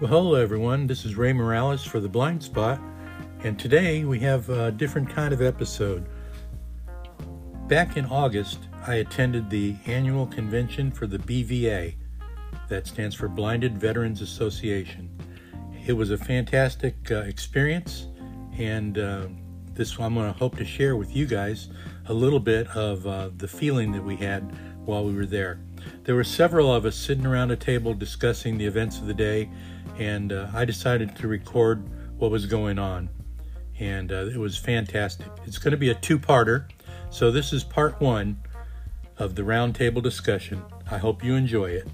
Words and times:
Well, 0.00 0.12
hello 0.12 0.34
everyone. 0.36 0.86
This 0.86 1.04
is 1.04 1.16
Ray 1.16 1.32
Morales 1.32 1.84
for 1.84 1.98
the 1.98 2.08
Blind 2.08 2.40
Spot, 2.40 2.80
and 3.42 3.58
today 3.58 4.04
we 4.04 4.20
have 4.20 4.48
a 4.48 4.70
different 4.70 5.10
kind 5.10 5.34
of 5.34 5.42
episode. 5.42 6.06
Back 7.66 7.96
in 7.96 8.06
August, 8.06 8.60
I 8.86 8.94
attended 8.94 9.50
the 9.50 9.74
annual 9.86 10.28
convention 10.28 10.92
for 10.92 11.08
the 11.08 11.18
BVA, 11.18 11.96
that 12.68 12.86
stands 12.86 13.16
for 13.16 13.26
Blinded 13.26 13.76
Veterans 13.76 14.22
Association. 14.22 15.10
It 15.84 15.94
was 15.94 16.12
a 16.12 16.16
fantastic 16.16 17.10
uh, 17.10 17.22
experience, 17.22 18.06
and 18.56 18.98
uh, 18.98 19.26
this 19.72 19.98
I'm 19.98 20.14
going 20.14 20.32
to 20.32 20.38
hope 20.38 20.56
to 20.58 20.64
share 20.64 20.94
with 20.94 21.16
you 21.16 21.26
guys 21.26 21.70
a 22.06 22.14
little 22.14 22.38
bit 22.38 22.68
of 22.68 23.04
uh, 23.04 23.30
the 23.36 23.48
feeling 23.48 23.90
that 23.90 24.04
we 24.04 24.14
had 24.14 24.42
while 24.84 25.04
we 25.04 25.12
were 25.12 25.26
there. 25.26 25.58
There 26.04 26.14
were 26.14 26.24
several 26.24 26.72
of 26.72 26.84
us 26.84 26.96
sitting 26.96 27.26
around 27.26 27.50
a 27.50 27.56
table 27.56 27.94
discussing 27.94 28.58
the 28.58 28.66
events 28.66 28.98
of 28.98 29.06
the 29.06 29.14
day, 29.14 29.50
and 29.98 30.32
uh, 30.32 30.48
I 30.54 30.64
decided 30.64 31.16
to 31.16 31.28
record 31.28 31.88
what 32.18 32.30
was 32.30 32.46
going 32.46 32.78
on. 32.78 33.08
And 33.78 34.10
uh, 34.10 34.26
it 34.26 34.36
was 34.36 34.56
fantastic. 34.56 35.28
It's 35.44 35.58
going 35.58 35.72
to 35.72 35.78
be 35.78 35.90
a 35.90 35.94
two 35.94 36.18
parter. 36.18 36.68
So, 37.10 37.30
this 37.30 37.52
is 37.52 37.64
part 37.64 38.00
one 38.00 38.38
of 39.18 39.34
the 39.34 39.42
roundtable 39.42 40.02
discussion. 40.02 40.62
I 40.90 40.98
hope 40.98 41.24
you 41.24 41.34
enjoy 41.34 41.70
it. 41.70 41.88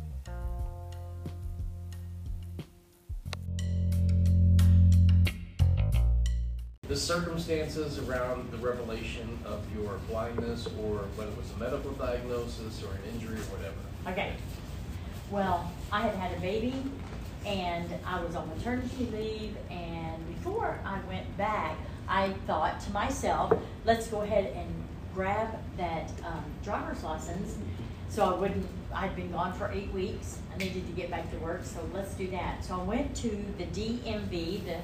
the 6.95 7.01
circumstances 7.01 7.99
around 7.99 8.49
the 8.53 8.57
revelation 8.59 9.39
of 9.45 9.61
your 9.75 9.99
blindness 10.09 10.69
or 10.81 10.99
whether 11.17 11.31
it 11.33 11.37
was 11.37 11.51
a 11.51 11.57
medical 11.57 11.91
diagnosis 11.93 12.85
or 12.85 12.93
an 12.93 13.01
injury 13.13 13.37
or 13.37 13.57
whatever. 13.57 13.75
Okay. 14.07 14.35
Well, 15.29 15.73
I 15.91 16.03
had 16.03 16.15
had 16.15 16.39
a 16.39 16.41
baby 16.41 16.73
and 17.47 17.89
I 18.07 18.23
was 18.23 18.35
on 18.35 18.49
maternity 18.49 19.09
leave 19.13 19.57
and 19.71 20.27
before 20.35 20.79
I 20.85 20.99
went 21.09 21.37
back, 21.37 21.77
I 22.09 22.31
thought 22.47 22.81
to 22.81 22.93
myself, 22.93 23.53
let's 23.85 24.09
go 24.09 24.23
ahead 24.23 24.53
and 24.57 24.69
grab 25.15 25.59
that 25.77 26.11
um, 26.25 26.45
driver's 26.63 27.03
license 27.03 27.57
so 28.15 28.33
I 28.33 28.39
wouldn't, 28.39 28.67
I'd 28.95 29.17
been 29.17 29.33
gone 29.33 29.53
for 29.55 29.73
eight 29.73 29.93
weeks. 29.93 30.39
I 30.55 30.59
needed 30.59 30.87
to 30.87 30.93
get 30.93 31.11
back 31.11 31.29
to 31.33 31.37
work, 31.39 31.65
so 31.65 31.81
let's 31.93 32.15
do 32.15 32.29
that. 32.31 32.65
So 32.65 32.81
I 32.81 32.83
went 32.85 33.17
to 33.17 33.29
the 33.59 33.65
DMV, 33.65 34.65
the, 34.65 34.77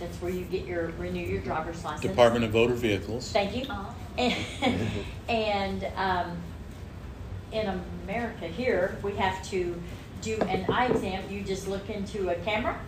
that's 0.00 0.16
where 0.22 0.30
you 0.30 0.44
get 0.46 0.64
your, 0.64 0.86
renew 0.98 1.20
your 1.20 1.42
driver's 1.42 1.84
license. 1.84 2.00
Department 2.00 2.46
of 2.46 2.54
Motor 2.54 2.74
Vehicles. 2.74 3.30
Thank 3.30 3.54
you. 3.54 3.66
And, 4.16 4.34
and 5.28 5.86
um, 5.96 6.38
in 7.52 7.78
America 8.06 8.46
here, 8.46 8.96
we 9.02 9.12
have 9.16 9.46
to 9.50 9.78
do 10.20 10.38
an 10.42 10.64
eye 10.70 10.86
exam. 10.86 11.24
You 11.30 11.42
just 11.42 11.68
look 11.68 11.88
into 11.90 12.30
a 12.30 12.34
camera 12.36 12.78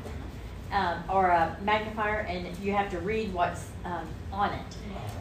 um, 0.72 1.02
or 1.08 1.28
a 1.28 1.56
magnifier, 1.62 2.20
and 2.20 2.46
you 2.58 2.72
have 2.72 2.90
to 2.90 2.98
read 3.00 3.32
what's 3.32 3.68
um, 3.84 4.06
on 4.32 4.52
it. 4.52 4.76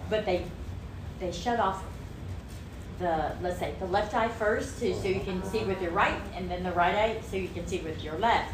But 0.10 0.26
they 0.26 0.46
they 1.20 1.32
shut 1.32 1.60
off 1.60 1.84
the 3.00 3.32
let's 3.42 3.60
say 3.60 3.74
the 3.80 3.88
left 3.88 4.14
eye 4.14 4.28
first, 4.28 4.80
to, 4.80 4.94
so 4.94 5.08
you 5.08 5.22
can 5.22 5.44
see 5.44 5.64
with 5.64 5.82
your 5.82 5.92
right, 5.92 6.22
and 6.36 6.50
then 6.50 6.64
the 6.64 6.72
right 6.72 6.96
eye 6.96 7.22
so 7.30 7.38
you 7.38 7.48
can 7.50 7.66
see 7.66 7.80
with 7.80 8.04
your 8.04 8.18
left. 8.18 8.54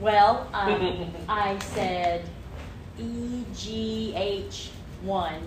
Well, 0.00 0.48
um, 0.52 1.10
I 1.28 1.58
said 1.58 2.24
EGH 2.98 4.70
one, 5.02 5.42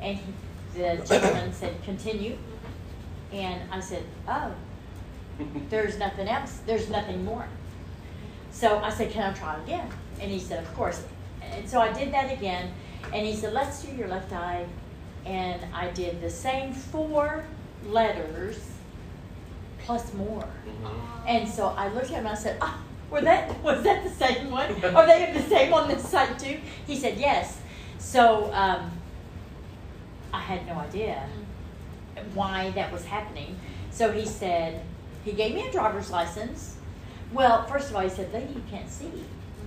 and 0.00 0.16
he, 0.16 0.32
the 0.74 1.02
gentleman 1.04 1.52
said 1.52 1.82
continue, 1.84 2.38
and 3.32 3.60
I 3.70 3.80
said 3.80 4.04
oh, 4.28 4.54
there's 5.70 5.98
nothing 5.98 6.28
else, 6.28 6.60
there's 6.66 6.88
nothing 6.88 7.24
more. 7.24 7.46
So 8.50 8.78
I 8.78 8.90
said, 8.90 9.10
can 9.10 9.30
I 9.30 9.34
try 9.34 9.60
again? 9.62 9.88
And 10.20 10.30
he 10.30 10.38
said, 10.38 10.62
of 10.62 10.72
course. 10.74 11.02
And 11.42 11.68
so 11.68 11.80
I 11.80 11.92
did 11.92 12.12
that 12.12 12.32
again, 12.32 12.72
and 13.12 13.26
he 13.26 13.34
said, 13.34 13.52
let's 13.52 13.82
do 13.82 13.92
your 13.94 14.08
left 14.08 14.32
eye. 14.32 14.66
And 15.24 15.60
I 15.74 15.90
did 15.90 16.20
the 16.20 16.30
same 16.30 16.72
four 16.72 17.44
letters 17.86 18.58
plus 19.78 20.12
more. 20.14 20.48
And 21.26 21.48
so 21.48 21.68
I 21.68 21.88
looked 21.88 22.06
at 22.06 22.10
him 22.10 22.26
and 22.26 22.28
I 22.28 22.34
said, 22.34 22.58
ah, 22.60 22.80
were 23.10 23.20
that, 23.20 23.62
was 23.62 23.82
that 23.82 24.04
the 24.04 24.10
same 24.10 24.50
one? 24.50 24.70
Are 24.84 25.06
they 25.06 25.32
the 25.32 25.42
same 25.42 25.72
on 25.72 25.88
this 25.88 26.08
side 26.08 26.38
too? 26.38 26.58
He 26.86 26.96
said, 26.96 27.18
yes. 27.18 27.60
So 27.98 28.52
um, 28.52 28.90
I 30.32 30.40
had 30.40 30.66
no 30.66 30.74
idea 30.74 31.28
why 32.34 32.70
that 32.70 32.92
was 32.92 33.04
happening. 33.04 33.58
So 33.90 34.10
he 34.12 34.26
said, 34.26 34.82
he 35.24 35.32
gave 35.32 35.54
me 35.54 35.66
a 35.66 35.72
driver's 35.72 36.10
license. 36.10 36.76
Well, 37.32 37.64
first 37.66 37.90
of 37.90 37.96
all, 37.96 38.02
he 38.02 38.08
said, 38.08 38.32
lady, 38.32 38.52
you 38.52 38.62
can't 38.70 38.90
see. 38.90 39.10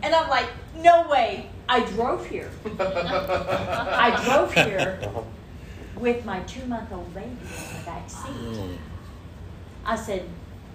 And 0.04 0.14
I'm 0.14 0.30
like, 0.30 0.48
no 0.78 1.08
way. 1.10 1.50
I 1.68 1.80
drove 1.86 2.26
here. 2.28 2.52
I 2.80 4.22
drove 4.24 4.54
here 4.54 5.00
with 5.98 6.26
my 6.26 6.42
two 6.42 6.66
month 6.66 6.92
old 6.92 7.12
baby 7.14 7.30
in 7.30 7.38
the 7.80 7.86
back 7.86 8.10
seat. 8.10 8.80
I 9.86 9.96
said, 9.96 10.28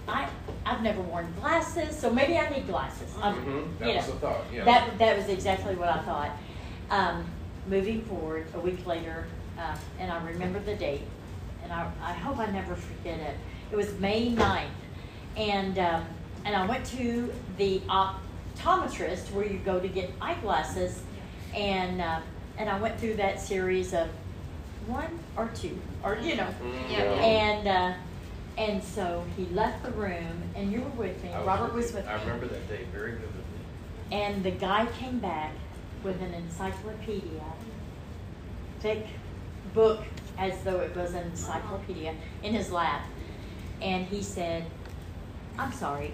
I, 0.07 0.27
I've 0.65 0.81
never 0.81 1.01
worn 1.01 1.31
glasses, 1.39 1.97
so 1.97 2.11
maybe 2.11 2.37
I 2.37 2.49
need 2.49 2.67
glasses. 2.67 3.13
Um, 3.21 3.35
Mhm, 3.35 3.79
that 3.79 3.87
you 3.89 3.95
was 3.95 4.07
know, 4.07 4.13
the 4.13 4.19
thought, 4.19 4.41
yeah. 4.53 4.63
That, 4.65 4.97
that 4.99 5.17
was 5.17 5.29
exactly 5.29 5.75
what 5.75 5.89
I 5.89 5.99
thought. 5.99 6.31
Um, 6.89 7.23
moving 7.67 8.01
forward, 8.03 8.47
a 8.55 8.59
week 8.59 8.85
later, 8.85 9.27
uh, 9.57 9.77
and 9.99 10.11
I 10.11 10.21
remember 10.25 10.59
the 10.59 10.75
date, 10.75 11.03
and 11.63 11.71
I, 11.71 11.89
I 12.01 12.13
hope 12.13 12.39
I 12.39 12.47
never 12.47 12.75
forget 12.75 13.19
it. 13.19 13.35
It 13.71 13.75
was 13.75 13.97
May 13.99 14.31
9th. 14.31 14.67
And, 15.37 15.79
um, 15.79 16.05
and 16.43 16.55
I 16.55 16.65
went 16.65 16.85
to 16.87 17.33
the 17.57 17.81
optometrist 17.87 19.31
where 19.31 19.45
you 19.45 19.59
go 19.59 19.79
to 19.79 19.87
get 19.87 20.11
eyeglasses, 20.19 21.01
and, 21.55 22.01
uh, 22.01 22.19
and 22.57 22.69
I 22.69 22.79
went 22.79 22.99
through 22.99 23.15
that 23.15 23.39
series 23.39 23.93
of 23.93 24.09
one 24.87 25.19
or 25.37 25.47
two, 25.55 25.79
or, 26.03 26.17
you 26.17 26.35
know, 26.35 26.47
Mm, 26.61 26.89
Yeah. 26.91 27.03
and, 27.23 27.67
uh, 27.67 27.93
and 28.57 28.83
so 28.83 29.23
he 29.37 29.45
left 29.53 29.83
the 29.83 29.91
room, 29.91 30.43
and 30.55 30.71
you 30.71 30.81
were 30.81 30.89
with 30.89 31.23
me. 31.23 31.31
I 31.31 31.43
Robert 31.43 31.73
was 31.73 31.93
with 31.93 32.05
me. 32.05 32.11
I 32.11 32.15
remember 32.15 32.47
that 32.47 32.67
day 32.67 32.83
very 32.91 33.13
vividly. 33.13 33.31
And 34.11 34.43
the 34.43 34.51
guy 34.51 34.87
came 34.87 35.19
back 35.19 35.53
with 36.03 36.21
an 36.21 36.33
encyclopedia, 36.33 37.43
thick 38.81 39.07
book, 39.73 40.03
as 40.37 40.61
though 40.63 40.79
it 40.81 40.95
was 40.95 41.13
an 41.13 41.23
encyclopedia, 41.27 42.15
in 42.43 42.53
his 42.53 42.71
lap. 42.71 43.05
And 43.81 44.05
he 44.05 44.21
said, 44.21 44.65
I'm 45.57 45.71
sorry, 45.73 46.11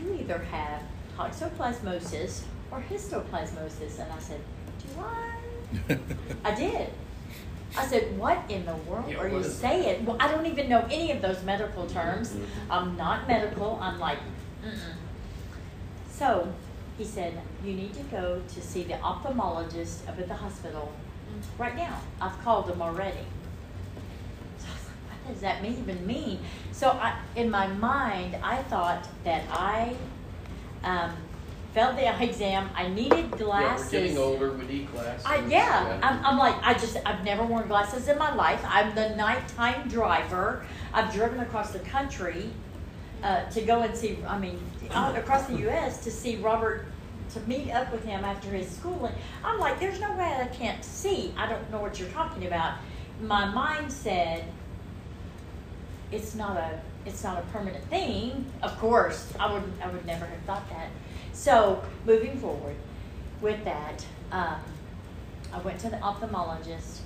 you 0.00 0.14
either 0.20 0.38
have 0.50 0.82
toxoplasmosis 1.16 2.42
or 2.70 2.82
histoplasmosis. 2.90 3.98
And 3.98 4.12
I 4.12 4.18
said, 4.18 4.40
Do 4.78 5.00
I? 5.00 5.98
I 6.50 6.54
did. 6.54 6.88
I 7.76 7.86
said, 7.86 8.16
What 8.18 8.38
in 8.48 8.64
the 8.64 8.74
world 8.76 9.06
Yeah, 9.08 9.18
are 9.18 9.28
you 9.28 9.38
is- 9.38 9.54
saying? 9.54 10.06
Well, 10.06 10.16
I 10.20 10.28
don't 10.30 10.46
even 10.46 10.68
know 10.68 10.86
any 10.90 11.10
of 11.12 11.20
those 11.20 11.42
medical 11.44 11.86
terms. 11.86 12.30
Mhm. 12.32 12.44
I'm 12.70 12.96
not 12.96 13.28
medical. 13.28 13.78
I'm 13.82 13.98
like, 14.00 14.18
Mm-mm. 14.64 14.78
So 16.10 16.52
he 16.96 17.04
said, 17.04 17.38
You 17.64 17.74
need 17.74 17.92
to 17.94 18.02
go 18.04 18.40
to 18.54 18.60
see 18.62 18.84
the 18.84 18.94
ophthalmologist 18.94 20.08
up 20.08 20.18
at 20.18 20.28
the 20.28 20.34
hospital 20.34 20.92
right 21.58 21.76
now. 21.76 21.98
I've 22.20 22.38
called 22.44 22.68
them 22.68 22.80
already. 22.80 23.26
So 24.58 24.66
I 24.68 24.74
was 24.74 24.84
like, 24.86 25.10
What 25.10 25.13
does 25.28 25.40
that 25.40 25.64
even 25.64 26.06
mean? 26.06 26.38
So 26.72 26.90
I, 26.90 27.18
in 27.36 27.50
my 27.50 27.66
mind, 27.66 28.36
I 28.42 28.62
thought 28.64 29.08
that 29.24 29.44
I 29.50 29.96
um, 30.82 31.12
failed 31.72 31.96
the 31.96 32.06
eye 32.06 32.22
exam. 32.22 32.70
I 32.74 32.88
needed 32.88 33.32
glasses. 33.32 33.92
Yeah, 33.92 33.98
we're 33.98 34.06
getting 34.06 34.18
older, 34.18 34.52
we 34.52 34.66
need 34.66 34.92
glasses. 34.92 35.26
I, 35.26 35.44
yeah, 35.46 35.98
I'm, 36.02 36.24
I'm 36.24 36.38
like, 36.38 36.54
I 36.62 36.74
just, 36.74 36.96
I've 37.04 37.24
never 37.24 37.44
worn 37.44 37.66
glasses 37.66 38.08
in 38.08 38.18
my 38.18 38.34
life. 38.34 38.64
I'm 38.66 38.94
the 38.94 39.14
nighttime 39.16 39.88
driver. 39.88 40.64
I've 40.92 41.12
driven 41.12 41.40
across 41.40 41.72
the 41.72 41.80
country 41.80 42.50
uh, 43.22 43.44
to 43.50 43.60
go 43.62 43.80
and 43.82 43.96
see, 43.96 44.18
I 44.26 44.38
mean, 44.38 44.60
across 44.90 45.46
the 45.46 45.56
U.S. 45.60 46.04
to 46.04 46.10
see 46.10 46.36
Robert, 46.36 46.86
to 47.32 47.40
meet 47.40 47.72
up 47.72 47.90
with 47.90 48.04
him 48.04 48.24
after 48.24 48.50
his 48.50 48.68
schooling. 48.70 49.14
I'm 49.42 49.58
like, 49.58 49.80
there's 49.80 49.98
no 49.98 50.12
way 50.12 50.38
I 50.40 50.46
can't 50.46 50.84
see. 50.84 51.32
I 51.36 51.48
don't 51.48 51.68
know 51.72 51.80
what 51.80 51.98
you're 51.98 52.10
talking 52.10 52.46
about. 52.46 52.78
My 53.20 53.46
mind 53.46 53.92
said, 53.92 54.44
it's 56.12 56.34
not 56.34 56.56
a, 56.56 56.80
it's 57.06 57.22
not 57.24 57.38
a 57.38 57.42
permanent 57.52 57.84
thing. 57.90 58.46
Of 58.62 58.78
course, 58.78 59.32
I 59.38 59.52
would, 59.52 59.64
I 59.82 59.88
would 59.88 60.06
never 60.06 60.26
have 60.26 60.40
thought 60.42 60.68
that. 60.70 60.88
So 61.32 61.82
moving 62.06 62.38
forward 62.38 62.76
with 63.40 63.64
that, 63.64 64.04
um, 64.32 64.56
I 65.52 65.58
went 65.58 65.78
to 65.80 65.90
the 65.90 65.96
ophthalmologist, 65.96 66.98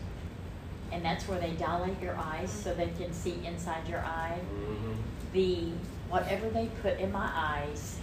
and 0.92 1.04
that's 1.04 1.26
where 1.28 1.38
they 1.38 1.52
dilate 1.52 2.00
your 2.00 2.16
eyes 2.16 2.50
so 2.50 2.74
they 2.74 2.88
can 2.98 3.12
see 3.12 3.40
inside 3.44 3.86
your 3.88 4.00
eye. 4.00 4.38
Mhm. 4.54 4.96
The 5.32 5.70
whatever 6.08 6.48
they 6.48 6.66
put 6.82 6.98
in 6.98 7.12
my 7.12 7.30
eyes 7.34 7.98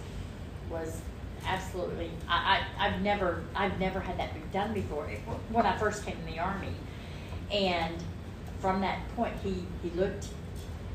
was 0.70 1.00
absolutely. 1.44 2.10
I, 2.28 2.62
I 2.78 2.86
I've 2.86 3.02
never 3.02 3.42
I've 3.54 3.78
never 3.80 3.98
had 4.00 4.18
that 4.18 4.30
done 4.52 4.72
before. 4.72 5.08
It, 5.08 5.18
when 5.50 5.66
I 5.66 5.76
first 5.76 6.04
came 6.06 6.16
in 6.26 6.34
the 6.34 6.38
army, 6.40 6.74
and 7.50 7.94
from 8.60 8.80
that 8.82 8.98
point, 9.16 9.34
he 9.42 9.64
he 9.82 9.90
looked. 9.90 10.28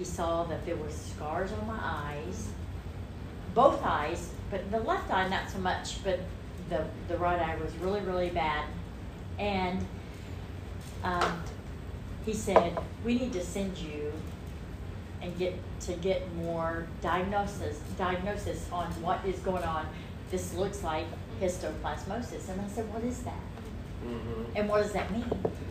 He 0.02 0.06
saw 0.06 0.46
that 0.46 0.66
there 0.66 0.76
were 0.78 0.90
scars 0.90 1.52
on 1.52 1.68
my 1.68 1.78
eyes, 1.80 2.48
both 3.54 3.84
eyes, 3.84 4.32
but 4.50 4.72
the 4.72 4.80
left 4.80 5.12
eye 5.12 5.30
not 5.30 5.48
so 5.48 5.60
much. 5.60 6.04
But 6.04 6.22
the 6.72 6.86
the 7.08 7.20
right 7.20 7.40
eye 7.40 7.56
was 7.64 7.72
really 7.76 8.00
really 8.00 8.32
bad, 8.32 8.66
and 9.38 9.86
um, 11.04 11.44
he 12.26 12.34
said 12.34 12.80
we 13.06 13.14
need 13.14 13.32
to 13.34 13.46
send 13.46 13.78
you 13.78 14.12
and 15.22 15.38
get 15.38 15.54
to 15.82 15.94
get 15.94 16.34
more 16.34 16.88
diagnosis 17.02 17.80
diagnosis 17.96 18.68
on 18.72 18.88
what 19.04 19.24
is 19.24 19.38
going 19.42 19.64
on. 19.64 19.86
This 20.32 20.56
looks 20.56 20.82
like 20.82 21.06
histoplasmosis, 21.40 22.50
and 22.50 22.60
I 22.60 22.68
said, 22.68 22.92
what 22.92 23.04
is 23.04 23.22
that? 23.22 23.51
Mhm. 24.06 24.46
And 24.56 24.70
what 24.70 24.82
does 24.84 24.92
that 24.94 25.12
mean? 25.12 25.26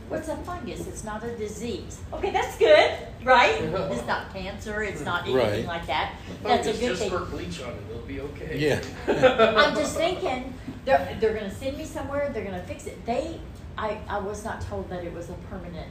What's 0.08 0.28
a 0.28 0.36
fungus? 0.38 0.86
It's 0.88 1.04
not 1.04 1.22
a 1.22 1.36
disease. 1.36 2.00
Okay, 2.12 2.30
that's 2.32 2.58
good, 2.58 2.90
right? 3.24 3.62
It's 3.62 4.06
not 4.06 4.32
cancer. 4.34 4.82
It's 4.82 5.02
not 5.02 5.22
anything 5.22 5.36
Right. 5.36 5.66
like 5.66 5.86
that. 5.86 6.14
That's 6.42 6.66
a 6.66 6.70
Focus, 6.72 6.80
good 6.80 6.88
just 6.88 7.00
thing. 7.02 7.10
squirt 7.10 7.30
bleach 7.30 7.62
on 7.62 7.70
it, 7.70 7.76
it'll 7.90 8.02
be 8.02 8.20
okay. 8.20 8.58
Yeah. 8.58 8.80
I'm 9.56 9.74
just 9.76 9.96
thinking 9.96 10.52
they're 10.84 11.16
they're 11.20 11.34
gonna 11.34 11.54
send 11.54 11.78
me 11.78 11.84
somewhere. 11.84 12.30
They're 12.34 12.44
gonna 12.44 12.62
fix 12.64 12.86
it. 12.86 13.04
They, 13.06 13.38
I, 13.78 13.98
I 14.08 14.18
was 14.18 14.44
not 14.44 14.60
told 14.62 14.90
that 14.90 15.04
it 15.04 15.14
was 15.14 15.30
a 15.30 15.34
permanent, 15.48 15.88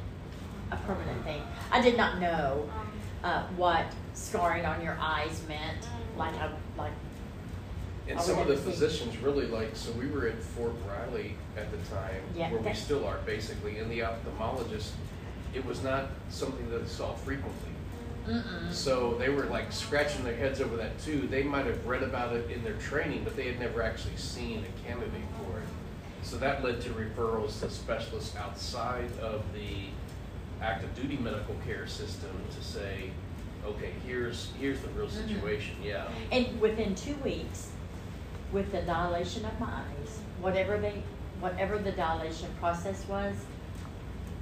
a 0.71 0.75
permanent 0.77 1.23
thing. 1.23 1.41
I 1.71 1.79
did 1.81 1.95
not 1.95 2.19
know 2.19 2.69
uh, 3.23 3.43
what 3.55 3.85
scarring 4.13 4.65
on 4.65 4.83
your 4.83 4.97
eyes 4.99 5.41
meant. 5.47 5.87
Like 6.17 6.35
I 6.35 6.49
like 6.77 6.91
And 8.09 8.19
some 8.19 8.39
of 8.39 8.47
the 8.47 8.57
physicians 8.57 9.15
really 9.17 9.45
like, 9.45 9.75
so 9.75 9.91
we 9.91 10.07
were 10.07 10.27
at 10.27 10.41
Fort 10.41 10.73
Riley 10.87 11.35
at 11.55 11.69
the 11.71 11.77
time, 11.95 12.21
Yeah, 12.35 12.49
where 12.49 12.59
we 12.59 12.65
that- 12.65 12.77
still 12.77 13.05
are 13.05 13.19
basically, 13.25 13.77
and 13.77 13.89
the 13.91 13.99
ophthalmologist, 13.99 14.89
it 15.53 15.63
was 15.63 15.83
not 15.83 16.07
something 16.29 16.69
that 16.71 16.79
they 16.83 16.89
saw 16.89 17.13
frequently. 17.13 17.69
mm-mm. 18.27 18.71
So 18.73 19.15
they 19.19 19.29
were 19.29 19.45
like 19.45 19.71
scratching 19.71 20.23
their 20.23 20.35
heads 20.35 20.59
over 20.61 20.75
that 20.77 20.99
too. 20.99 21.27
They 21.31 21.43
might 21.43 21.65
have 21.65 21.85
read 21.87 22.03
about 22.03 22.35
it 22.35 22.49
in 22.51 22.63
their 22.63 22.73
training, 22.75 23.23
but 23.23 23.35
they 23.35 23.45
had 23.47 23.59
never 23.59 23.81
actually 23.81 24.17
seen 24.17 24.63
a 24.65 24.87
candidate 24.87 25.13
for 25.37 25.59
it. 25.59 25.67
So 26.23 26.37
that 26.37 26.63
led 26.63 26.81
to 26.81 26.89
referrals 26.89 27.59
to 27.61 27.69
specialists 27.69 28.35
outside 28.35 29.09
of 29.21 29.41
the 29.53 29.85
active 30.61 30.93
duty 30.95 31.17
medical 31.17 31.55
care 31.65 31.87
system 31.87 32.29
to 32.55 32.63
say, 32.63 33.09
okay, 33.65 33.93
here's 34.05 34.49
here's 34.59 34.79
the 34.81 34.89
real 34.89 35.07
Mhm. 35.07 35.27
situation. 35.27 35.75
Yeah. 35.81 36.07
And 36.31 36.59
within 36.61 36.93
two 36.95 37.15
weeks, 37.23 37.69
with 38.51 38.71
the 38.71 38.81
dilation 38.81 39.45
of 39.45 39.59
my 39.59 39.67
eyes, 39.67 40.19
whatever 40.41 40.77
they, 40.77 41.03
whatever 41.39 41.77
the 41.77 41.91
dilation 41.91 42.49
process 42.59 43.07
was, 43.07 43.35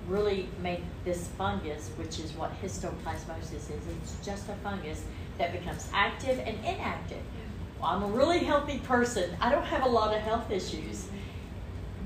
really 0.07 0.47
made 0.61 0.83
this 1.03 1.27
fungus, 1.37 1.89
which 1.97 2.19
is 2.19 2.31
what 2.33 2.51
histoplasmosis 2.61 3.53
is, 3.53 3.69
it's 3.69 4.25
just 4.25 4.47
a 4.49 4.53
fungus 4.63 5.03
that 5.37 5.51
becomes 5.51 5.89
active 5.93 6.39
and 6.39 6.57
inactive. 6.59 7.21
Well, 7.79 7.91
I'm 7.91 8.03
a 8.03 8.07
really 8.07 8.39
healthy 8.39 8.79
person. 8.79 9.35
I 9.41 9.51
don't 9.51 9.65
have 9.65 9.83
a 9.83 9.89
lot 9.89 10.15
of 10.15 10.21
health 10.21 10.49
issues. 10.49 11.07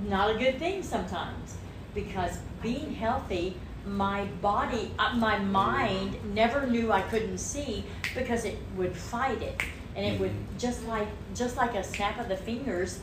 Not 0.07 0.35
a 0.35 0.39
good 0.39 0.57
thing 0.57 0.83
sometimes 0.83 1.57
because 1.93 2.39
being 2.61 2.93
healthy, 2.93 3.55
my 3.85 4.25
body, 4.41 4.91
uh, 4.99 5.15
my 5.15 5.39
mind 5.39 6.17
never 6.33 6.67
knew 6.67 6.91
I 6.91 7.01
couldn't 7.01 7.37
see 7.37 7.83
because 8.15 8.45
it 8.45 8.57
would 8.75 8.95
fight 8.95 9.41
it, 9.41 9.61
and 9.95 10.05
it 10.05 10.19
would 10.19 10.33
just 10.57 10.85
like 10.87 11.07
just 11.35 11.57
like 11.57 11.75
a 11.75 11.83
snap 11.83 12.19
of 12.19 12.27
the 12.27 12.37
fingers, 12.37 12.99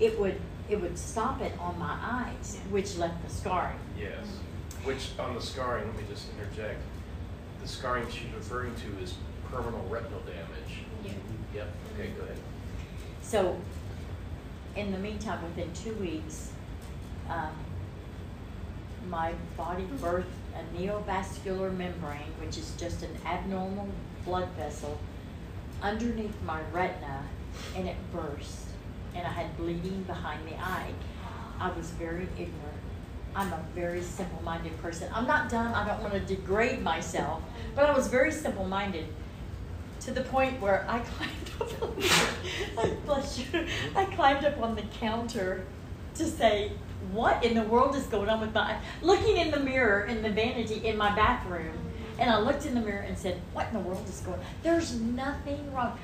it 0.00 0.18
would 0.18 0.40
it 0.68 0.80
would 0.80 0.98
stop 0.98 1.40
it 1.40 1.52
on 1.58 1.78
my 1.78 1.96
eyes, 2.00 2.58
which 2.70 2.96
left 2.96 3.22
the 3.26 3.32
scarring. 3.32 3.78
Yes. 3.98 4.26
Which 4.84 5.10
on 5.18 5.34
the 5.34 5.40
scarring, 5.40 5.86
let 5.86 5.96
me 5.96 6.02
just 6.10 6.28
interject. 6.32 6.80
The 7.60 7.68
scarring 7.68 8.06
she's 8.10 8.32
referring 8.34 8.74
to 8.76 9.02
is 9.02 9.14
permanent 9.50 9.90
retinal 9.90 10.20
damage. 10.20 10.84
Yeah. 11.04 11.12
Yep. 11.54 11.68
Okay. 11.94 12.10
Go 12.18 12.24
ahead. 12.24 12.36
So, 13.20 13.56
in 14.74 14.90
the 14.90 14.98
meantime, 14.98 15.42
within 15.42 15.72
two 15.72 15.94
weeks, 15.94 16.50
um, 17.28 17.52
my 19.08 19.34
body 19.56 19.86
birthed 20.00 20.24
a 20.54 20.78
neovascular 20.78 21.74
membrane, 21.76 22.32
which 22.40 22.58
is 22.58 22.74
just 22.76 23.02
an 23.02 23.16
abnormal 23.24 23.88
blood 24.24 24.48
vessel, 24.56 24.98
underneath 25.82 26.34
my 26.44 26.60
retina, 26.72 27.22
and 27.76 27.88
it 27.88 27.96
burst. 28.12 28.66
And 29.14 29.26
I 29.26 29.30
had 29.30 29.56
bleeding 29.56 30.04
behind 30.04 30.46
the 30.48 30.54
eye. 30.54 30.92
I 31.60 31.70
was 31.72 31.90
very 31.90 32.28
ignorant. 32.38 32.78
I'm 33.34 33.52
a 33.52 33.64
very 33.74 34.02
simple 34.02 34.42
minded 34.42 34.76
person. 34.82 35.08
I'm 35.14 35.26
not 35.26 35.48
dumb, 35.48 35.72
I 35.74 35.86
don't 35.86 36.02
want 36.02 36.12
to 36.14 36.20
degrade 36.20 36.82
myself, 36.82 37.42
but 37.74 37.86
I 37.86 37.96
was 37.96 38.08
very 38.08 38.30
simple 38.30 38.66
minded 38.66 39.06
to 40.00 40.10
the 40.10 40.22
point 40.22 40.60
where 40.60 40.84
I 40.88 40.98
climbed 41.16 41.50
up 41.60 41.82
on 41.82 41.96
the, 41.96 42.96
bless 43.06 43.38
you, 43.38 43.66
I 43.96 44.04
climbed 44.06 44.44
up 44.44 44.58
on 44.60 44.74
the 44.74 44.82
counter 45.00 45.64
to 46.16 46.26
say, 46.26 46.72
what 47.10 47.42
in 47.44 47.54
the 47.54 47.62
world 47.62 47.96
is 47.96 48.04
going 48.04 48.28
on 48.28 48.40
with 48.40 48.54
my, 48.54 48.60
eye? 48.60 48.80
looking 49.00 49.38
in 49.38 49.50
the 49.50 49.60
mirror 49.60 50.04
in 50.04 50.22
the 50.22 50.30
vanity 50.30 50.86
in 50.86 50.96
my 50.96 51.14
bathroom, 51.14 51.78
and 52.18 52.30
I 52.30 52.38
looked 52.38 52.66
in 52.66 52.74
the 52.74 52.80
mirror 52.80 53.00
and 53.00 53.16
said, 53.16 53.40
what 53.52 53.68
in 53.68 53.74
the 53.74 53.80
world 53.80 54.06
is 54.08 54.20
going 54.20 54.38
on? 54.38 54.44
There's 54.62 54.94
nothing 54.94 55.72
wrong. 55.72 55.98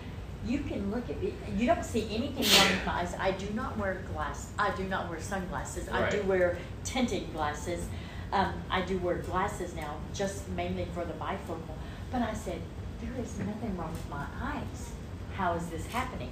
You 0.47 0.61
can 0.61 0.91
look 0.91 1.11
at 1.11 1.23
me, 1.23 1.35
you 1.57 1.67
don't 1.67 1.85
see 1.85 2.03
anything 2.15 2.45
wrong 2.59 2.71
with 2.71 2.87
my 2.87 3.01
eyes. 3.01 3.15
I 3.19 3.33
do 3.33 3.49
not 3.55 3.77
wear 3.77 4.03
glass, 4.13 4.51
I 4.59 4.75
do 4.77 4.85
not 4.85 5.09
wear 5.09 5.21
sunglasses. 5.21 5.89
I 5.89 6.09
do 6.11 6.23
wear 6.23 6.59
tinted 6.85 7.33
glasses. 7.33 7.87
Um, 8.33 8.55
I 8.71 8.83
do 8.83 8.99
wear 8.99 9.17
glasses 9.17 9.75
now, 9.75 9.97
just 10.15 10.49
mainly 10.51 10.87
for 10.95 11.05
the 11.05 11.15
bifocal. 11.15 11.77
But 12.11 12.23
I 12.23 12.35
said, 12.35 12.61
there 13.01 13.25
is 13.25 13.39
nothing 13.39 13.77
wrong 13.77 13.91
with 13.91 14.09
my 14.11 14.27
eyes. 14.41 14.93
How 15.35 15.55
is 15.55 15.67
this 15.69 15.87
happening? 15.87 16.31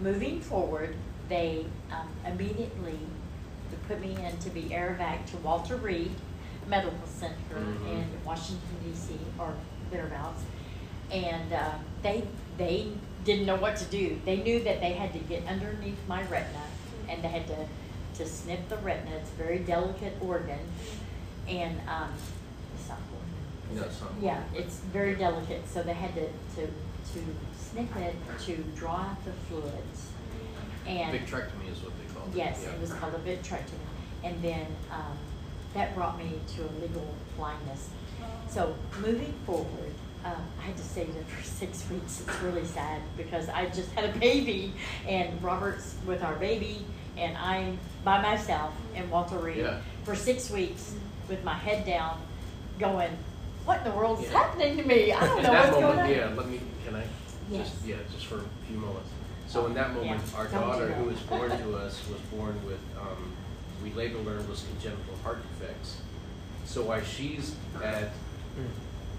Moving 0.00 0.40
forward, 0.40 0.96
they 1.28 1.66
um, 1.90 2.08
immediately 2.26 2.98
put 3.88 4.00
me 4.00 4.16
in 4.24 4.36
to 4.38 4.50
be 4.50 4.72
air-evac 4.72 5.26
to 5.26 5.36
Walter 5.38 5.76
Reed 5.76 6.12
Medical 6.66 7.06
Center 7.06 7.56
Mhm. 7.56 7.86
in 7.92 8.24
Washington 8.24 8.76
D.C. 8.84 9.14
or 9.38 9.54
thereabouts, 9.90 10.42
and 11.10 11.52
uh, 11.52 11.72
they 12.02 12.24
they 12.56 12.88
didn't 13.24 13.46
know 13.46 13.56
what 13.56 13.76
to 13.76 13.84
do. 13.86 14.18
They 14.24 14.38
knew 14.38 14.62
that 14.64 14.80
they 14.80 14.92
had 14.92 15.12
to 15.12 15.18
get 15.20 15.46
underneath 15.46 15.98
my 16.08 16.22
retina, 16.22 16.62
and 17.08 17.22
they 17.22 17.28
had 17.28 17.46
to 17.48 17.66
to 18.18 18.26
snip 18.28 18.68
the 18.68 18.76
retina. 18.78 19.16
It's 19.16 19.30
a 19.30 19.34
very 19.34 19.58
delicate 19.60 20.14
organ, 20.20 20.58
and 21.48 21.80
um, 21.88 22.10
it's 22.78 22.88
not 22.88 22.98
organ. 23.12 23.80
No, 23.80 23.82
it's 23.84 24.00
not. 24.00 24.10
Yeah, 24.20 24.42
it's 24.54 24.76
very 24.92 25.14
delicate, 25.14 25.66
so 25.68 25.82
they 25.82 25.94
had 25.94 26.14
to, 26.14 26.26
to, 26.26 26.66
to 26.66 27.24
snip 27.58 27.94
it 27.96 28.14
to 28.46 28.56
draw 28.76 28.96
out 28.96 29.24
the 29.24 29.32
fluids. 29.48 30.08
And, 30.86 31.10
Victrectomy 31.18 31.70
is 31.72 31.78
what 31.82 31.92
they 31.96 32.12
call 32.14 32.26
it. 32.28 32.34
yes, 32.36 32.60
Yeah. 32.64 32.72
it 32.74 32.80
was 32.80 32.92
called 32.92 33.14
a 33.14 33.18
vitrectomy. 33.18 33.78
And 34.24 34.42
then, 34.42 34.66
um, 34.90 35.16
that 35.74 35.94
brought 35.94 36.18
me 36.18 36.32
to 36.56 36.62
a 36.62 36.70
legal 36.80 37.06
blindness. 37.36 37.88
So 38.48 38.74
moving 39.00 39.32
forward, 39.46 39.92
um, 40.24 40.34
I 40.60 40.62
had 40.66 40.76
to 40.76 40.82
stay 40.82 41.04
there 41.04 41.24
for 41.24 41.42
six 41.44 41.88
weeks. 41.90 42.20
It's 42.26 42.40
really 42.42 42.64
sad 42.64 43.00
because 43.16 43.48
I 43.48 43.66
just 43.66 43.90
had 43.92 44.14
a 44.14 44.18
baby 44.18 44.72
and 45.08 45.42
Robert's 45.42 45.94
with 46.06 46.22
our 46.22 46.34
baby 46.36 46.84
and 47.16 47.36
I'm 47.36 47.78
by 48.04 48.20
myself 48.22 48.72
in 48.94 49.08
Walter 49.10 49.36
Reed 49.38 49.58
Yeah. 49.58 49.80
for 50.04 50.14
six 50.14 50.50
weeks 50.50 50.94
with 51.28 51.42
my 51.44 51.54
head 51.54 51.84
down 51.86 52.20
going, 52.78 53.10
what 53.64 53.78
in 53.78 53.84
the 53.84 53.90
world 53.92 54.18
is 54.20 54.30
Yeah. 54.30 54.38
happening 54.38 54.76
to 54.76 54.82
me? 54.82 55.12
I 55.12 55.20
don't 55.20 55.38
In 55.38 55.44
know 55.44 55.52
what's 55.52 55.70
going 55.70 55.98
on. 56.00 56.10
yeah, 56.10 56.30
let 56.36 56.48
me, 56.48 56.60
can 56.84 56.96
I? 56.96 57.04
Yes. 57.50 57.70
Just, 57.70 57.84
yeah, 57.86 57.96
just 58.12 58.26
for 58.26 58.36
a 58.38 58.44
few 58.66 58.78
moments. 58.78 59.08
So 59.46 59.66
in 59.66 59.74
that 59.74 59.92
moment, 59.92 60.20
Yeah, 60.32 60.38
our 60.38 60.46
don't 60.48 60.60
daughter, 60.62 60.88
who 60.94 61.04
was 61.04 61.20
born 61.20 61.50
to 61.50 61.76
us, 61.76 62.00
was 62.08 62.18
born 62.34 62.58
with, 62.66 62.80
um, 62.98 63.32
we 63.82 63.92
later 63.92 64.18
learned 64.18 64.48
was 64.48 64.64
congenital 64.70 65.16
heart 65.22 65.38
defects. 65.58 65.98
So 66.64 66.82
while 66.82 67.02
she's 67.02 67.54
at 67.82 68.10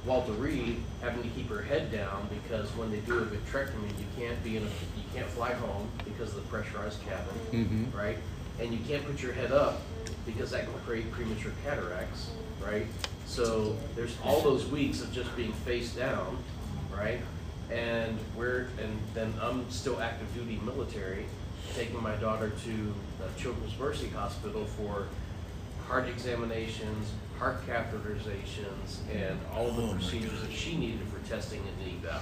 Walter 0.05 0.32
Reed, 0.34 0.82
having 1.01 1.24
to 1.24 1.29
keep 1.29 1.50
her 1.50 1.62
head 1.62 1.91
down 1.91 2.27
because 2.29 2.70
when 2.75 2.91
they 2.91 3.00
do 3.00 3.20
a 3.20 3.25
vitrectomy, 3.25 3.88
you 4.00 4.05
can't 4.17 4.41
be 4.43 4.58
in 4.58 4.63
a, 4.63 4.67
you 4.67 5.03
can't 5.13 5.27
fly 5.27 5.53
home 5.53 5.89
because 6.03 6.29
of 6.29 6.36
the 6.36 6.41
pressurized 6.50 7.00
cabin, 7.05 7.36
Mhm. 7.91 7.98
right? 7.98 8.17
And 8.60 8.72
you 8.74 8.79
can't 8.88 9.05
put 9.05 9.22
your 9.22 9.34
head 9.34 9.51
up 9.51 9.82
because 10.25 10.51
that 10.51 10.65
can 10.65 10.74
create 10.86 11.12
premature 11.12 11.51
cataracts, 11.63 12.29
right? 12.63 12.86
So 13.25 13.75
there's 13.96 14.15
all 14.24 14.41
those 14.41 14.65
weeks 14.65 15.01
of 15.01 15.12
just 15.13 15.34
being 15.36 15.53
face 15.65 15.91
down, 15.93 16.38
right? 16.96 17.22
And 17.72 18.17
we're, 18.36 18.67
and 18.82 18.98
then 19.13 19.34
I'm 19.41 19.70
still 19.72 20.01
active 20.01 20.32
duty 20.36 20.60
military, 20.65 21.25
taking 21.75 22.01
my 22.01 22.15
daughter 22.15 22.50
to 22.50 22.93
the 23.20 23.41
Children's 23.41 23.77
Mercy 23.79 24.10
Hospital 24.10 24.65
for 24.65 25.08
heart 25.88 26.08
examinations, 26.08 27.12
heart 27.39 27.65
catheterizations, 27.67 29.00
and 29.13 29.39
all 29.53 29.72
the 29.72 29.84
Oh 29.84 29.93
procedures 29.93 30.41
that 30.41 30.51
she 30.51 30.77
needed 30.77 31.01
for 31.08 31.27
testing 31.29 31.62
and 31.62 32.05
eval. 32.05 32.20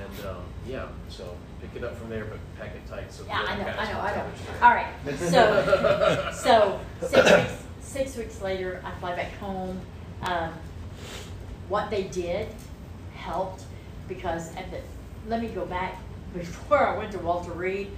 And, 0.00 0.26
um, 0.26 0.44
yeah, 0.66 0.86
so 1.08 1.36
pick 1.60 1.70
it 1.76 1.84
up 1.84 1.96
from 1.96 2.08
there, 2.08 2.24
but 2.24 2.38
pack 2.58 2.74
it 2.74 2.88
tight 2.88 3.12
so. 3.12 3.24
Yeah, 3.26 3.44
I 3.46 3.56
know, 3.56 3.66
I 3.66 3.92
know, 3.92 4.00
I 4.00 4.16
know. 4.16 4.24
All 4.62 4.74
right, 4.74 4.92
so, 5.18 6.30
so 6.34 6.80
six 7.06 7.30
weeks, 7.30 7.64
six 7.80 8.16
weeks 8.16 8.40
later, 8.42 8.82
I 8.84 8.90
fly 9.00 9.14
back 9.14 9.32
home. 9.38 9.80
Um, 10.22 10.52
what 11.68 11.90
they 11.90 12.04
did 12.04 12.48
helped 13.14 13.64
because 14.08 14.54
at 14.56 14.70
the, 14.70 14.78
let 15.28 15.40
me 15.40 15.48
go 15.48 15.64
back. 15.66 15.98
before 16.34 16.86
I 16.86 16.96
went 16.96 17.12
to 17.12 17.18
Walter 17.18 17.52
Reed, 17.52 17.90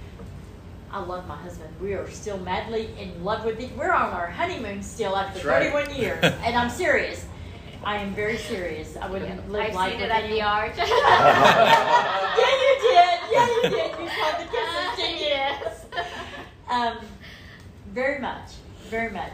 I 0.95 0.99
love 0.99 1.27
my 1.27 1.35
husband. 1.35 1.69
We 1.81 1.93
are 1.93 2.09
still 2.09 2.37
madly 2.37 2.89
in 2.97 3.21
love 3.21 3.43
with 3.43 3.59
each. 3.59 3.71
We're 3.71 3.91
on 3.91 4.11
our 4.11 4.27
honeymoon 4.27 4.81
still 4.81 5.17
after 5.17 5.33
That's 5.33 5.45
right. 5.45 5.73
31 5.73 5.93
years, 5.99 6.23
and 6.23 6.55
I'm 6.55 6.69
serious. 6.69 7.25
I 7.83 7.97
am 7.97 8.15
very 8.15 8.37
serious. 8.37 8.95
I 8.95 9.09
wouldn't 9.09 9.51
live 9.51 9.61
I've 9.61 9.75
life 9.75 9.91
seen 9.91 9.99
with 9.99 10.09
it 10.09 10.13
at 10.13 10.29
the 10.29 10.41
arch. 10.41 10.73
yeah, 10.77 10.85
you 12.61 12.77
did. 12.79 13.19
Yeah, 13.29 13.45
you 13.45 13.61
did. 13.63 13.91
You 13.91 14.07
caught 14.07 14.39
the 14.39 14.45
kisses, 14.45 14.95
didn't 14.95 15.19
you? 15.19 15.25
yes. 15.25 15.85
Um, 16.69 16.97
very 17.91 18.21
much, 18.21 18.51
very 18.89 19.11
much, 19.11 19.33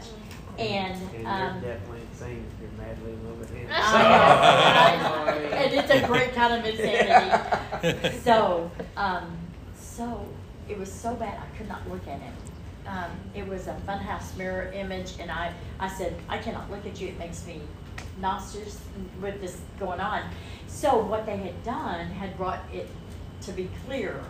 and 0.58 1.00
And 1.14 1.26
um, 1.28 1.62
you're 1.62 1.74
definitely 1.74 2.00
insane 2.10 2.44
if 2.44 2.60
you're 2.60 2.86
madly 2.86 3.12
in 3.12 3.24
love 3.24 3.38
with 3.38 3.54
him. 3.54 3.68
I 3.70 4.98
know, 4.98 5.14
I 5.14 5.38
know. 5.38 5.48
and 5.58 5.74
it's 5.74 5.90
a 5.92 6.06
great 6.08 6.34
kind 6.34 6.54
of 6.54 6.74
insanity. 6.74 8.18
So, 8.18 8.68
um, 8.96 9.38
so 9.76 10.26
it 10.68 10.78
was 10.78 10.90
so 10.92 11.14
bad 11.14 11.38
I 11.40 11.56
could 11.56 11.68
not 11.68 11.88
look 11.90 12.06
at 12.06 12.20
it. 12.20 12.88
Um, 12.88 13.10
it 13.34 13.46
was 13.46 13.68
a 13.68 13.76
funhouse 13.86 14.36
mirror 14.36 14.70
image, 14.72 15.14
and 15.20 15.30
I, 15.30 15.52
I 15.78 15.88
said, 15.88 16.16
I 16.28 16.38
cannot 16.38 16.70
look 16.70 16.84
at 16.86 17.00
you. 17.00 17.08
It 17.08 17.18
makes 17.18 17.46
me 17.46 17.60
nauseous 18.20 18.78
with 19.20 19.40
this 19.40 19.60
going 19.78 20.00
on. 20.00 20.22
So 20.66 20.98
what 21.02 21.24
they 21.26 21.36
had 21.36 21.62
done 21.64 22.06
had 22.06 22.36
brought 22.36 22.60
it 22.72 22.88
to 23.42 23.52
be 23.52 23.68
clearer. 23.86 24.24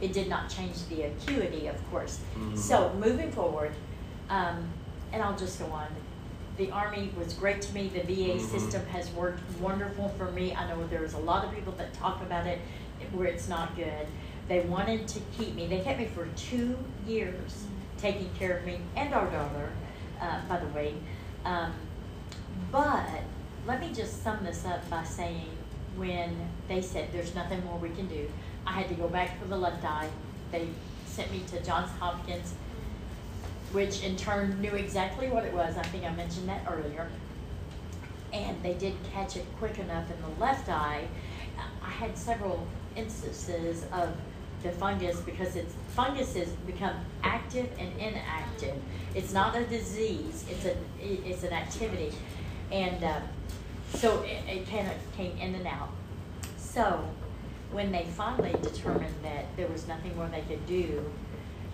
It 0.00 0.12
did 0.12 0.28
not 0.28 0.48
change 0.50 0.86
the 0.88 1.02
acuity, 1.02 1.66
of 1.68 1.90
course. 1.90 2.20
Mhm. 2.36 2.56
So 2.56 2.92
moving 2.94 3.32
forward, 3.32 3.72
um, 4.28 4.68
and 5.12 5.22
I'll 5.22 5.36
just 5.36 5.58
go 5.58 5.66
on. 5.66 5.88
The 6.58 6.70
Army 6.70 7.12
was 7.18 7.32
great 7.34 7.60
to 7.62 7.74
me. 7.74 7.88
The 7.88 8.00
VA 8.00 8.34
Mhm. 8.38 8.40
system 8.40 8.86
has 8.86 9.10
worked 9.10 9.40
wonderful 9.60 10.08
for 10.10 10.30
me. 10.32 10.54
I 10.54 10.68
know 10.68 10.86
there's 10.86 11.14
a 11.14 11.18
lot 11.18 11.44
of 11.44 11.52
people 11.54 11.72
that 11.74 11.92
talk 11.94 12.22
about 12.22 12.46
it 12.46 12.60
where 13.12 13.26
it's 13.26 13.48
not 13.48 13.74
good. 13.76 14.06
They 14.48 14.60
wanted 14.60 15.08
to 15.08 15.20
keep 15.36 15.54
me. 15.54 15.66
They 15.66 15.80
kept 15.80 15.98
me 15.98 16.06
for 16.06 16.26
two 16.36 16.78
years, 17.06 17.66
taking 17.98 18.30
care 18.38 18.58
of 18.58 18.64
me 18.64 18.78
and 18.94 19.12
our 19.12 19.26
daughter, 19.26 19.72
uh, 20.20 20.40
by 20.48 20.58
the 20.58 20.68
way. 20.68 20.94
Um, 21.44 21.72
but 22.70 23.08
let 23.66 23.80
me 23.80 23.92
just 23.92 24.22
sum 24.22 24.44
this 24.44 24.64
up 24.64 24.88
by 24.88 25.02
saying 25.04 25.48
when 25.96 26.36
they 26.68 26.80
said 26.80 27.08
there's 27.12 27.34
nothing 27.34 27.64
more 27.64 27.78
we 27.78 27.88
can 27.90 28.06
do, 28.06 28.30
I 28.66 28.72
had 28.72 28.88
to 28.88 28.94
go 28.94 29.08
back 29.08 29.40
for 29.40 29.48
the 29.48 29.56
left 29.56 29.84
eye. 29.84 30.08
They 30.52 30.68
sent 31.06 31.32
me 31.32 31.42
to 31.48 31.62
Johns 31.62 31.90
Hopkins, 31.98 32.54
which 33.72 34.02
in 34.02 34.16
turn 34.16 34.60
knew 34.60 34.72
exactly 34.72 35.28
what 35.28 35.44
it 35.44 35.52
was. 35.52 35.76
I 35.76 35.82
think 35.84 36.04
I 36.04 36.12
mentioned 36.12 36.48
that 36.48 36.62
earlier. 36.70 37.08
And 38.32 38.62
they 38.62 38.74
did 38.74 38.94
catch 39.12 39.36
it 39.36 39.46
quick 39.58 39.78
enough 39.78 40.10
in 40.10 40.20
the 40.20 40.40
left 40.40 40.68
eye. 40.68 41.08
I 41.82 41.90
had 41.90 42.18
several 42.18 42.66
instances 42.96 43.84
of 43.92 44.14
the 44.66 44.72
fungus 44.72 45.20
because 45.20 45.56
it's 45.56 45.74
funguses 45.94 46.48
become 46.66 46.96
active 47.22 47.68
and 47.78 47.92
inactive. 47.98 48.74
It's 49.14 49.32
not 49.32 49.56
a 49.56 49.64
disease; 49.64 50.44
it's 50.50 50.64
a 50.64 50.76
it's 51.00 51.42
an 51.44 51.52
activity, 51.52 52.12
and 52.72 53.02
uh, 53.02 53.20
so 53.94 54.22
it, 54.22 54.42
it 54.48 54.68
kind 54.68 54.88
of 54.88 54.94
came 55.16 55.36
in 55.38 55.54
and 55.54 55.66
out. 55.66 55.90
So 56.56 57.08
when 57.70 57.92
they 57.92 58.04
finally 58.16 58.54
determined 58.60 59.14
that 59.22 59.44
there 59.56 59.68
was 59.68 59.86
nothing 59.88 60.16
more 60.16 60.28
they 60.28 60.42
could 60.42 60.66
do, 60.66 61.04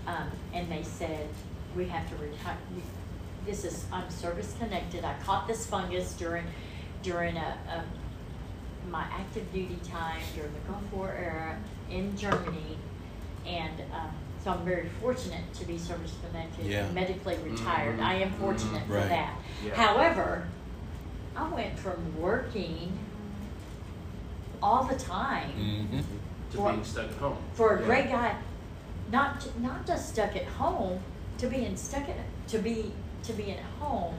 um, 0.06 0.30
and 0.52 0.70
they 0.70 0.82
said 0.82 1.28
we 1.75 1.87
have 1.87 2.08
to 2.11 2.16
retire. 2.16 2.56
This 3.46 3.64
is 3.64 3.87
I'm 3.92 4.08
service 4.11 4.54
connected. 4.58 5.04
I 5.04 5.14
caught 5.25 5.49
this 5.49 5.66
fungus 5.66 6.12
during 6.12 6.44
during 7.02 7.37
a, 7.37 7.56
a 7.68 7.84
my 8.90 9.02
active 9.02 9.50
duty 9.52 9.78
time 9.88 10.20
during 10.34 10.52
the 10.52 10.61
Gulf 10.70 10.92
War 10.92 11.08
era 11.18 11.58
in 11.92 12.16
Germany, 12.16 12.78
and 13.46 13.80
um, 13.92 14.11
so 14.42 14.50
I'm 14.52 14.64
very 14.64 14.88
fortunate 15.00 15.52
to 15.54 15.64
be 15.66 15.78
service 15.78 16.14
connected 16.26 16.66
Yeah. 16.66 16.87
and 16.87 16.94
medically 16.94 17.37
retired. 17.44 17.99
Mhm. 17.99 18.02
I 18.04 18.14
am 18.14 18.32
fortunate 18.32 18.87
for 18.87 18.94
Right. 18.94 19.08
that. 19.08 19.37
Yeah. 19.64 19.75
However, 19.75 20.49
I 21.37 21.49
went 21.49 21.78
from 21.78 22.18
working 22.20 22.99
all 24.62 24.84
the 24.84 24.96
time 24.96 25.50
hmm 25.50 26.00
To 26.52 26.56
being 26.70 26.84
stuck 26.84 27.06
at 27.11 27.16
home. 27.16 27.37
for 27.54 27.76
a 27.76 27.80
Yeah. 27.80 27.87
great 27.87 28.11
guy, 28.11 28.37
not 29.11 29.40
j- 29.40 29.50
not 29.61 29.87
just 29.87 30.11
stuck 30.11 30.37
at 30.37 30.44
home, 30.46 31.00
to 31.38 31.46
being 31.49 31.76
stuck 31.76 32.08
at 32.08 32.16
to 32.49 32.58
be 32.58 32.92
to 33.25 33.32
be 33.32 33.52
at 33.52 33.61
home 33.80 34.14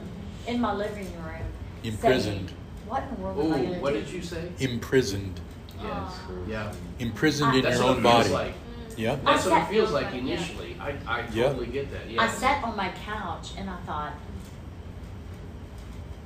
in 0.46 0.60
my 0.60 0.72
living 0.74 1.12
room, 1.22 1.44
Imprisoned. 1.82 2.48
saying, 2.48 2.58
"What 2.88 3.02
in 3.04 3.08
the 3.16 3.22
world 3.22 3.38
am 3.38 3.52
I 3.52 3.56
Ooh, 3.58 3.62
going 3.62 3.74
to 3.74 3.80
what 3.80 3.92
do?" 3.92 4.00
did 4.00 4.10
you 4.10 4.22
say? 4.22 4.48
Imprisoned. 4.58 5.40
Yes. 5.84 6.12
Aw. 6.28 6.48
Yeah. 6.48 6.72
Imprisoned 6.98 7.54
in 7.56 7.62
That's 7.62 7.76
your 7.76 7.84
what 7.86 7.92
own 7.92 7.98
it 8.00 8.02
body. 8.02 8.22
feels 8.28 8.34
like. 8.40 8.54
Yep. 8.96 9.20
I 9.26 9.32
That's 9.32 9.44
what 9.46 9.52
it 9.52 9.60
sat- 9.60 9.70
feels 9.70 9.92
like 9.92 10.10
Yeah. 10.12 10.18
initially. 10.18 10.76
I, 10.80 10.94
I 11.06 11.20
Yeah. 11.32 11.42
totally 11.48 11.66
get 11.66 11.90
that. 11.90 12.02
I 12.02 12.10
Yes. 12.10 12.38
sat 12.38 12.64
on 12.64 12.76
my 12.76 12.90
couch 13.04 13.52
and 13.58 13.68
I 13.68 13.76
thought, 13.86 14.12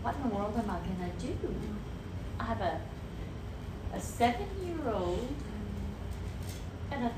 "What 0.02 0.14
in 0.16 0.22
the 0.28 0.34
world 0.36 0.54
am 0.56 0.70
I 0.70 0.78
going 0.78 1.12
to 1.18 1.26
do?" 1.26 1.54
I 2.40 2.44
have 2.44 2.60
a 2.60 2.80
a 3.94 4.00
seven 4.00 4.46
year 4.62 4.92
old 4.92 5.26
and 6.90 7.04
a 7.06 7.10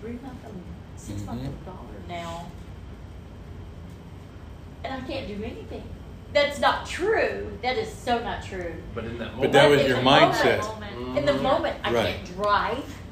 three 0.00 0.18
month 0.22 0.38
old, 0.44 0.60
six 0.96 1.22
month 1.24 1.40
Mhm. 1.40 1.46
old 1.46 1.64
daughter 1.64 1.98
now, 2.08 2.46
and 4.84 4.92
I 5.02 5.06
can't 5.06 5.26
do 5.26 5.42
anything. 5.42 5.82
That's 6.34 6.58
not 6.58 6.84
true. 6.84 7.56
That 7.62 7.78
is 7.78 7.90
so 7.92 8.18
not 8.22 8.42
true. 8.44 8.74
But 8.92 9.04
in 9.04 9.18
that 9.18 9.34
moment. 9.34 9.40
But 9.40 9.52
that 9.52 9.70
was 9.70 9.82
your 9.86 9.98
the 9.98 10.02
moment- 10.02 10.34
mindset. 10.34 11.16
In 11.16 11.24
the 11.24 11.34
moment, 11.34 11.78
I 11.84 11.92
Right. 11.92 12.16
can't 12.16 12.36
drive. 12.36 13.02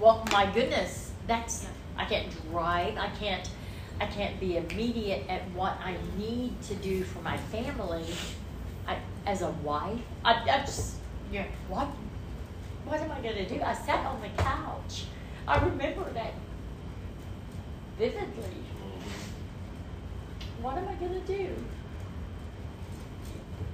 Well, 0.00 0.24
my 0.32 0.46
goodness, 0.46 1.10
that's 1.26 1.66
I 1.96 2.04
can't 2.04 2.30
drive. 2.50 2.96
I 2.96 3.08
can't. 3.18 3.50
I 4.00 4.06
can't 4.06 4.38
be 4.38 4.56
immediate 4.56 5.28
at 5.28 5.42
what 5.50 5.76
I 5.84 5.96
need 6.16 6.62
to 6.62 6.74
do 6.76 7.02
for 7.02 7.20
my 7.20 7.36
family. 7.36 8.04
I, 8.86 8.96
as 9.26 9.42
a 9.42 9.50
wife, 9.50 9.98
I, 10.24 10.34
I 10.34 10.60
just 10.60 10.98
yeah. 11.32 11.46
What? 11.68 11.88
What 12.84 13.00
am 13.00 13.10
I 13.10 13.16
gonna 13.20 13.48
do? 13.48 13.60
I 13.60 13.74
sat 13.74 14.06
on 14.06 14.20
the 14.20 14.28
couch. 14.40 15.06
I 15.48 15.58
remember 15.58 16.08
that 16.12 16.32
vividly. 17.98 18.62
Mm-hmm. 18.78 20.62
What 20.62 20.78
am 20.78 20.86
I 20.88 20.94
gonna 20.94 21.20
do? 21.20 21.56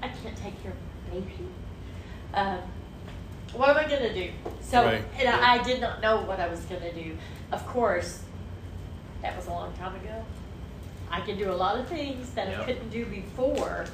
I 0.02 0.08
can't 0.08 0.36
take 0.36 0.62
care 0.62 0.72
of 0.72 1.12
baby. 1.12 1.46
Um, 2.32 2.58
what 3.52 3.68
am 3.70 3.76
I 3.76 3.84
gonna 3.84 4.12
do? 4.12 4.30
So, 4.60 4.84
Right. 4.84 5.04
and 5.18 5.28
I, 5.28 5.54
I 5.54 5.62
did 5.62 5.80
not 5.80 6.00
know 6.00 6.22
what 6.22 6.40
I 6.40 6.48
was 6.48 6.60
gonna 6.62 6.92
do. 6.92 7.16
Of 7.52 7.66
course, 7.66 8.22
that 9.22 9.36
was 9.36 9.46
a 9.46 9.50
long 9.50 9.72
time 9.74 9.94
ago. 9.94 10.24
I 11.10 11.20
can 11.20 11.38
do 11.38 11.50
a 11.50 11.54
lot 11.54 11.78
of 11.78 11.86
things 11.86 12.30
that 12.30 12.48
I 12.48 12.64
couldn't 12.64 12.90
do 12.90 13.04
before, 13.06 13.84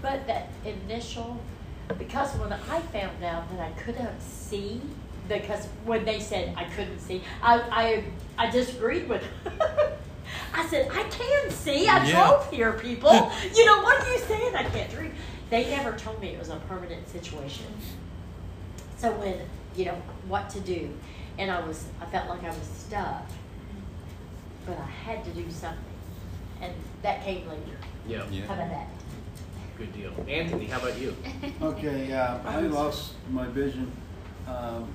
but 0.00 0.26
that 0.26 0.48
initial, 0.64 1.38
because 1.98 2.34
when 2.36 2.52
I 2.52 2.80
found 2.80 3.22
out 3.22 3.50
that 3.50 3.60
I 3.60 3.70
couldn't 3.72 4.20
see, 4.22 4.80
because 5.28 5.66
when 5.84 6.04
they 6.04 6.18
said 6.20 6.54
I 6.56 6.64
couldn't 6.64 7.00
see, 7.00 7.22
I 7.42 8.04
I, 8.38 8.46
I 8.46 8.50
disagreed 8.50 9.08
with. 9.08 9.22
I 10.54 10.66
said 10.66 10.90
I 10.92 11.02
can 11.04 11.50
see. 11.50 11.88
I 11.88 12.04
Yeah. 12.04 12.26
drove 12.26 12.50
here, 12.50 12.72
people. 12.72 13.10
you 13.54 13.64
know 13.64 13.82
what 13.82 14.02
are 14.02 14.12
you 14.12 14.18
saying? 14.18 14.54
I 14.54 14.64
can't 14.64 14.90
dream. 14.90 15.12
They 15.50 15.68
never 15.70 15.92
told 15.96 16.20
me 16.20 16.28
it 16.28 16.38
was 16.38 16.48
a 16.48 16.56
permanent 16.68 17.08
situation. 17.08 17.66
So 18.96 19.12
when 19.12 19.36
you 19.76 19.86
know 19.86 20.00
what 20.28 20.48
to 20.50 20.60
do, 20.60 20.90
and 21.38 21.50
I 21.50 21.60
was, 21.66 21.84
I 22.00 22.06
felt 22.06 22.28
like 22.28 22.44
I 22.44 22.48
was 22.48 22.68
stuck, 22.78 23.26
but 24.66 24.78
I 24.78 24.86
had 24.86 25.24
to 25.24 25.30
do 25.30 25.50
something, 25.50 25.82
and 26.60 26.72
that 27.02 27.22
came 27.24 27.48
later. 27.48 27.76
Yeah. 28.06 28.22
Yeah. 28.30 28.46
How 28.46 28.54
about 28.54 28.70
that? 28.70 28.88
Good 29.76 29.92
deal. 29.94 30.12
Anthony, 30.28 30.66
how 30.66 30.78
about 30.78 30.98
you? 30.98 31.16
Okay, 31.60 32.12
uh, 32.12 32.38
I 32.44 32.60
lost 32.80 33.14
my 33.30 33.46
vision 33.48 33.90
um, 34.46 34.88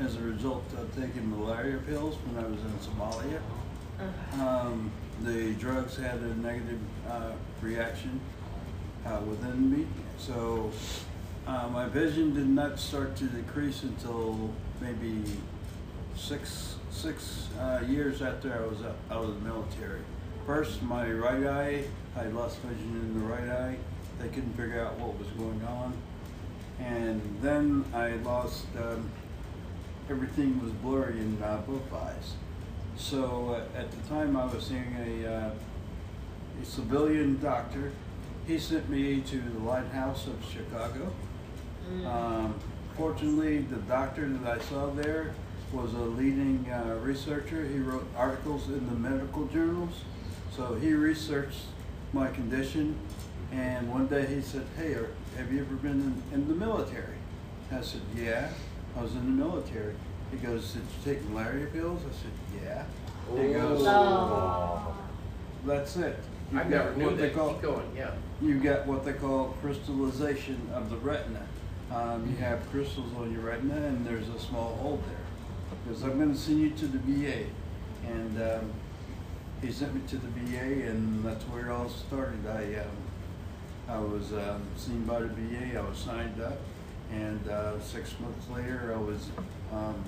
as 0.00 0.16
a 0.16 0.20
result 0.20 0.64
of 0.78 0.94
taking 0.96 1.28
malaria 1.30 1.78
pills 1.78 2.16
when 2.24 2.42
I 2.42 2.48
was 2.48 2.60
in 2.60 2.72
Somalia. 2.78 3.40
Um, 4.40 4.90
the 5.22 5.52
drugs 5.54 5.96
had 5.96 6.20
a 6.20 6.34
negative 6.36 6.80
uh, 7.08 7.32
reaction 7.60 8.20
uh, 9.04 9.20
within 9.28 9.70
me, 9.70 9.86
so 10.18 10.70
uh, 11.46 11.68
my 11.68 11.86
vision 11.88 12.32
did 12.34 12.48
not 12.48 12.78
start 12.78 13.16
to 13.16 13.24
decrease 13.24 13.82
until 13.82 14.50
maybe 14.80 15.22
six 16.16 16.76
six 16.90 17.48
uh, 17.58 17.82
years 17.86 18.22
after 18.22 18.54
I 18.54 18.66
was 18.66 18.78
out 18.82 19.24
of 19.24 19.34
the 19.34 19.48
military. 19.48 20.00
First, 20.46 20.82
my 20.82 21.10
right 21.10 21.46
eye, 21.46 21.84
I 22.16 22.24
lost 22.26 22.58
vision 22.58 22.90
in 22.92 23.20
the 23.20 23.26
right 23.26 23.48
eye. 23.48 23.76
They 24.18 24.28
couldn't 24.28 24.54
figure 24.54 24.84
out 24.84 24.98
what 24.98 25.18
was 25.18 25.28
going 25.28 25.62
on, 25.64 25.92
and 26.78 27.20
then 27.42 27.84
I 27.94 28.12
lost. 28.16 28.64
Um, 28.78 29.10
everything 30.08 30.60
was 30.62 30.72
blurry 30.72 31.18
in 31.18 31.36
both 31.36 31.92
eyes. 31.92 32.34
So 33.00 33.56
uh, 33.56 33.78
at 33.78 33.90
the 33.90 34.08
time, 34.08 34.36
I 34.36 34.44
was 34.44 34.66
seeing 34.66 34.94
a, 35.24 35.26
uh, 35.26 35.50
a 36.60 36.64
civilian 36.64 37.40
doctor. 37.40 37.92
He 38.46 38.58
sent 38.58 38.90
me 38.90 39.22
to 39.22 39.40
the 39.40 39.58
Lighthouse 39.60 40.26
of 40.26 40.36
Chicago. 40.44 41.10
Mm. 41.90 42.06
Um, 42.06 42.54
fortunately, 42.96 43.62
the 43.62 43.76
doctor 43.76 44.28
that 44.28 44.60
I 44.60 44.62
saw 44.62 44.90
there 44.90 45.34
was 45.72 45.94
a 45.94 45.98
leading 45.98 46.70
uh, 46.70 46.98
researcher. 47.02 47.64
He 47.64 47.78
wrote 47.78 48.06
articles 48.16 48.68
in 48.68 48.86
the 48.86 48.94
medical 48.94 49.46
journals. 49.46 50.02
So 50.54 50.74
he 50.74 50.92
researched 50.92 51.62
my 52.12 52.28
condition, 52.28 52.96
and 53.50 53.90
one 53.90 54.08
day 54.08 54.26
he 54.26 54.42
said, 54.42 54.66
"Hey, 54.76 54.92
are, 54.92 55.10
have 55.36 55.50
you 55.50 55.60
ever 55.60 55.74
been 55.76 56.22
in, 56.32 56.40
in 56.40 56.48
the 56.48 56.54
military?" 56.54 57.16
I 57.72 57.80
said, 57.80 58.02
"Yeah, 58.14 58.50
I 58.96 59.02
was 59.02 59.12
in 59.12 59.24
the 59.24 59.44
military." 59.44 59.94
He 60.30 60.36
goes, 60.36 60.74
"Did 60.74 60.82
you 60.82 61.14
take 61.14 61.24
malaria 61.30 61.66
pills?" 61.66 62.02
I 62.02 62.12
said, 62.12 62.32
"Yeah." 62.62 62.84
He 63.36 63.52
goes, 63.52 63.82
Oh. 63.86 64.94
"That's 65.66 65.96
it." 65.96 66.18
I 66.52 66.62
You've 66.62 66.70
never 66.70 66.88
got 66.90 66.96
knew 66.98 67.04
what 67.06 67.16
they 67.18 67.28
that. 67.28 67.34
call 67.36 67.52
Keep 67.54 67.62
going, 67.62 67.92
yeah. 67.96 68.10
you've 68.42 68.62
got 68.62 68.86
what 68.86 69.04
they 69.04 69.12
call 69.12 69.54
crystallization 69.62 70.68
of 70.74 70.90
the 70.90 70.96
retina. 70.96 71.42
Um, 71.92 72.28
you 72.28 72.36
have 72.44 72.68
crystals 72.70 73.12
on 73.16 73.30
your 73.32 73.42
retina, 73.42 73.74
and 73.86 74.04
there's 74.06 74.28
a 74.28 74.38
small 74.40 74.74
hole 74.76 75.00
there. 75.06 75.76
Because 75.84 76.02
I'm 76.02 76.18
going 76.18 76.32
to 76.32 76.38
send 76.38 76.60
you 76.60 76.70
to 76.70 76.86
the 76.86 76.98
VA, 76.98 77.44
and 78.06 78.42
um, 78.42 78.72
he 79.62 79.70
sent 79.70 79.94
me 79.94 80.00
to 80.08 80.16
the 80.16 80.26
VA, 80.28 80.88
and 80.88 81.24
that's 81.24 81.44
where 81.44 81.66
it 81.66 81.70
all 81.70 81.88
started. 81.88 82.44
I 82.48 82.80
um, 82.80 82.96
I 83.88 83.98
was 84.00 84.32
um, 84.32 84.62
seen 84.76 85.04
by 85.04 85.20
the 85.20 85.28
VA. 85.28 85.78
I 85.78 85.82
was 85.88 85.98
signed 85.98 86.40
up, 86.40 86.58
and 87.12 87.48
uh, 87.48 87.80
six 87.80 88.14
months 88.20 88.48
later, 88.48 88.92
I 88.96 89.00
was 89.00 89.28
um, 89.72 90.02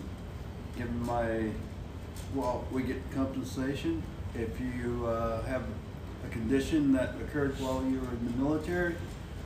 given 0.77 1.05
my 1.07 1.51
well, 2.35 2.65
we 2.71 2.83
get 2.83 2.99
compensation 3.13 4.03
if 4.35 4.61
you 4.61 5.07
uh, 5.07 5.43
have 5.45 5.65
a 6.25 6.29
condition 6.31 6.93
that 6.93 7.15
occurred 7.21 7.59
while 7.61 7.83
you 7.85 8.01
were 8.01 8.11
in 8.11 8.33
the 8.33 8.43
military. 8.43 8.95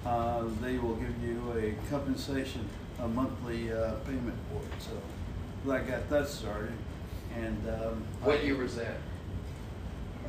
Uh, 0.04 0.44
they 0.60 0.78
will 0.78 0.94
give 0.94 1.22
you 1.22 1.52
a 1.58 1.74
compensation, 1.90 2.68
a 3.00 3.08
monthly 3.08 3.72
uh, 3.72 3.92
payment 4.06 4.36
for 4.50 4.58
it. 4.62 4.82
So 4.82 5.72
I 5.72 5.80
got 5.80 6.08
that 6.10 6.28
started, 6.28 6.72
and 7.36 7.68
um, 7.68 8.04
What 8.22 8.44
year 8.44 8.56
was 8.56 8.76
that? 8.76 8.98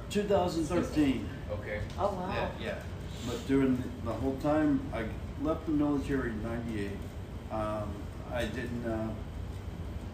2013. 0.10 1.30
Okay. 1.52 1.80
Oh, 2.00 2.08
wow. 2.08 2.34
Yeah, 2.60 2.66
yeah. 2.68 2.76
But 3.28 3.46
during 3.48 3.84
the 4.04 4.14
whole 4.14 4.38
time, 4.38 4.80
I 4.94 5.06
left 5.44 5.66
the 5.66 5.74
military 5.74 6.30
in 6.30 6.44
'98. 6.44 6.92
Um, 7.52 7.90
I 8.34 8.46
didn't 8.46 8.86
uh, 8.86 9.10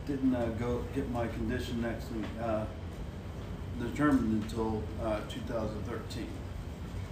didn't 0.08 0.36
uh, 0.36 0.46
go 0.60 0.84
get 0.94 1.10
my 1.10 1.28
condition 1.28 1.82
next 1.82 2.06
actually 2.06 2.26
uh, 2.44 2.66
determined 3.80 4.44
until 4.44 4.84
uh, 5.02 5.20
2013. 5.30 6.28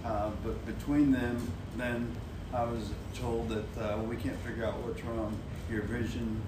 Uh, 0.04 0.30
but 0.44 0.66
between 0.66 1.12
them, 1.12 1.50
then 1.76 2.14
I 2.52 2.64
was 2.64 2.90
told 3.14 3.48
that 3.48 3.78
uh, 3.80 3.98
we 4.02 4.16
can't 4.16 4.36
figure 4.40 4.64
out 4.64 4.74
what's 4.78 5.02
wrong. 5.04 5.38
Your 5.70 5.82
vision 5.82 6.40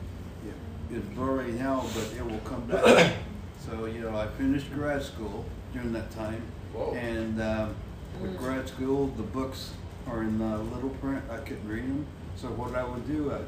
is 0.93 1.03
blurry 1.15 1.53
now, 1.53 1.85
but 1.95 2.13
it 2.17 2.25
will 2.25 2.39
come 2.41 2.67
back. 2.67 3.15
so 3.59 3.87
you 3.87 4.01
know, 4.01 4.17
I 4.17 4.27
finished 4.27 4.73
grad 4.73 5.03
school 5.03 5.45
during 5.73 5.93
that 5.93 6.11
time, 6.11 6.43
Whoa. 6.73 6.93
and 6.95 7.41
um, 7.41 7.75
with 8.21 8.37
grad 8.37 8.69
school, 8.69 9.07
the 9.17 9.23
books 9.23 9.73
are 10.07 10.23
in 10.23 10.41
uh, 10.41 10.59
little 10.59 10.91
print. 10.91 11.23
I 11.31 11.39
couldn't 11.39 11.67
read 11.67 11.85
them, 11.85 12.07
so 12.37 12.49
what 12.49 12.75
I 12.75 12.85
would 12.85 13.07
do, 13.07 13.33
I'd 13.33 13.47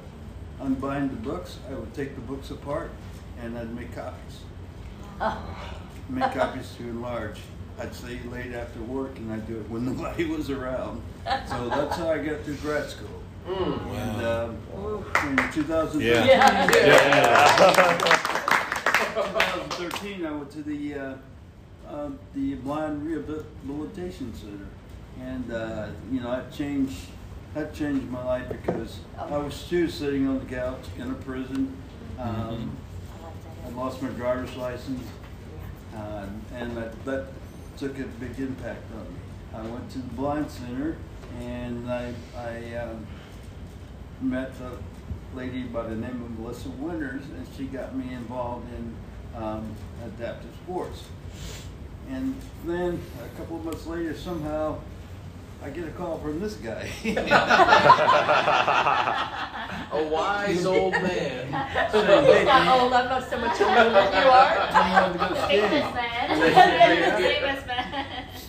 unbind 0.61 1.11
the 1.11 1.17
books. 1.17 1.59
I 1.71 1.75
would 1.75 1.93
take 1.95 2.15
the 2.15 2.21
books 2.23 2.51
apart, 2.51 2.91
and 3.43 3.57
I'd 3.59 3.75
make 3.75 3.95
copies 3.95 4.41
Oh. 5.21 5.39
make 6.09 6.33
copies 6.33 6.73
to 6.79 6.83
enlarge. 6.85 7.39
I'd 7.79 7.95
stay 7.95 8.19
late 8.31 8.55
after 8.55 8.81
work 8.81 9.19
and 9.19 9.31
I'd 9.33 9.47
do 9.47 9.57
it 9.59 9.69
when 9.71 9.85
nobody 9.87 10.25
was 10.25 10.49
around. 10.51 11.03
So 11.49 11.69
that's 11.69 11.97
how 11.97 12.11
I 12.11 12.19
got 12.19 12.41
through 12.43 12.57
grad 12.57 12.89
school. 12.89 13.09
Mm. 13.47 13.95
And 13.95 14.23
Wow. 14.23 14.57
um, 15.25 15.39
in 15.39 15.53
2013, 15.53 16.01
Yeah. 16.01 16.25
Yeah. 16.25 16.67
2013, 19.15 20.27
I 20.27 20.31
went 20.33 20.51
to 20.53 20.63
the 20.63 20.95
uh, 20.95 21.15
uh, 21.89 22.11
the 22.35 22.55
Blind 22.57 23.07
Rehabilitation 23.07 24.35
Center, 24.35 24.67
and 25.21 25.51
uh, 25.53 25.89
you 26.11 26.21
know 26.21 26.31
I 26.31 26.43
changed 26.55 26.97
that 27.57 27.73
changed 27.73 28.07
my 28.11 28.23
life 28.23 28.47
because 28.51 28.99
I 29.19 29.39
was 29.39 29.67
too 29.67 29.89
sitting 29.89 30.29
on 30.29 30.39
the 30.39 30.45
couch 30.45 30.85
in 30.99 31.11
a 31.11 31.15
prison. 31.15 31.75
Um, 32.19 32.77
I 33.19 33.25
like 33.25 33.35
I 33.65 33.69
that. 33.71 33.77
lost 33.77 34.03
my 34.03 34.11
driver's 34.11 34.55
license. 34.57 35.07
Uh, 35.95 36.27
and 36.55 36.77
that, 36.77 37.03
that 37.07 37.29
took 37.79 37.99
a 37.99 38.03
big 38.03 38.39
impact 38.39 38.83
on 38.93 39.05
me. 39.05 39.21
I 39.55 39.63
went 39.73 39.91
to 39.93 39.99
the 39.99 40.09
Blind 40.09 40.51
Center 40.51 40.99
and 41.41 41.91
I, 41.91 42.13
I 42.37 42.75
um, 42.75 43.07
met 44.21 44.53
a 44.61 45.35
lady 45.35 45.63
by 45.63 45.85
the 45.85 45.97
name 45.97 46.23
of 46.23 46.39
Melissa 46.39 46.69
Winters, 46.69 47.23
and 47.25 47.47
she 47.57 47.65
got 47.65 47.97
me 47.97 48.13
involved 48.13 48.67
in 48.75 49.43
um, 49.43 49.75
adaptive 50.05 50.55
sports. 50.63 51.05
And 52.11 52.37
then 52.67 53.01
a 53.25 53.39
couple 53.39 53.57
of 53.57 53.65
months 53.65 53.87
later, 53.87 54.15
somehow 54.15 54.79
I 55.63 55.71
get 55.71 55.89
a 55.89 55.91
call 55.93 56.19
from 56.19 56.41
this 56.41 56.55
guy. 56.55 56.89
A 59.93 60.03
wise 60.09 60.67
old 60.67 60.93
man. 60.93 61.47
He's 61.47 62.45
not 62.45 62.81
old, 62.81 62.93
I'm 62.93 63.09
not 63.09 63.29
so 63.29 63.39
much 63.39 63.61
older 63.61 63.91
than 63.91 64.13
you 64.13 64.29
are. 64.29 64.59
I 64.59 65.01
wanted 65.01 65.13
to 65.13 65.19
go 65.19 65.35
skiing. 65.45 65.69
Famous 65.69 65.95
man. 65.95 67.23
Famous 67.23 67.67
man. 67.67 68.07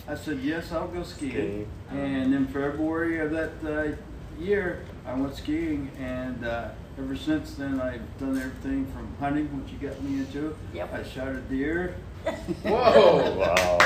I 0.07 0.15
said, 0.15 0.39
yes, 0.39 0.71
I'll 0.71 0.87
go 0.87 1.03
skiing. 1.03 1.67
And 1.89 2.33
in 2.33 2.47
February 2.47 3.19
of 3.19 3.31
that 3.31 3.51
uh, 3.65 3.91
year, 4.41 4.83
I 5.05 5.13
went 5.13 5.35
skiing, 5.35 5.91
and 5.99 6.43
uh, 6.45 6.69
ever 6.97 7.15
since 7.15 7.53
then, 7.55 7.79
I've 7.79 8.01
done 8.19 8.37
everything 8.37 8.85
from 8.87 9.15
hunting, 9.19 9.47
which 9.61 9.71
you 9.73 9.77
got 9.87 10.01
me 10.01 10.19
into. 10.19 10.55
Yep. 10.73 10.93
I 10.93 11.03
shot 11.03 11.27
a 11.29 11.39
deer. 11.41 11.95
Whoa. 12.63 13.35
Wow. 13.37 13.77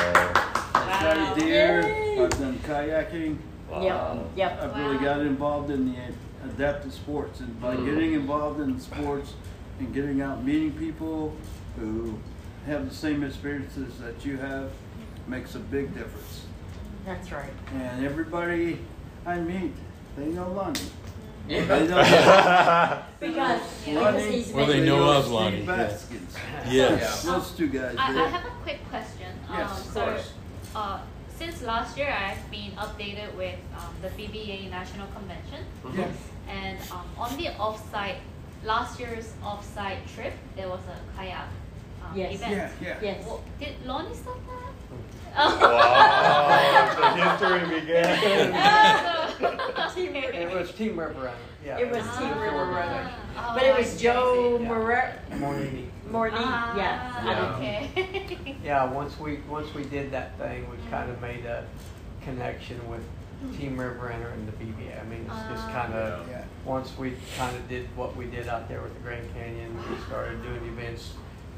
I 0.91 0.99
shot 1.01 1.17
Wow. 1.17 1.33
a 1.33 1.39
deer. 1.39 1.81
Yay. 1.81 2.23
I've 2.23 2.29
done 2.31 2.59
kayaking. 2.65 3.37
Yep, 3.81 4.17
yep. 4.35 4.61
I've 4.61 4.75
really 4.77 4.97
got 4.97 5.21
involved 5.21 5.71
in 5.71 5.93
the 5.93 5.97
adaptive 6.45 6.93
sports, 6.93 7.39
and 7.39 7.59
by 7.61 7.75
Mm. 7.75 7.85
getting 7.85 8.13
involved 8.13 8.59
in 8.59 8.77
sports 8.79 9.33
and 9.79 9.93
getting 9.93 10.21
out 10.21 10.43
meeting 10.43 10.71
people 10.73 11.33
who 11.79 12.17
have 12.67 12.89
the 12.89 12.93
same 12.95 13.23
experiences 13.23 13.93
that 13.99 14.25
you 14.25 14.37
have 14.37 14.69
makes 15.27 15.55
a 15.55 15.59
big 15.59 15.93
difference. 15.93 16.45
That's 17.05 17.31
right. 17.31 17.53
And 17.73 18.05
everybody 18.05 18.79
I 19.25 19.39
meet, 19.39 19.73
they 20.17 20.25
know 20.25 20.51
Lonnie. 20.51 20.79
They 21.47 21.65
know 21.65 21.97
Because, 23.19 23.61
because 23.85 23.87
Lonnie. 23.95 24.31
he's 24.31 24.51
Well, 24.53 24.65
been. 24.67 24.73
they 24.75 24.79
They 24.81 24.85
know 24.85 24.97
know 24.97 25.11
of 25.11 25.23
Steve 25.23 25.33
Lonnie, 25.33 25.57
yeah. 25.63 25.65
Baskis. 25.87 26.37
Yes. 26.71 27.23
Those 27.23 27.51
two 27.51 27.67
guys. 27.67 27.95
I, 27.97 28.23
I 28.23 28.27
have 28.27 28.45
a 28.45 28.49
quick 28.63 28.79
question. 28.89 29.27
Yes, 29.49 29.71
um, 29.71 29.77
of 29.77 29.83
so, 29.85 30.03
course. 30.05 30.33
Uh, 30.75 30.99
since 31.37 31.61
last 31.63 31.97
year, 31.97 32.11
I've 32.13 32.49
been 32.51 32.71
updated 32.77 33.35
with 33.35 33.57
um, 33.75 33.93
the 34.01 34.09
BVA 34.09 34.69
National 34.69 35.07
Convention, 35.07 35.65
Yes. 35.95 36.15
and 36.47 36.77
um, 36.91 37.05
on 37.17 37.35
the 37.37 37.47
offsite, 37.57 38.17
last 38.63 38.99
year's 38.99 39.33
offsite 39.43 39.99
trip, 40.13 40.33
there 40.55 40.69
was 40.69 40.81
a 40.87 41.17
kayak 41.17 41.47
um, 42.03 42.15
Yes. 42.15 42.35
event. 42.35 42.53
Yeah, 42.53 42.87
yeah. 42.87 42.97
Yes. 43.01 43.25
Well, 43.25 43.43
did 43.59 43.73
Lonnie 43.85 44.13
start 44.15 44.37
that? 44.47 44.60
Wow. 45.35 46.97
The 46.99 47.07
history 47.23 47.79
began. 47.79 48.51
Teamwork. 49.95 50.33
It 50.35 50.49
was 50.53 50.71
Team 50.73 50.97
River 50.99 51.13
Runner, 51.19 51.35
yeah. 51.65 51.77
It 51.79 51.91
was 51.91 52.03
Ah, 52.07 52.19
Team 52.19 52.39
River 52.39 52.65
Runner. 52.65 53.11
oh, 53.37 53.51
But 53.55 53.63
it 53.63 53.75
I 53.75 53.79
was 53.79 53.89
see, 53.89 54.07
I 54.07 54.13
Joe 54.13 54.57
see. 54.57 54.63
Yeah. 54.63 54.69
Morer, 54.69 55.13
Morning. 55.37 55.91
Morney, 56.09 56.35
Ah, 56.37 56.75
yeah. 56.77 57.25
Yeah. 57.25 57.55
Okay. 57.55 58.55
Yeah, 58.63 58.85
once 58.85 59.19
we, 59.19 59.37
once 59.49 59.73
we 59.73 59.83
did 59.83 60.11
that 60.11 60.37
thing, 60.37 60.69
we 60.69 60.77
kind 60.89 61.09
of 61.09 61.19
made 61.21 61.45
a 61.45 61.65
connection 62.23 62.77
with 62.89 63.01
Team 63.57 63.77
River 63.79 64.07
Runner 64.07 64.29
and 64.29 64.47
the 64.47 64.51
BVA. 64.53 65.01
I 65.01 65.03
mean, 65.05 65.25
it's 65.29 65.49
just 65.49 65.67
Ah. 65.67 65.71
kind 65.81 65.93
of, 65.93 66.29
Yeah. 66.29 66.43
once 66.65 66.97
we 66.97 67.15
kind 67.37 67.55
of 67.55 67.67
did 67.67 67.87
what 67.97 68.15
we 68.15 68.25
did 68.25 68.47
out 68.47 68.67
there 68.69 68.81
with 68.81 68.93
the 68.93 68.99
Grand 69.01 69.27
Canyon, 69.33 69.75
we 69.89 69.97
started 70.07 70.41
doing 70.43 70.63
events, 70.77 71.13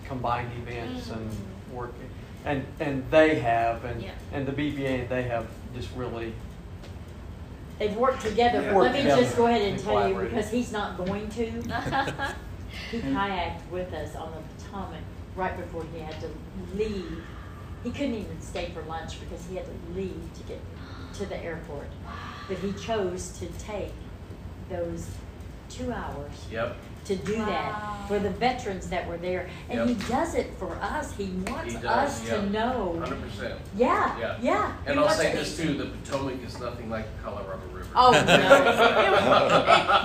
combined 0.07 0.51
events 0.67 1.09
and 1.11 1.29
working. 1.71 2.09
And, 2.45 2.65
and 2.79 3.09
they 3.09 3.39
have, 3.39 3.85
and, 3.85 4.01
Yeah. 4.01 4.11
and 4.31 4.45
the 4.45 4.51
BVA, 4.51 5.01
and 5.01 5.09
they 5.09 5.23
have 5.23 5.47
just 5.75 5.89
really, 5.95 6.33
They've 7.79 7.95
worked 7.95 8.21
together, 8.21 8.61
but 8.61 8.75
Worked 8.75 8.83
let 8.83 8.93
me 8.93 9.01
together 9.01 9.21
just 9.23 9.35
go 9.35 9.47
ahead 9.47 9.61
and 9.61 9.73
and 9.73 9.83
tell 9.83 10.07
you, 10.07 10.15
because 10.15 10.51
he's 10.51 10.71
not 10.71 10.97
going 10.97 11.29
to. 11.31 12.35
He 12.91 12.99
kayaked 12.99 13.69
with 13.71 13.91
us 13.93 14.15
on 14.15 14.31
the 14.31 14.63
Potomac 14.63 15.01
right 15.35 15.55
before 15.57 15.83
he 15.93 15.99
had 15.99 16.19
to 16.21 16.29
leave. 16.75 17.23
He 17.83 17.91
couldn't 17.91 18.15
even 18.15 18.39
stay 18.39 18.71
for 18.73 18.81
lunch 18.83 19.19
because 19.19 19.45
he 19.47 19.55
had 19.55 19.65
to 19.65 19.99
leave 19.99 20.29
to 20.37 20.43
get 20.43 20.59
to 21.13 21.25
the 21.25 21.37
airport. 21.43 21.87
But 22.47 22.57
he 22.59 22.73
chose 22.73 23.29
to 23.39 23.47
take 23.47 23.93
those 24.69 25.07
two 25.69 25.91
hours 25.91 26.31
Yep. 26.51 26.77
To 27.05 27.15
do 27.15 27.37
Wow. 27.37 27.45
that 27.45 28.07
for 28.07 28.19
the 28.19 28.29
veterans 28.31 28.87
that 28.89 29.07
were 29.07 29.17
there. 29.17 29.49
And 29.69 29.87
he 29.89 29.95
does 30.07 30.35
it 30.35 30.51
for 30.57 30.75
us. 30.81 31.11
He 31.13 31.25
wants 31.47 31.73
He 31.73 31.79
does, 31.79 31.85
us 31.85 32.27
yeah. 32.27 32.35
to 32.35 32.49
know. 32.49 32.97
Hundred 32.99 33.21
percent. 33.21 33.59
Yeah, 33.77 34.17
Yeah. 34.19 34.37
yeah. 34.41 34.73
And 34.85 34.93
He 34.95 34.99
I'll 34.99 35.05
wants 35.05 35.17
say 35.17 35.31
it- 35.31 35.35
this 35.35 35.55
too, 35.57 35.73
the 35.77 35.85
Potomac 35.85 36.43
is 36.45 36.59
nothing 36.59 36.89
like 36.89 37.05
the 37.17 37.23
Colorado 37.23 37.61
River. 37.73 37.87
Oh 37.95 38.11
no! 38.11 38.17
it, 38.23 38.25
was, 38.25 38.39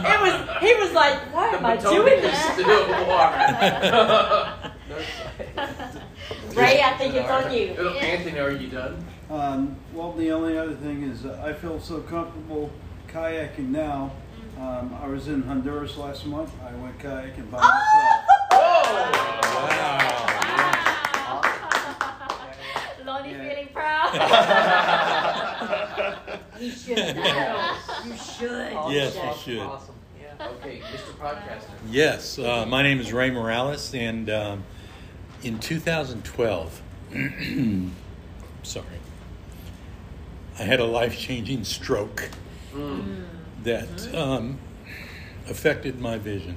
it 0.05 0.21
was. 0.21 0.35
He 0.61 0.75
was 0.75 0.93
like, 0.93 1.19
"Why 1.35 1.51
The 1.53 1.59
am 1.59 1.67
I 1.67 1.77
Potomac 1.77 2.05
doing 2.05 2.19
is 2.19 2.23
this?" 2.23 2.53
still 2.53 3.07
water. 3.07 4.73
Ray, 6.55 6.83
I 6.83 6.97
think 6.99 7.15
it's 7.15 7.31
on 7.31 7.53
you. 7.53 7.75
Uh, 7.79 7.93
Anthony, 7.95 8.39
are 8.39 8.51
you 8.51 8.69
done? 8.69 9.05
Um, 9.31 9.77
well, 9.93 10.13
the 10.13 10.31
only 10.33 10.59
other 10.59 10.75
thing 10.75 11.03
is 11.03 11.23
that 11.23 11.39
I 11.41 11.53
feel 11.53 11.81
so 11.81 12.01
comfortable 12.01 12.71
kayaking 13.09 13.69
now. 13.69 14.13
Um, 14.59 14.95
I 15.01 15.07
was 15.07 15.29
in 15.29 15.43
Honduras 15.43 15.97
last 15.97 16.27
month. 16.27 16.51
I 16.67 16.75
went 16.75 16.99
kayaking 16.99 17.49
by 17.51 17.59
myself. 17.59 18.25
Lonnie 23.05 23.33
Yeah. 23.33 23.49
feeling 23.49 23.69
proud. 23.73 24.13
You 26.61 26.71
should. 26.73 26.99
You 28.05 28.17
should. 28.17 28.73
Yes, 28.91 29.15
You 29.15 29.23
you 29.23 29.33
should. 29.33 29.41
should. 29.45 29.59
Awesome. 29.61 29.95
Yeah. 30.21 30.49
Okay, 30.49 30.81
Mr. 30.81 31.13
Podcaster. 31.19 31.71
Yes, 31.91 32.39
uh, 32.39 32.67
my 32.67 32.83
name 32.83 32.99
is 33.01 33.13
Ray 33.13 33.31
Morales, 33.31 33.95
and 33.95 34.29
um, 34.31 34.65
in 35.43 35.59
2012, 35.61 36.83
sorry, 38.63 38.85
I 40.59 40.63
had 40.63 40.81
a 40.81 40.85
life 40.85 41.17
changing 41.19 41.65
stroke 41.65 42.29
that 43.63 44.15
um, 44.15 44.59
affected 45.49 46.01
my 46.01 46.19
vision. 46.19 46.57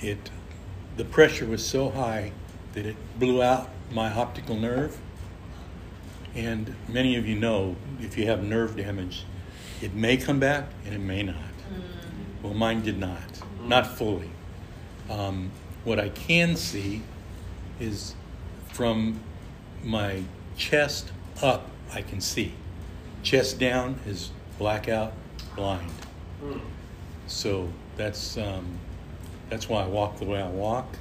It, 0.00 0.30
the 0.96 1.04
pressure 1.04 1.46
was 1.46 1.64
so 1.64 1.90
high 1.90 2.32
that 2.74 2.86
it 2.86 2.96
blew 3.18 3.42
out 3.42 3.70
my 3.90 4.12
optical 4.12 4.56
nerve. 4.56 4.98
And 6.34 6.74
many 6.88 7.16
of 7.16 7.26
you 7.26 7.36
know 7.38 7.76
if 8.00 8.16
you 8.16 8.26
have 8.26 8.42
nerve 8.42 8.76
damage, 8.76 9.24
it 9.80 9.94
may 9.94 10.16
come 10.16 10.38
back 10.38 10.68
and 10.84 10.94
it 10.94 11.00
may 11.00 11.22
not. 11.22 11.36
Well, 12.42 12.54
mine 12.54 12.82
did 12.82 12.98
not, 12.98 13.42
not 13.64 13.86
fully. 13.86 14.30
Um, 15.10 15.50
what 15.84 15.98
I 15.98 16.10
can 16.10 16.56
see 16.56 17.02
is 17.80 18.14
from 18.72 19.20
my 19.82 20.22
chest 20.56 21.10
up, 21.42 21.68
I 21.92 22.02
can 22.02 22.20
see. 22.20 22.52
Chest 23.22 23.58
down 23.58 23.98
is 24.06 24.30
blackout 24.58 25.12
blind. 25.58 25.90
Mm. 26.42 26.60
So 27.26 27.68
that's 27.96 28.38
um, 28.38 28.64
that's 29.50 29.68
why 29.68 29.82
I 29.82 29.86
walk 29.86 30.18
the 30.18 30.24
way 30.24 30.40
I 30.40 30.48
walk. 30.48 30.86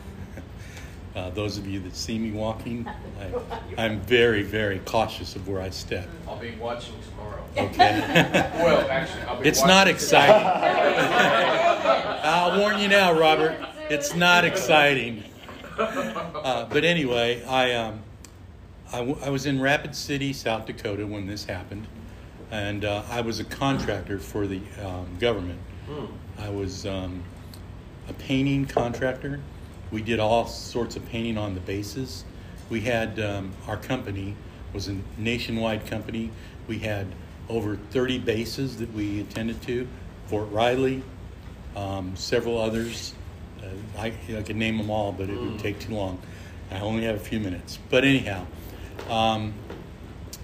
Uh, 1.15 1.32
those 1.32 1.58
of 1.58 1.65
you 1.65 1.80
that 1.80 1.96
see 1.96 2.20
me 2.20 2.30
walking, 2.30 2.88
I, 3.20 3.84
I'm 3.84 4.00
very, 4.02 4.43
very 4.43 4.78
cautious 4.86 5.36
of 5.36 5.48
where 5.48 5.60
I 5.60 5.72
step. 5.72 6.08
I'll 6.28 6.38
be 6.38 6.52
watching 6.62 6.93
tomorrow. 7.10 7.43
Okay. 7.58 8.52
Well, 8.63 8.88
actually, 8.88 9.24
I'll 9.24 9.41
be 9.41 9.50
it's 9.50 9.65
not 9.65 9.88
exciting. 9.88 10.46
I'll 12.24 12.60
warn 12.60 12.78
you 12.80 12.88
now, 12.88 13.13
Robert. 13.20 13.58
It's 13.89 14.13
not 14.13 14.46
exciting. 14.46 15.24
Uh, 15.80 16.65
but 16.70 16.86
anyway, 16.86 17.43
I, 17.46 17.74
um, 17.74 18.02
I, 18.93 18.98
w- 19.00 19.17
I 19.24 19.32
was 19.32 19.48
in 19.48 19.60
Rapid 19.60 19.96
City, 19.96 20.34
South 20.34 20.67
Dakota 20.67 21.08
when 21.08 21.26
this 21.26 21.46
happened, 21.46 21.88
and 22.52 22.86
uh, 22.86 23.04
I 23.10 23.22
was 23.22 23.40
a 23.40 23.44
contractor 23.44 24.20
for 24.20 24.48
the 24.48 24.62
um, 24.84 25.18
government. 25.20 25.60
Hmm. 25.88 26.06
I 26.38 26.50
was 26.50 26.86
um, 26.86 27.24
a 28.08 28.14
painting 28.14 28.66
contractor. 28.66 29.40
We 29.92 30.02
did 30.02 30.20
all 30.20 30.48
sorts 30.48 30.96
of 30.96 31.06
painting 31.08 31.38
on 31.38 31.54
the 31.54 31.62
bases. 31.62 32.24
We 32.70 32.82
had 32.82 33.20
um, 33.20 33.52
our 33.68 33.78
company 33.78 34.36
was 34.74 34.88
a 34.88 34.98
nationwide 35.18 35.88
company. 35.88 36.30
We 36.68 36.80
had 36.80 37.08
over 37.50 37.78
30 37.92 38.20
bases 38.20 38.78
that 38.78 38.94
we 38.94 39.22
attended 39.22 39.62
to, 39.64 39.88
Fort 40.28 40.52
Riley, 40.52 41.02
um, 41.76 42.16
several 42.16 42.60
others. 42.60 43.14
Uh, 43.64 43.68
I, 43.98 44.14
I 44.36 44.42
could 44.42 44.58
name 44.58 44.78
them 44.78 44.90
all, 44.90 45.12
but 45.12 45.30
it 45.30 45.40
would 45.40 45.60
take 45.60 45.80
too 45.80 45.94
long. 45.94 46.22
I 46.70 46.80
only 46.82 47.04
have 47.04 47.16
a 47.16 47.20
few 47.20 47.40
minutes. 47.40 47.80
But 47.90 48.04
anyhow, 48.04 48.46
um, 49.10 49.54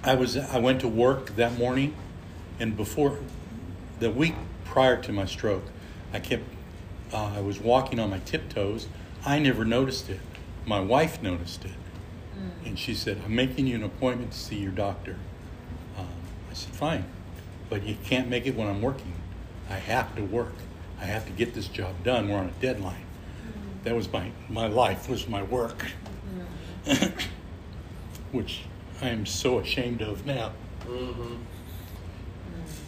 I 0.06 0.16
was 0.16 0.36
I 0.36 0.60
went 0.60 0.82
to 0.82 0.88
work 0.90 1.38
that 1.38 1.58
morning, 1.58 1.96
and 2.60 2.76
before 2.76 3.20
the 4.00 4.12
week 4.12 4.36
prior 4.66 5.02
to 5.02 5.14
my 5.14 5.26
stroke, 5.26 5.64
I 6.12 6.20
kept 6.20 6.44
uh, 7.14 7.32
I 7.38 7.40
was 7.40 7.60
walking 7.60 8.00
on 8.00 8.10
my 8.10 8.20
tiptoes. 8.20 8.88
I 9.26 9.40
never 9.40 9.64
noticed 9.64 10.10
it. 10.10 10.20
My 10.66 10.82
wife 10.82 11.22
noticed 11.22 11.64
it, 11.64 11.72
and 12.66 12.78
she 12.78 12.94
said, 12.94 13.22
"I'm 13.24 13.34
making 13.34 13.68
you 13.68 13.76
an 13.76 13.84
appointment 13.84 14.34
to 14.34 14.38
see 14.38 14.58
your 14.58 14.74
doctor." 14.74 15.16
Um, 15.98 16.08
I 16.52 16.54
said, 16.54 16.74
"Fine, 16.76 17.06
but 17.70 17.84
you 17.84 17.96
can't 18.04 18.28
make 18.28 18.46
it 18.46 18.56
when 18.56 18.68
I'm 18.68 18.82
working. 18.82 19.14
I 19.70 19.76
have 19.76 20.16
to 20.18 20.22
work. 20.24 20.54
I 21.00 21.06
have 21.06 21.26
to 21.28 21.32
get 21.32 21.54
this 21.54 21.70
job 21.70 22.04
done. 22.04 22.28
We're 22.28 22.40
on 22.40 22.48
a 22.48 22.62
deadline." 22.62 23.06
That 23.86 23.96
was 23.96 24.12
my 24.12 24.32
my 24.50 24.68
life 24.68 25.08
was 25.08 25.30
my 25.30 25.44
work, 25.44 25.86
which 28.34 28.64
I 29.04 29.10
am 29.10 29.26
so 29.26 29.60
ashamed 29.60 30.02
of 30.02 30.26
now. 30.26 30.54
Mhm. 30.88 31.40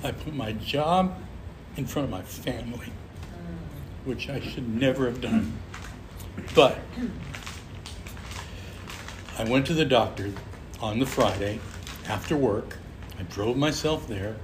I 0.02 0.12
put 0.12 0.34
my 0.34 0.54
job 0.54 1.18
in 1.76 1.86
front 1.86 2.06
of 2.06 2.10
my 2.10 2.22
family, 2.22 2.94
which 4.06 4.30
I 4.30 4.40
should 4.40 4.70
never 4.80 5.08
have 5.08 5.20
done. 5.20 5.58
But 6.56 6.80
I 9.38 9.44
went 9.44 9.66
to 9.68 9.74
the 9.74 9.84
doctor 9.84 10.32
on 10.80 11.00
the 11.00 11.06
Friday 11.06 11.60
after 12.08 12.38
work. 12.38 12.78
I 13.20 13.24
drove 13.24 13.58
myself 13.58 14.08
there, 14.08 14.38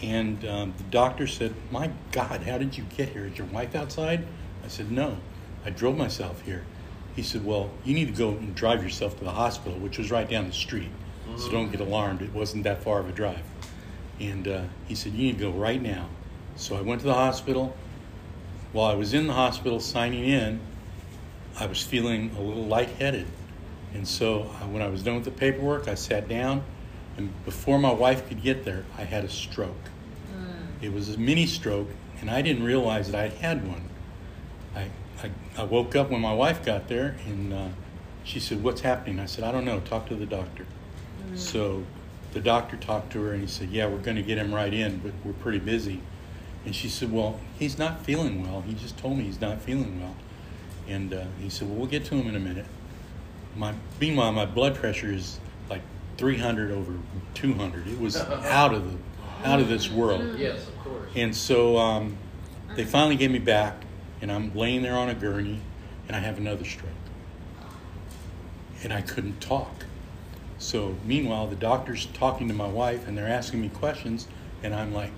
and 0.00 0.44
um, 0.44 0.74
the 0.78 0.84
doctor 0.84 1.26
said, 1.26 1.54
My 1.72 1.90
God, 2.12 2.42
how 2.42 2.58
did 2.58 2.78
you 2.78 2.84
get 2.96 3.08
here? 3.08 3.26
Is 3.26 3.36
your 3.36 3.48
wife 3.48 3.74
outside? 3.74 4.24
I 4.64 4.68
said, 4.68 4.92
No, 4.92 5.16
I 5.64 5.70
drove 5.70 5.96
myself 5.96 6.42
here. 6.42 6.64
He 7.14 7.22
said, 7.22 7.44
Well, 7.44 7.70
you 7.84 7.94
need 7.94 8.08
to 8.08 8.14
go 8.14 8.30
and 8.30 8.54
drive 8.54 8.82
yourself 8.82 9.18
to 9.18 9.24
the 9.24 9.30
hospital, 9.30 9.78
which 9.78 9.98
was 9.98 10.10
right 10.10 10.28
down 10.28 10.46
the 10.46 10.52
street. 10.52 10.90
So 11.36 11.50
don't 11.50 11.70
get 11.70 11.80
alarmed. 11.80 12.20
It 12.20 12.32
wasn't 12.32 12.64
that 12.64 12.82
far 12.82 13.00
of 13.00 13.08
a 13.08 13.12
drive. 13.12 13.42
And 14.20 14.46
uh, 14.46 14.62
he 14.86 14.94
said, 14.94 15.12
You 15.12 15.26
need 15.26 15.38
to 15.38 15.44
go 15.44 15.50
right 15.50 15.80
now. 15.80 16.08
So 16.56 16.76
I 16.76 16.82
went 16.82 17.00
to 17.00 17.06
the 17.06 17.14
hospital. 17.14 17.76
While 18.72 18.90
I 18.90 18.94
was 18.94 19.12
in 19.14 19.26
the 19.26 19.32
hospital 19.34 19.80
signing 19.80 20.24
in, 20.24 20.60
I 21.58 21.66
was 21.66 21.82
feeling 21.82 22.34
a 22.36 22.40
little 22.40 22.64
lightheaded. 22.64 23.26
And 23.94 24.08
so 24.08 24.42
uh, 24.42 24.66
when 24.68 24.82
I 24.82 24.88
was 24.88 25.02
done 25.02 25.16
with 25.16 25.24
the 25.24 25.30
paperwork, 25.30 25.88
I 25.88 25.94
sat 25.94 26.28
down. 26.28 26.64
And 27.16 27.32
before 27.44 27.78
my 27.78 27.92
wife 27.92 28.26
could 28.28 28.42
get 28.42 28.64
there, 28.64 28.84
I 28.96 29.04
had 29.04 29.24
a 29.24 29.28
stroke. 29.28 29.76
It 30.80 30.92
was 30.92 31.14
a 31.14 31.18
mini 31.18 31.46
stroke, 31.46 31.88
and 32.20 32.30
I 32.30 32.42
didn't 32.42 32.64
realize 32.64 33.10
that 33.10 33.18
I 33.18 33.22
had 33.28 33.32
had 33.34 33.68
one. 33.68 33.88
I, 34.74 34.88
I, 35.56 35.62
I 35.62 35.64
woke 35.64 35.94
up 35.96 36.10
when 36.10 36.20
my 36.20 36.34
wife 36.34 36.64
got 36.64 36.88
there, 36.88 37.16
and 37.26 37.52
uh, 37.52 37.68
she 38.24 38.40
said, 38.40 38.62
What's 38.62 38.80
happening? 38.80 39.20
I 39.20 39.26
said, 39.26 39.44
I 39.44 39.52
don't 39.52 39.64
know. 39.64 39.80
Talk 39.80 40.08
to 40.08 40.14
the 40.14 40.26
doctor. 40.26 40.66
So 41.34 41.84
the 42.32 42.40
doctor 42.40 42.76
talked 42.76 43.12
to 43.12 43.22
her, 43.22 43.32
and 43.32 43.40
he 43.42 43.48
said, 43.48 43.70
Yeah, 43.70 43.86
we're 43.86 43.98
going 43.98 44.16
to 44.16 44.22
get 44.22 44.38
him 44.38 44.54
right 44.54 44.72
in, 44.72 44.98
but 44.98 45.12
we're 45.24 45.32
pretty 45.32 45.58
busy. 45.58 46.00
And 46.64 46.74
she 46.74 46.88
said, 46.88 47.12
Well, 47.12 47.40
he's 47.58 47.78
not 47.78 48.04
feeling 48.04 48.42
well. 48.42 48.62
He 48.62 48.74
just 48.74 48.96
told 48.98 49.18
me 49.18 49.24
he's 49.24 49.40
not 49.40 49.60
feeling 49.60 50.00
well. 50.00 50.14
And 50.88 51.12
uh, 51.14 51.24
he 51.40 51.48
said, 51.48 51.68
Well, 51.68 51.78
we'll 51.78 51.86
get 51.86 52.04
to 52.06 52.14
him 52.14 52.28
in 52.28 52.36
a 52.36 52.40
minute. 52.40 52.66
My, 53.56 53.74
meanwhile, 54.00 54.32
my 54.32 54.46
blood 54.46 54.74
pressure 54.74 55.12
is 55.12 55.38
like 55.68 55.82
300 56.16 56.70
over 56.70 56.94
200. 57.34 57.86
It 57.86 58.00
was 58.00 58.16
out 58.20 58.74
of 58.74 58.90
the, 58.90 58.98
out 59.48 59.60
of 59.60 59.68
this 59.68 59.90
world. 59.90 60.38
Yes, 60.38 60.68
of 60.68 60.78
course. 60.78 61.10
And 61.14 61.34
so 61.34 61.76
um, 61.76 62.16
they 62.76 62.84
finally 62.84 63.16
gave 63.16 63.30
me 63.30 63.38
back, 63.38 63.82
and 64.22 64.30
I'm 64.32 64.54
laying 64.54 64.82
there 64.82 64.94
on 64.96 65.10
a 65.10 65.14
gurney, 65.14 65.58
and 66.08 66.16
I 66.16 66.20
have 66.20 66.38
another 66.38 66.64
stroke. 66.64 66.88
And 68.82 68.92
I 68.92 69.02
couldn't 69.02 69.40
talk. 69.40 69.84
So 70.58 70.96
meanwhile, 71.04 71.48
the 71.48 71.56
doctor's 71.56 72.06
talking 72.06 72.48
to 72.48 72.54
my 72.54 72.68
wife, 72.68 73.06
and 73.06 73.18
they're 73.18 73.28
asking 73.28 73.60
me 73.60 73.68
questions, 73.68 74.28
and 74.62 74.74
I'm 74.74 74.94
like 74.94 75.10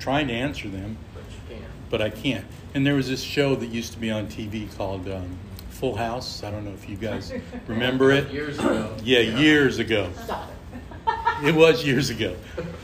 trying 0.00 0.26
to 0.28 0.34
answer 0.34 0.68
them, 0.68 0.96
But 1.14 1.22
you 1.30 1.56
can. 1.56 1.64
but 1.88 2.02
I 2.02 2.10
can't. 2.10 2.44
And 2.74 2.84
there 2.86 2.94
was 2.94 3.08
this 3.08 3.22
show 3.22 3.54
that 3.54 3.66
used 3.68 3.92
to 3.92 3.98
be 3.98 4.10
on 4.10 4.26
TV 4.26 4.74
called 4.76 5.08
um, 5.08 5.36
Full 5.70 5.96
House. 5.96 6.42
I 6.42 6.50
don't 6.50 6.64
know 6.64 6.72
if 6.72 6.88
you 6.88 6.96
guys 6.96 7.32
remember 7.68 8.10
it. 8.10 8.30
Years 8.32 8.58
ago. 8.58 8.96
Yeah, 9.04 9.20
years 9.20 9.78
ago. 9.78 10.10
It 11.42 11.54
was 11.54 11.86
years 11.86 12.10
ago. 12.10 12.36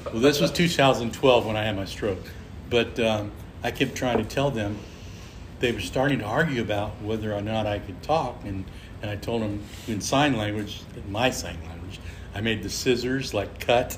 Well, 0.06 0.22
this 0.22 0.40
was 0.40 0.50
2012 0.50 1.44
when 1.44 1.56
I 1.56 1.62
had 1.64 1.76
my 1.76 1.84
stroke. 1.84 2.22
But 2.70 2.98
um, 2.98 3.30
I 3.62 3.70
kept 3.70 3.94
trying 3.94 4.16
to 4.16 4.24
tell 4.24 4.50
them, 4.50 4.78
they 5.60 5.72
were 5.72 5.80
starting 5.80 6.18
to 6.20 6.24
argue 6.24 6.60
about 6.62 7.00
whether 7.02 7.32
or 7.34 7.40
not 7.42 7.66
I 7.66 7.78
could 7.78 8.02
talk. 8.02 8.44
And, 8.44 8.64
and 9.02 9.10
I 9.10 9.16
told 9.16 9.42
them 9.42 9.62
in 9.88 10.00
sign 10.00 10.36
language, 10.36 10.82
my 11.08 11.30
sign 11.30 11.58
language, 11.66 11.98
I 12.34 12.40
made 12.40 12.62
the 12.62 12.70
scissors 12.70 13.32
like 13.34 13.60
cut, 13.60 13.96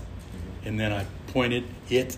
and 0.64 0.78
then 0.78 0.92
I 0.92 1.06
pointed 1.32 1.64
it 1.90 2.16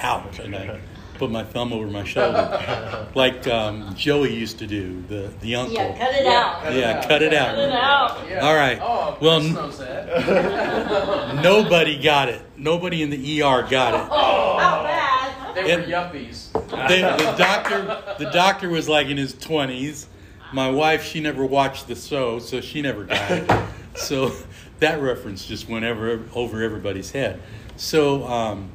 out. 0.00 0.38
And 0.38 0.54
I 0.56 0.80
put 1.18 1.30
my 1.30 1.44
thumb 1.44 1.72
over 1.74 1.86
my 1.86 2.04
shoulder, 2.04 3.06
like 3.14 3.46
um, 3.46 3.94
Joey 3.94 4.32
used 4.34 4.58
to 4.60 4.66
do, 4.66 5.02
the, 5.08 5.30
the 5.40 5.54
uncle. 5.56 5.74
Yeah, 5.74 5.98
cut 5.98 6.14
it 6.14 6.26
out. 6.26 6.74
Yeah, 6.74 7.06
cut 7.06 7.22
it 7.22 7.34
out. 7.34 7.54
Cut 7.54 7.58
it 7.68 7.72
out. 7.72 8.28
Yeah. 8.30 8.38
All 8.46 8.54
right. 8.54 8.78
Oh, 8.80 9.18
Well, 9.20 9.40
Chris 9.40 9.80
n- 9.80 11.42
Nobody 11.42 11.98
got 12.02 12.28
it. 12.30 12.40
Nobody 12.56 13.02
in 13.02 13.10
the 13.10 13.42
ER 13.42 13.62
got 13.68 13.94
it. 13.94 14.08
Oh, 14.10 14.56
How 14.58 14.82
bad? 14.82 15.09
They 15.54 15.62
were 15.64 15.70
And- 15.70 15.92
yuppies. 15.92 16.52
The, 16.52 17.16
the 17.16 17.34
doctor, 17.36 18.02
the 18.18 18.30
doctor 18.30 18.68
was 18.68 18.88
like 18.88 19.08
in 19.08 19.16
his 19.16 19.34
twenties, 19.34 20.06
my 20.52 20.70
wife, 20.70 21.04
she 21.04 21.20
never 21.20 21.44
watched 21.44 21.86
the 21.86 21.94
show, 21.94 22.38
so 22.38 22.60
she 22.60 22.82
never 22.82 23.04
died. 23.04 23.68
so 23.94 24.32
that 24.80 25.00
reference 25.00 25.44
just 25.46 25.68
went 25.68 25.84
ever, 25.84 26.22
over 26.34 26.62
everybody's 26.62 27.12
head. 27.12 27.40
So 27.76 28.24
um, 28.26 28.70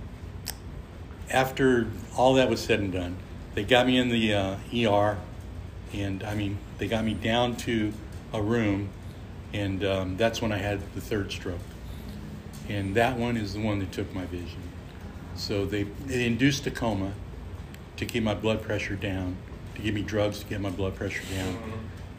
after 1.29 1.87
all 2.15 2.35
that 2.35 2.49
was 2.49 2.61
said 2.61 2.79
and 2.79 2.91
done, 2.91 3.17
they 3.55 3.63
got 3.63 3.87
me 3.87 3.97
in 3.97 4.09
the 4.09 4.33
uh, 4.33 4.57
ER, 4.73 5.17
and 5.93 6.23
I 6.23 6.35
mean, 6.35 6.57
they 6.77 6.87
got 6.87 7.03
me 7.03 7.13
down 7.13 7.55
to 7.57 7.93
a 8.33 8.41
room, 8.41 8.89
and 9.53 9.83
um, 9.85 10.17
that's 10.17 10.41
when 10.41 10.51
I 10.51 10.57
had 10.57 10.81
the 10.93 11.01
third 11.01 11.31
stroke. 11.31 11.59
And 12.67 12.95
that 12.95 13.17
one 13.17 13.37
is 13.37 13.53
the 13.53 13.61
one 13.61 13.79
that 13.79 13.91
took 13.91 14.13
my 14.13 14.25
vision. 14.25 14.61
So 15.35 15.65
they, 15.65 15.83
they 15.83 16.25
induced 16.25 16.65
a 16.65 16.71
coma 16.71 17.13
to 17.97 18.05
keep 18.05 18.23
my 18.23 18.33
blood 18.33 18.61
pressure 18.61 18.95
down, 18.95 19.35
to 19.75 19.81
give 19.81 19.93
me 19.93 20.01
drugs 20.01 20.39
to 20.39 20.45
get 20.45 20.61
my 20.61 20.69
blood 20.69 20.95
pressure 20.95 21.23
down. 21.33 21.57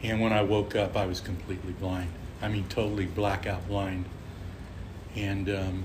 And 0.03 0.21
when 0.21 0.31
I 0.31 0.43
woke 0.43 0.75
up, 0.75 0.95
I 0.95 1.05
was 1.05 1.19
completely 1.19 1.73
blind. 1.73 2.09
I 2.41 2.47
mean, 2.47 2.65
totally 2.69 3.05
blackout 3.05 3.67
blind. 3.67 4.05
And 5.15 5.49
um, 5.49 5.83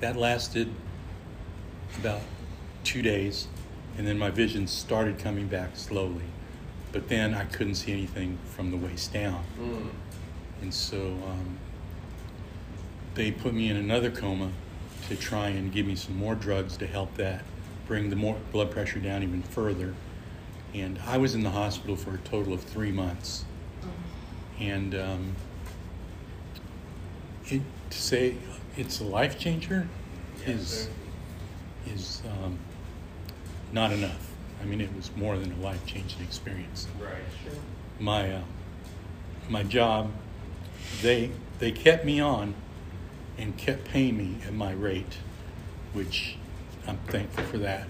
that 0.00 0.16
lasted 0.16 0.72
about 1.98 2.22
two 2.84 3.02
days, 3.02 3.48
and 3.98 4.06
then 4.06 4.18
my 4.18 4.30
vision 4.30 4.66
started 4.68 5.18
coming 5.18 5.48
back 5.48 5.76
slowly. 5.76 6.22
But 6.92 7.08
then 7.08 7.34
I 7.34 7.44
couldn't 7.44 7.74
see 7.74 7.92
anything 7.92 8.38
from 8.46 8.70
the 8.70 8.76
waist 8.76 9.12
down. 9.12 9.44
Mm. 9.60 9.88
And 10.62 10.74
so 10.74 10.98
um, 11.26 11.58
they 13.14 13.32
put 13.32 13.54
me 13.54 13.68
in 13.68 13.76
another 13.76 14.10
coma 14.10 14.50
to 15.10 15.16
try 15.16 15.48
and 15.48 15.72
give 15.72 15.86
me 15.86 15.96
some 15.96 16.16
more 16.16 16.36
drugs 16.36 16.76
to 16.76 16.86
help 16.86 17.16
that 17.16 17.42
bring 17.86 18.10
the 18.10 18.16
more 18.16 18.36
blood 18.52 18.70
pressure 18.70 19.00
down 19.00 19.24
even 19.24 19.42
further. 19.42 19.94
And 20.72 21.00
I 21.04 21.18
was 21.18 21.34
in 21.34 21.42
the 21.42 21.50
hospital 21.50 21.96
for 21.96 22.14
a 22.14 22.18
total 22.18 22.52
of 22.52 22.62
three 22.62 22.92
months. 22.92 23.44
And 24.60 24.94
um, 24.94 25.36
it, 27.46 27.62
to 27.90 27.98
say 27.98 28.36
it's 28.76 29.00
a 29.00 29.04
life 29.04 29.36
changer 29.36 29.88
is 30.46 30.84
sir. 30.84 30.90
is 31.92 32.22
um, 32.30 32.58
not 33.72 33.90
enough. 33.90 34.30
I 34.62 34.64
mean, 34.64 34.80
it 34.80 34.94
was 34.94 35.10
more 35.16 35.36
than 35.36 35.50
a 35.52 35.56
life 35.56 35.84
changing 35.86 36.22
experience 36.22 36.86
Right. 37.00 37.14
my 37.98 38.32
uh, 38.32 38.42
my 39.48 39.64
job, 39.64 40.12
they 41.02 41.32
they 41.58 41.72
kept 41.72 42.04
me 42.04 42.20
on 42.20 42.54
and 43.40 43.56
kept 43.56 43.84
paying 43.86 44.16
me 44.18 44.36
at 44.46 44.52
my 44.52 44.72
rate, 44.72 45.16
which 45.94 46.36
I'm 46.86 46.98
thankful 47.08 47.44
for 47.44 47.58
that. 47.58 47.88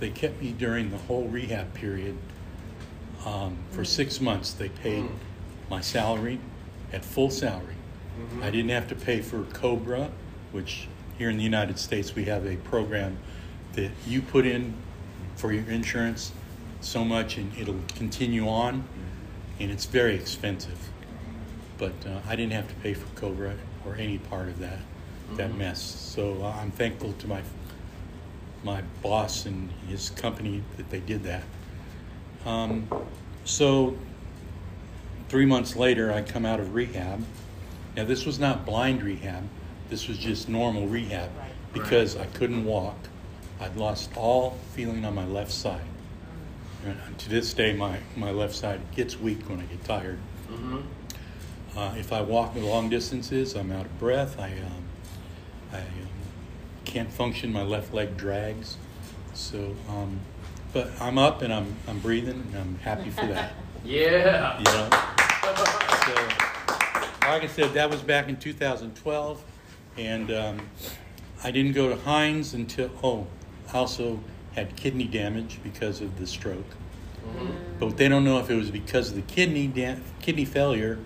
They 0.00 0.10
kept 0.10 0.40
me 0.40 0.52
during 0.52 0.90
the 0.90 0.96
whole 0.96 1.28
rehab 1.28 1.74
period. 1.74 2.16
Um, 3.24 3.58
for 3.70 3.84
six 3.84 4.20
months, 4.20 4.52
they 4.52 4.68
paid 4.68 5.04
Mm. 5.04 5.10
my 5.70 5.80
salary 5.80 6.38
at 6.92 7.04
full 7.04 7.30
salary. 7.30 7.74
Mhm. 8.18 8.42
I 8.42 8.50
didn't 8.50 8.70
have 8.70 8.88
to 8.88 8.94
pay 8.94 9.20
for 9.20 9.42
Cobra, 9.44 10.10
which 10.52 10.88
here 11.18 11.28
in 11.28 11.36
the 11.36 11.42
United 11.42 11.78
States 11.78 12.14
we 12.14 12.24
have 12.26 12.46
a 12.46 12.56
program 12.56 13.18
that 13.74 13.90
you 14.06 14.22
put 14.22 14.46
in 14.46 14.74
for 15.34 15.52
your 15.52 15.64
insurance 15.70 16.32
so 16.80 17.04
much 17.04 17.36
and 17.36 17.52
it'll 17.58 17.80
continue 17.94 18.48
on, 18.48 18.84
and 19.60 19.70
it's 19.70 19.86
very 19.86 20.14
expensive. 20.14 20.78
But 21.78 21.92
uh, 22.06 22.20
I 22.28 22.36
didn't 22.36 22.52
have 22.52 22.68
to 22.68 22.74
pay 22.76 22.94
for 22.94 23.06
Cobra 23.20 23.54
or 23.86 23.94
any 23.96 24.18
part 24.18 24.48
of 24.48 24.58
that 24.58 24.78
that 25.36 25.50
Mhm. 25.50 25.58
mess. 25.58 25.80
So 25.82 26.44
I'm 26.44 26.70
thankful 26.70 27.12
to 27.14 27.26
my 27.28 27.42
my 28.64 28.82
boss 29.02 29.46
and 29.46 29.70
his 29.88 30.10
company 30.10 30.62
that 30.76 30.90
they 30.90 30.98
did 31.00 31.22
that. 31.24 31.44
Um, 32.44 32.88
so 33.44 33.96
three 35.28 35.46
months 35.46 35.76
later, 35.76 36.12
I 36.12 36.22
come 36.22 36.44
out 36.46 36.58
of 36.58 36.74
rehab. 36.74 37.24
Now, 37.96 38.04
this 38.04 38.26
was 38.26 38.38
not 38.40 38.66
blind 38.66 39.02
rehab, 39.02 39.44
this 39.88 40.08
was 40.08 40.18
just 40.18 40.48
normal 40.48 40.86
rehab 40.88 41.30
Right. 41.38 41.50
because 41.72 42.16
I 42.16 42.26
couldn't 42.26 42.64
walk. 42.64 42.96
I'd 43.60 43.76
lost 43.76 44.10
all 44.16 44.58
feeling 44.74 45.04
on 45.04 45.14
my 45.14 45.26
left 45.26 45.52
side. 45.52 45.80
And 46.84 47.18
to 47.18 47.28
this 47.28 47.52
day, 47.54 47.72
my, 47.72 47.98
my 48.16 48.30
left 48.30 48.54
side 48.54 48.80
gets 48.94 49.18
weak 49.18 49.48
when 49.48 49.60
I 49.60 49.64
get 49.64 49.84
tired. 49.84 50.18
Mm-hmm. 50.50 50.78
Uh, 51.76 51.94
if 51.98 52.12
I 52.12 52.22
walk 52.22 52.54
long 52.56 52.88
distances, 52.88 53.54
I'm 53.54 53.70
out 53.70 53.84
of 53.84 53.98
breath. 53.98 54.38
I, 54.38 54.48
um, 54.52 54.84
I 55.72 55.78
um, 55.80 55.84
can't 56.86 57.12
function. 57.12 57.52
My 57.52 57.62
left 57.62 57.92
leg 57.92 58.16
drags. 58.16 58.78
So, 59.34 59.76
um, 59.88 60.20
but 60.72 60.90
I'm 61.00 61.18
up 61.18 61.42
and 61.42 61.52
I'm, 61.52 61.76
I'm 61.86 61.98
breathing 61.98 62.46
and 62.52 62.56
I'm 62.56 62.78
happy 62.78 63.10
for 63.10 63.26
that. 63.26 63.52
Yeah. 63.84 64.58
You 64.58 64.64
know? 64.64 64.88
So, 66.04 66.14
like 67.28 67.44
I 67.44 67.46
said, 67.46 67.72
that 67.74 67.88
was 67.88 68.00
back 68.00 68.28
in 68.28 68.36
2012, 68.36 69.44
and 69.96 70.30
um, 70.32 70.60
I 71.44 71.52
didn't 71.52 71.72
go 71.72 71.88
to 71.88 71.96
Hines 71.96 72.52
until, 72.52 72.90
oh, 73.04 73.28
I 73.72 73.76
also 73.78 74.18
had 74.56 74.74
kidney 74.74 75.04
damage 75.04 75.60
because 75.62 76.00
of 76.00 76.18
the 76.18 76.26
stroke. 76.26 76.66
Mhm. 77.24 77.54
But 77.78 77.96
they 77.96 78.08
don't 78.08 78.24
know 78.24 78.40
if 78.40 78.50
it 78.50 78.56
was 78.56 78.72
because 78.72 79.10
of 79.10 79.16
the 79.16 79.22
kidney 79.22 79.68
da- 79.68 80.00
kidney 80.20 80.44
failure. 80.44 80.98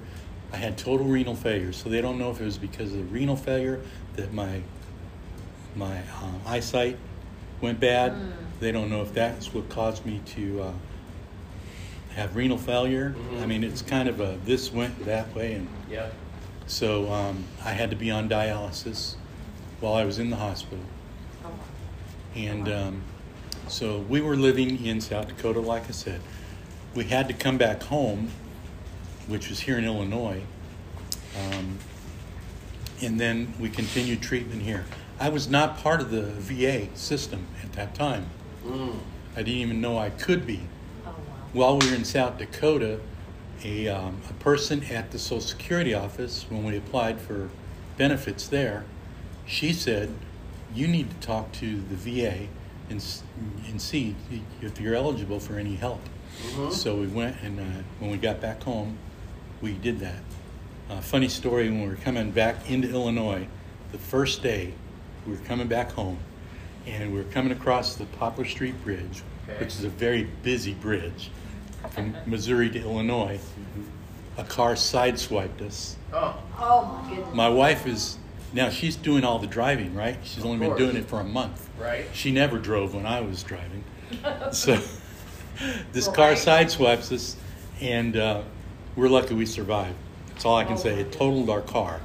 I 0.53 0.57
had 0.57 0.77
total 0.77 1.07
renal 1.07 1.35
failure, 1.37 1.73
so 1.73 1.89
they 1.89 2.01
don't 2.01 2.19
know 2.19 2.31
if 2.31 2.41
it 2.41 2.45
was 2.45 2.59
because 2.59 2.93
of 2.93 2.99
the 2.99 3.05
renal 3.05 3.37
failure 3.37 3.81
that 4.17 4.33
my 4.33 4.63
my 5.77 5.99
um, 6.23 6.41
eyesight 6.47 6.97
went 7.61 7.79
bad. 7.79 8.13
Mm. 8.13 8.33
They 8.59 8.73
don't 8.73 8.91
know 8.91 9.03
if 9.03 9.15
that's 9.15 9.55
what 9.55 9.69
caused 9.69 10.05
me 10.05 10.21
to 10.35 10.63
uh, 10.63 10.73
have 12.17 12.35
renal 12.35 12.59
failure. 12.59 13.15
Mhm. 13.17 13.43
I 13.43 13.47
mean, 13.47 13.63
it's 13.65 13.81
kind 13.83 14.09
of 14.09 14.21
a 14.21 14.39
this 14.45 14.73
went 14.73 15.05
that 15.07 15.33
way, 15.35 15.55
and 15.55 15.69
Yep. 15.91 16.13
so 16.67 17.11
um, 17.13 17.45
I 17.65 17.71
had 17.73 17.91
to 17.91 17.97
be 17.97 18.11
on 18.11 18.29
dialysis 18.29 19.15
while 19.81 19.95
I 19.95 20.05
was 20.05 20.19
in 20.19 20.31
the 20.31 20.37
hospital. 20.37 20.85
Oh, 21.45 21.49
wow. 21.51 21.55
And 22.35 22.69
um, 22.69 23.03
so 23.69 23.99
we 24.01 24.21
were 24.21 24.37
living 24.37 24.85
in 24.85 25.01
South 25.01 25.29
Dakota, 25.29 25.61
like 25.61 25.89
I 25.89 25.93
said. 25.93 26.21
We 26.95 27.05
had 27.05 27.29
to 27.29 27.35
come 27.35 27.57
back 27.57 27.85
home, 27.85 28.31
which 29.31 29.49
was 29.49 29.61
here 29.61 29.79
in 29.79 29.85
Illinois. 29.85 30.43
Um, 31.39 31.79
and 33.01 33.19
then 33.19 33.55
we 33.59 33.71
continued 33.71 34.21
treatment 34.21 34.63
here. 34.63 34.85
I 35.21 35.29
was 35.29 35.49
not 35.49 35.79
part 35.79 36.01
of 36.01 36.11
the 36.11 36.23
VA 36.23 36.89
system 36.97 37.47
at 37.63 37.73
that 37.75 37.95
time. 37.95 38.27
Mm. 38.67 38.99
I 39.37 39.43
didn't 39.43 39.61
even 39.61 39.81
know 39.81 39.97
I 39.97 40.11
could 40.11 40.47
be. 40.47 40.61
Oh, 41.07 41.11
wow. 41.11 41.15
While 41.53 41.79
we 41.79 41.89
were 41.89 41.95
in 41.95 42.05
South 42.05 42.39
Dakota, 42.39 42.99
a, 43.65 43.89
um, 43.89 44.21
a 44.29 44.33
person 44.35 44.83
at 44.85 45.13
the 45.13 45.19
Social 45.19 45.41
Security 45.41 45.95
office, 45.95 46.47
when 46.49 46.65
we 46.65 46.77
applied 46.77 47.21
for 47.21 47.51
benefits 47.97 48.49
there, 48.49 48.85
she 49.47 49.73
said, 49.73 50.13
You 50.75 50.89
need 50.89 51.11
to 51.11 51.27
talk 51.27 51.53
to 51.53 51.77
the 51.83 51.95
VA 51.95 52.49
and, 52.89 53.05
and 53.69 53.81
see 53.81 54.17
if 54.61 54.81
you're 54.81 54.95
eligible 54.97 55.39
for 55.39 55.57
any 55.57 55.77
help. 55.77 56.01
Mhm. 56.53 56.73
So 56.73 56.97
we 56.97 57.07
went, 57.07 57.37
and 57.43 57.61
uh, 57.61 57.83
when 57.99 58.11
we 58.11 58.17
got 58.17 58.41
back 58.41 58.63
home, 58.63 58.99
we 59.61 59.73
did 59.75 60.01
that. 60.01 60.21
Uh, 60.89 61.01
funny 61.01 61.29
story 61.29 61.69
when 61.69 61.83
we 61.83 61.89
were 61.89 61.97
coming 61.97 62.31
back 62.31 62.69
into 62.71 62.89
Illinois, 62.91 63.47
the 63.93 63.99
first 63.99 64.43
day 64.43 64.73
we 65.27 65.33
were 65.33 65.39
coming 65.45 65.69
back 65.69 65.93
home, 65.93 66.19
and 66.87 67.13
we 67.13 67.19
were 67.19 67.31
coming 67.31 67.53
across 67.53 67.95
the 67.97 68.07
Poplar 68.07 68.45
Street 68.45 68.83
Bridge, 68.85 69.23
Okay. 69.49 69.59
which 69.65 69.75
is 69.75 69.85
a 69.85 69.89
very 69.89 70.25
busy 70.43 70.75
bridge 70.75 71.31
from 71.91 72.15
Missouri 72.27 72.71
to 72.71 72.81
Illinois. 72.81 73.39
A 74.37 74.45
car 74.45 74.75
sideswiped 74.75 75.61
us. 75.63 75.97
Oh. 76.13 76.37
Oh, 76.59 76.85
my 77.03 77.11
goodness. 77.11 77.35
My 77.35 77.49
wife 77.49 77.87
is 77.87 78.17
now 78.53 78.69
she's 78.69 78.97
doing 78.97 79.23
all 79.25 79.39
the 79.39 79.47
driving, 79.47 79.95
right? 79.95 80.17
She's 80.25 80.45
only 80.45 80.59
been 80.67 80.77
doing 80.77 80.97
it 80.97 81.07
for 81.07 81.21
a 81.21 81.25
month. 81.25 81.69
Right. 81.79 82.05
She 82.13 82.31
never 82.33 82.59
drove 82.59 82.95
when 82.95 83.07
I 83.07 83.21
was 83.21 83.43
driving. 83.43 83.85
So 84.53 84.77
this 85.93 86.09
car 86.09 86.33
sideswipes 86.33 87.13
us, 87.13 87.37
and 87.81 88.17
uh, 88.17 88.43
we're 88.97 89.09
lucky 89.09 89.35
we 89.35 89.47
survived. 89.47 89.97
That's 90.29 90.45
all 90.45 90.57
I 90.57 90.65
can 90.65 90.75
Oh, 90.75 90.77
say. 90.77 91.01
It 91.01 91.13
totaled 91.13 91.51
our 91.51 91.61
car. 91.63 92.01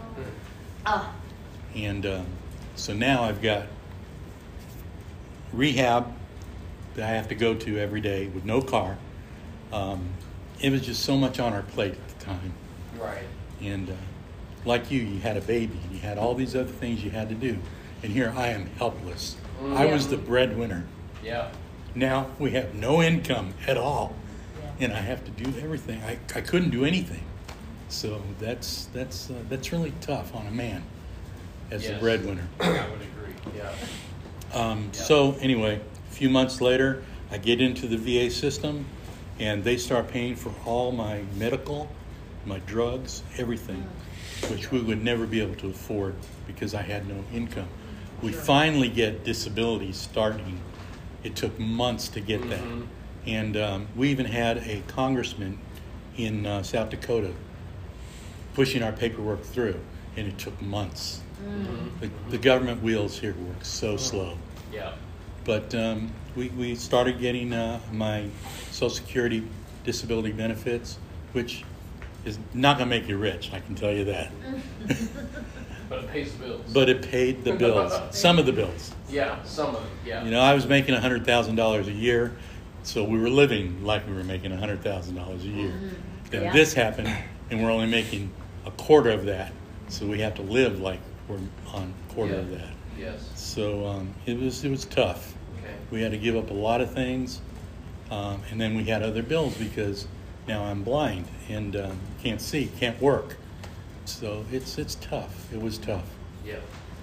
Ah, 0.86 1.12
And 1.76 2.06
um, 2.06 2.26
so 2.76 2.94
now 2.94 3.24
I've 3.24 3.42
got 3.42 3.66
rehab 5.54 6.12
that 6.96 7.10
I 7.10 7.14
have 7.14 7.28
to 7.30 7.36
go 7.36 7.54
to 7.56 7.78
every 7.80 8.02
day 8.02 8.28
with 8.28 8.46
no 8.46 8.62
car. 8.62 8.98
Um, 9.74 10.10
it 10.62 10.72
was 10.72 10.82
just 10.86 11.04
so 11.04 11.18
much 11.18 11.40
on 11.40 11.54
our 11.54 11.64
plate 11.64 11.94
at 11.94 12.20
the 12.20 12.26
time. 12.26 12.54
Right. 13.00 13.24
And 13.62 13.90
uh, 13.90 13.94
like 14.64 14.92
you, 14.92 15.02
you 15.02 15.20
had 15.20 15.38
a 15.38 15.42
baby, 15.42 15.80
and 15.84 15.92
you 15.92 16.00
had 16.00 16.18
all 16.18 16.34
these 16.36 16.56
other 16.56 16.72
things 16.72 17.04
you 17.04 17.12
had 17.12 17.30
to 17.30 17.36
do. 17.36 17.58
And 18.04 18.12
here 18.12 18.34
I 18.36 18.48
am 18.48 18.68
helpless. 18.78 19.36
I 19.74 19.86
was 19.86 20.08
the 20.10 20.18
breadwinner. 20.18 20.86
Yeah. 21.24 21.50
Now 21.96 22.28
we 22.40 22.52
have 22.52 22.74
no 22.76 23.02
income 23.02 23.54
at 23.68 23.78
all, 23.78 24.14
yeah. 24.14 24.25
And 24.80 24.94
I 24.94 25.00
have 25.02 25.24
to 25.26 25.32
do 25.32 25.58
everything. 25.60 26.02
I, 26.04 26.18
I 26.36 26.42
couldn't 26.42 26.70
do 26.72 26.86
anything. 26.86 27.24
So 27.90 28.22
that's 28.40 28.86
that's 28.94 29.30
uh, 29.30 29.36
that's 29.50 29.72
really 29.72 29.94
tough 30.02 30.36
on 30.36 30.48
a 30.48 30.52
man 30.52 30.84
as 31.72 31.84
Yes. 31.84 32.00
breadwinner. 32.00 32.48
I 32.60 32.68
would 32.90 33.02
agree. 33.02 33.34
Yeah. 33.56 33.72
Um, 34.54 34.90
Yeah. 34.94 35.02
So 35.02 35.34
anyway, 35.42 35.82
a 36.10 36.14
few 36.14 36.30
months 36.30 36.62
later, 36.62 37.04
I 37.30 37.38
get 37.38 37.60
into 37.60 37.88
the 37.88 37.98
VA 37.98 38.30
system, 38.32 38.86
and 39.38 39.64
they 39.66 39.76
start 39.76 40.08
paying 40.08 40.36
for 40.38 40.54
all 40.66 40.94
my 40.94 41.24
medical, 41.38 41.90
my 42.46 42.60
drugs, 42.60 43.22
everything, 43.38 43.86
which 44.50 44.72
we 44.72 44.80
would 44.80 45.04
never 45.04 45.26
be 45.26 45.42
able 45.42 45.56
to 45.56 45.68
afford 45.68 46.16
because 46.48 46.74
I 46.74 46.84
had 46.84 47.06
no 47.08 47.22
income. 47.34 47.68
We 48.22 48.32
finally 48.32 48.88
get 48.88 49.26
disability 49.26 49.92
starting. 49.92 50.62
It 51.24 51.36
took 51.36 51.60
months 51.60 52.08
to 52.10 52.22
get 52.22 52.48
that, 52.50 52.62
Mhm. 52.62 52.88
And 53.26 53.58
um, 53.58 53.88
we 53.96 54.10
even 54.10 54.26
had 54.26 54.58
a 54.60 54.82
congressman 54.88 55.60
in 56.18 56.46
uh, 56.46 56.64
South 56.64 56.90
Dakota 56.90 57.32
pushing 58.54 58.84
our 58.84 58.92
paperwork 58.92 59.44
through, 59.44 59.80
and 60.16 60.28
it 60.28 60.38
took 60.38 60.60
months. 60.62 61.22
Mhm. 61.44 62.00
The, 62.00 62.10
the 62.30 62.38
government 62.38 62.82
wheels 62.82 63.20
here 63.20 63.34
work 63.34 63.64
so 63.66 63.98
slow. 63.98 64.38
Yeah. 64.72 64.94
But 65.44 65.76
um, 65.76 66.12
we, 66.36 66.50
we 66.50 66.76
started 66.76 67.20
getting 67.20 67.54
uh, 67.54 67.80
my 67.92 68.26
Social 68.72 68.90
Security 68.90 69.44
disability 69.84 70.32
benefits, 70.32 70.98
which 71.34 71.64
is 72.24 72.40
not 72.54 72.78
going 72.78 72.90
to 72.90 72.96
make 73.00 73.08
you 73.08 73.18
rich, 73.18 73.52
I 73.54 73.60
can 73.60 73.76
tell 73.76 73.92
you 73.92 74.06
that. 74.06 74.32
But 75.88 76.00
it 76.00 76.10
pays 76.10 76.34
the 76.34 76.46
bills. 76.46 76.74
but 76.74 76.90
it 76.90 77.02
paid 77.04 77.44
the 77.44 77.54
bills, 77.54 77.94
some 78.18 78.40
of 78.40 78.48
the 78.48 78.52
bills. 78.52 78.92
Yeah, 79.08 79.44
some 79.44 79.76
of 79.76 79.84
it, 79.84 79.90
yeah. 80.04 80.24
You 80.24 80.32
know, 80.32 80.40
I 80.42 80.56
was 80.56 80.66
making 80.66 80.96
$100,000 80.96 81.88
a 81.88 81.92
year, 81.92 82.36
so 82.86 83.04
we 83.04 83.20
were 83.20 83.30
living 83.30 83.84
like 83.84 84.08
we 84.08 84.14
were 84.14 84.24
making 84.24 84.52
$100,000 84.52 85.42
a 85.42 85.48
year. 85.48 85.74
Then 86.30 86.44
Yeah. 86.44 86.54
this 86.54 86.74
happened, 86.74 87.14
and 87.50 87.62
we're 87.64 87.72
only 87.72 87.88
making 87.88 88.32
a 88.66 88.72
quarter 88.72 89.10
of 89.10 89.26
that, 89.26 89.52
so 89.90 90.06
we 90.06 90.20
have 90.20 90.36
to 90.36 90.42
live 90.42 90.80
like 90.80 91.00
we're 91.28 91.40
on 91.74 91.94
a 92.10 92.14
quarter 92.14 92.36
of 92.36 92.50
that. 92.52 92.70
Yes, 92.98 93.30
So 93.36 93.86
um, 93.88 94.14
it 94.26 94.40
was 94.40 94.64
it 94.64 94.70
was 94.70 94.86
tough. 94.86 95.34
okay. 95.60 95.74
We 95.92 96.02
had 96.02 96.12
to 96.12 96.18
give 96.18 96.36
up 96.36 96.50
a 96.50 96.54
lot 96.54 96.80
of 96.82 96.92
things, 96.94 97.42
um, 98.10 98.42
and 98.52 98.62
then 98.62 98.76
we 98.76 98.86
had 98.86 99.04
other 99.04 99.22
bills 99.24 99.56
because 99.58 100.08
now 100.48 100.64
I'm 100.64 100.84
blind 100.84 101.26
and 101.50 101.76
um, 101.76 102.00
can't 102.24 102.40
see, 102.40 102.72
can't 102.80 103.00
work. 103.02 103.36
So 104.06 104.46
it's 104.52 104.78
it's 104.78 104.96
tough. 104.96 105.52
It 105.52 105.60
was 105.62 105.78
tough. 105.80 106.06
Yeah. 106.46 106.56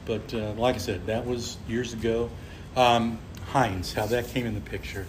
But 0.07 0.33
uh, 0.33 0.53
like 0.53 0.77
I 0.77 0.79
said, 0.79 1.07
that 1.07 1.27
was 1.27 1.59
years 1.69 1.93
ago. 1.93 2.31
Um, 2.77 3.19
Hines, 3.49 3.93
how 3.93 4.07
that 4.07 4.29
came 4.29 4.47
in 4.47 4.55
the 4.55 4.61
picture. 4.61 5.07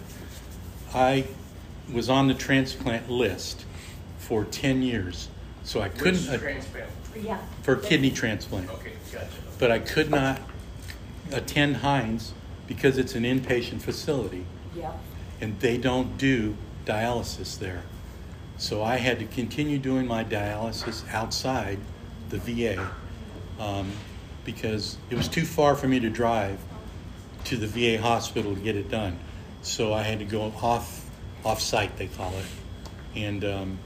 I 0.94 1.26
was 1.92 2.08
on 2.08 2.28
the 2.28 2.34
transplant 2.34 3.10
list 3.10 3.64
for 4.18 4.44
10 4.44 4.82
years, 4.82 5.28
so 5.64 5.80
I 5.80 5.88
couldn't 5.88 6.20
Which 6.20 6.28
uh, 6.28 6.38
transplant? 6.38 6.90
Yeah. 7.20 7.38
for 7.62 7.76
kidney 7.76 8.10
transplant. 8.10 8.70
Okay, 8.70 8.92
gotcha. 9.12 9.26
But 9.58 9.70
I 9.70 9.78
could 9.80 10.10
not 10.10 10.40
attend 11.32 11.78
Hines 11.78 12.32
because 12.66 12.96
it's 12.96 13.14
an 13.14 13.24
inpatient 13.24 13.82
facility 13.82 14.46
Yeah. 14.76 14.92
and 15.40 15.58
they 15.60 15.76
don't 15.76 16.16
do 16.16 16.56
dialysis 16.86 17.58
there. 17.58 17.82
So 18.56 18.82
I 18.82 18.96
had 18.96 19.18
to 19.18 19.26
continue 19.26 19.78
doing 19.78 20.06
my 20.06 20.24
dialysis 20.24 21.06
outside 21.12 21.78
the 22.30 22.38
VA 22.38 22.90
um, 23.58 23.90
because 24.44 24.96
it 25.10 25.16
was 25.16 25.28
too 25.28 25.44
far 25.44 25.74
for 25.74 25.88
me 25.88 25.98
to 26.00 26.08
drive 26.08 26.58
to 27.44 27.56
the 27.56 27.66
VA 27.66 28.00
hospital 28.00 28.54
to 28.54 28.60
get 28.60 28.76
it 28.76 28.90
done. 28.90 29.18
So 29.64 29.94
I 29.94 30.02
had 30.02 30.18
to 30.18 30.26
go 30.26 30.52
off 30.62 31.08
off 31.42 31.60
site, 31.60 31.96
they 31.96 32.06
call 32.06 32.32
it, 32.34 32.44
and 33.16 33.44
um, 33.44 33.78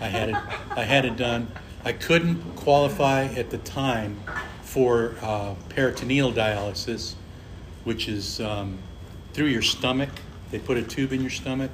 I 0.00 0.06
had 0.06 0.30
it 0.30 0.36
I 0.70 0.84
had 0.84 1.04
it 1.04 1.16
done. 1.16 1.52
I 1.84 1.92
couldn't 1.92 2.56
qualify 2.56 3.24
at 3.24 3.50
the 3.50 3.58
time 3.58 4.20
for 4.62 5.14
uh, 5.20 5.54
peritoneal 5.68 6.32
dialysis, 6.32 7.14
which 7.84 8.08
is 8.08 8.40
um, 8.40 8.78
through 9.34 9.48
your 9.48 9.60
stomach. 9.60 10.08
They 10.50 10.58
put 10.58 10.78
a 10.78 10.82
tube 10.82 11.12
in 11.12 11.20
your 11.20 11.30
stomach 11.30 11.72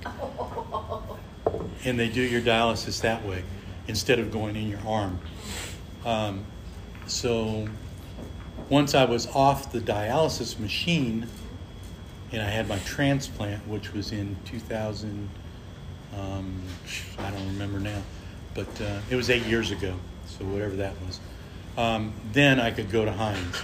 and 1.84 1.98
they 1.98 2.08
do 2.08 2.22
your 2.22 2.40
dialysis 2.40 3.00
that 3.02 3.24
way 3.24 3.44
instead 3.86 4.18
of 4.18 4.32
going 4.32 4.56
in 4.56 4.68
your 4.68 4.80
arm. 4.86 5.20
Um, 6.04 6.44
so 7.06 7.68
once 8.68 8.94
I 8.94 9.04
was 9.04 9.28
off 9.28 9.70
the 9.70 9.80
dialysis 9.80 10.58
machine 10.58 11.28
and 12.32 12.42
I 12.42 12.46
had 12.46 12.68
my 12.68 12.78
transplant, 12.80 13.66
which 13.66 13.92
was 13.92 14.12
in 14.12 14.36
2000, 14.44 15.28
um, 16.16 16.62
I 17.18 17.30
don't 17.30 17.46
remember 17.46 17.80
now, 17.80 18.02
but 18.54 18.68
uh, 18.80 19.00
it 19.10 19.16
was 19.16 19.30
eight 19.30 19.44
years 19.44 19.70
ago, 19.70 19.94
so 20.26 20.44
whatever 20.44 20.76
that 20.76 20.94
was. 21.06 21.20
Um, 21.76 22.12
then 22.32 22.60
I 22.60 22.70
could 22.70 22.90
go 22.90 23.04
to 23.04 23.12
Hines. 23.12 23.56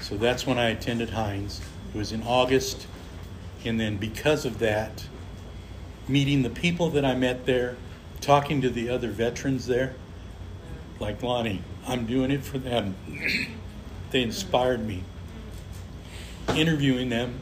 So 0.00 0.16
that's 0.16 0.46
when 0.46 0.58
I 0.58 0.70
attended 0.70 1.10
Hines. 1.10 1.60
It 1.94 1.98
was 1.98 2.12
in 2.12 2.22
August, 2.22 2.86
and 3.64 3.80
then 3.80 3.96
because 3.96 4.44
of 4.44 4.58
that, 4.58 5.06
meeting 6.08 6.42
the 6.42 6.50
people 6.50 6.90
that 6.90 7.04
I 7.04 7.14
met 7.14 7.46
there, 7.46 7.76
talking 8.20 8.60
to 8.60 8.70
the 8.70 8.90
other 8.90 9.08
veterans 9.08 9.66
there, 9.66 9.94
like 11.00 11.22
Lonnie, 11.22 11.62
I'm 11.86 12.06
doing 12.06 12.30
it 12.30 12.42
for 12.42 12.58
them. 12.58 12.94
they 14.10 14.22
inspired 14.22 14.86
me. 14.86 15.02
Interviewing 16.50 17.08
them, 17.08 17.40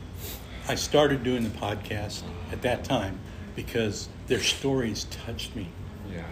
I 0.68 0.76
started 0.76 1.24
doing 1.24 1.42
the 1.42 1.50
podcast 1.50 2.22
at 2.52 2.62
that 2.62 2.84
time 2.84 3.18
because 3.56 4.08
their 4.28 4.40
stories 4.40 5.04
touched 5.04 5.56
me. 5.56 5.68
Yeah. 6.12 6.24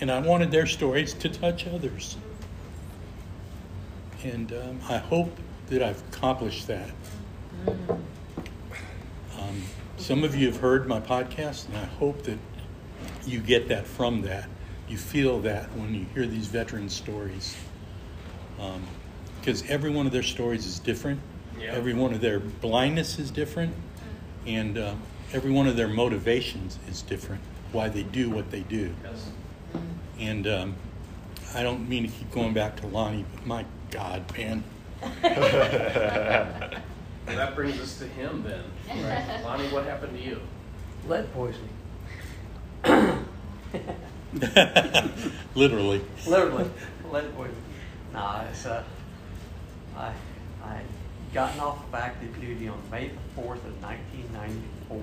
And 0.00 0.10
I 0.10 0.20
wanted 0.20 0.50
their 0.50 0.66
stories 0.66 1.14
to 1.14 1.28
touch 1.28 1.66
others. 1.66 2.16
And 4.22 4.52
um, 4.52 4.80
I 4.88 4.98
hope 4.98 5.36
that 5.68 5.82
I've 5.82 6.02
accomplished 6.12 6.68
that. 6.68 6.90
Um, 9.38 9.62
some 9.96 10.24
of 10.24 10.34
you 10.34 10.46
have 10.46 10.58
heard 10.60 10.86
my 10.86 11.00
podcast, 11.00 11.68
and 11.68 11.76
I 11.76 11.84
hope 11.84 12.22
that 12.22 12.38
you 13.26 13.40
get 13.40 13.68
that 13.68 13.86
from 13.86 14.22
that. 14.22 14.48
You 14.88 14.96
feel 14.96 15.40
that 15.40 15.72
when 15.76 15.94
you 15.94 16.06
hear 16.14 16.26
these 16.26 16.46
veteran 16.46 16.88
stories. 16.88 17.56
Because 19.40 19.68
every 19.68 19.90
one 19.90 20.06
of 20.06 20.12
their 20.12 20.22
stories 20.22 20.66
is 20.66 20.78
different, 20.78 21.20
Yeah. 21.60 21.72
every 21.72 21.94
one 21.94 22.12
of 22.12 22.20
their 22.20 22.40
blindness 22.40 23.18
is 23.18 23.30
different, 23.30 23.74
and 24.46 24.78
um, 24.78 25.02
every 25.32 25.50
one 25.50 25.66
of 25.66 25.76
their 25.76 25.88
motivations 25.88 26.78
is 26.88 27.02
different, 27.02 27.42
why 27.72 27.88
they 27.88 28.02
do 28.02 28.30
what 28.30 28.50
they 28.50 28.60
do. 28.60 28.94
Yes. 29.04 29.30
And 30.18 30.46
um, 30.46 30.74
I 31.54 31.62
don't 31.62 31.88
mean 31.88 32.04
to 32.04 32.08
keep 32.08 32.30
going 32.30 32.52
back 32.54 32.76
to 32.80 32.86
Lonnie, 32.86 33.24
but 33.34 33.46
my 33.46 33.64
God, 33.90 34.24
man. 34.36 34.64
Well, 37.26 37.36
that 37.36 37.54
brings 37.54 37.78
us 37.78 37.98
to 37.98 38.06
him 38.06 38.42
then. 38.42 38.64
Right. 38.88 39.42
Lonnie, 39.44 39.68
what 39.68 39.84
happened 39.84 40.16
to 40.18 40.24
you? 40.24 40.40
Lead 41.06 41.32
poisoning. 41.32 41.68
Literally. 45.54 46.00
Literally, 46.26 46.70
lead 47.08 47.34
poisoning. 47.36 47.62
Nah, 48.12 48.44
it's 48.50 48.66
uh, 48.66 48.82
I 49.96 50.12
I 50.64 50.74
had 50.74 50.84
gotten 51.32 51.60
off 51.60 51.86
of 51.86 51.94
active 51.94 52.38
duty 52.40 52.68
on 52.68 52.78
May 52.90 53.08
the 53.08 53.14
fourth 53.40 53.64
of 53.64 53.80
nineteen 53.80 54.28
ninety 54.32 54.62
four, 54.88 55.02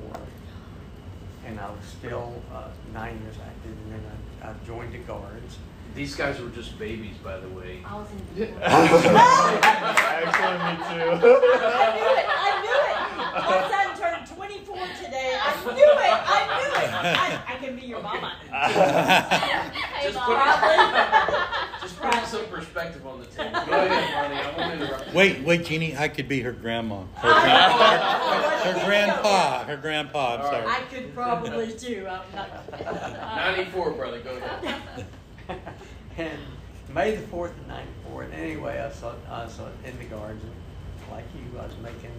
and 1.45 1.59
I 1.59 1.69
was 1.69 1.83
still 1.85 2.41
uh, 2.53 2.67
nine 2.93 3.19
years 3.23 3.35
active, 3.45 3.71
and 3.85 3.93
then 3.93 4.01
I, 4.43 4.49
I 4.49 4.53
joined 4.65 4.93
the 4.93 4.99
guards. 4.99 5.57
These 5.95 6.15
guys 6.15 6.39
were 6.39 6.49
just 6.49 6.77
babies, 6.77 7.15
by 7.23 7.39
the 7.39 7.47
way. 7.49 7.79
I 7.85 7.95
was 7.95 8.07
in. 8.11 8.53
Actually, 8.61 9.13
me 10.53 10.75
too. 10.77 11.09
I 11.09 11.15
knew 11.95 12.11
it. 12.11 12.27
I 12.29 12.61
knew 12.61 12.79
it. 12.83 12.97
My 13.33 13.57
son 13.71 13.87
turned 13.97 14.27
24 14.27 14.75
today. 15.03 15.31
I 15.41 15.43
knew 15.63 15.71
it. 15.71 16.13
I 16.27 16.39
knew 16.59 16.71
it. 16.75 16.91
I, 16.93 17.41
I 17.47 17.55
can 17.57 17.75
be 17.75 17.83
your 17.87 18.01
mama. 18.01 18.35
Hey, 18.51 20.03
Just 20.03 20.15
Mom. 20.15 20.25
Probably. 20.35 20.77
Just 21.81 21.95
putting 21.99 22.25
some 22.25 22.45
perspective 22.77 23.07
on 23.07 23.19
the 23.19 23.25
table. 23.25 23.51
Go 23.65 23.71
ahead, 23.85 24.31
Lonnie. 24.31 24.41
I 24.41 24.57
won't 24.69 24.81
interrupt. 24.81 25.07
you. 25.07 25.13
Wait, 25.17 25.41
wait, 25.43 25.65
Jeannie, 25.65 25.97
I 25.97 26.07
could 26.07 26.27
be 26.27 26.41
her 26.41 26.51
grandma. 26.51 27.03
Her, 27.15 27.29
I 27.29 28.61
grand- 28.63 28.67
know. 28.71 28.73
her 28.73 28.85
grandpa. 28.85 29.63
Her 29.63 29.77
grandpa, 29.77 30.35
I'm 30.35 30.41
All 30.41 30.51
right. 30.51 30.67
I 30.67 30.81
could 30.93 31.13
probably 31.13 31.71
too. 31.73 32.07
I'm 32.09 32.21
not. 32.35 32.71
Ninety-four, 33.35 33.91
brother. 33.91 34.19
Go 34.19 34.35
ahead. 34.37 35.05
and 36.17 36.39
May 36.93 37.15
the 37.15 37.21
fourth 37.27 37.51
of 37.51 37.67
'94. 37.67 38.23
And 38.23 38.33
anyway, 38.33 38.79
I 38.79 38.91
saw 38.91 39.13
I 39.29 39.43
was 39.45 39.59
in 39.85 39.97
the 39.97 40.05
guards, 40.05 40.43
and 40.43 40.51
like 41.11 41.25
you, 41.35 41.59
I 41.59 41.65
was 41.65 41.77
making 41.83 42.11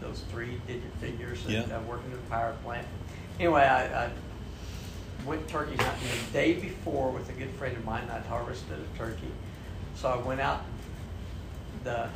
those 0.00 0.22
three-digit 0.30 0.92
figures 1.00 1.44
and 1.46 1.52
Yeah. 1.54 1.60
uh, 1.76 1.80
working 1.82 2.12
at 2.12 2.22
the 2.22 2.30
power 2.30 2.54
plant. 2.64 2.86
Anyway, 3.38 3.62
I, 3.62 4.06
I 4.06 4.10
went 5.26 5.48
turkey 5.48 5.76
hunting 5.76 6.08
the 6.08 6.32
day 6.32 6.54
before 6.54 7.10
with 7.10 7.28
a 7.28 7.32
good 7.32 7.50
friend 7.50 7.76
of 7.76 7.84
mine. 7.84 8.08
I'd 8.10 8.24
harvested 8.26 8.78
a 8.78 8.98
turkey, 8.98 9.30
so 9.94 10.08
I 10.08 10.16
went 10.16 10.40
out 10.40 10.64
the 11.84 12.08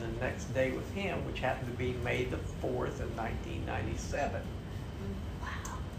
the 0.00 0.08
next 0.20 0.52
day 0.52 0.72
with 0.72 0.90
him, 0.94 1.24
which 1.26 1.40
happened 1.40 1.70
to 1.70 1.78
be 1.78 1.92
May 2.04 2.24
the 2.24 2.38
fourth 2.60 3.00
of 3.00 3.16
1997. 3.16 4.42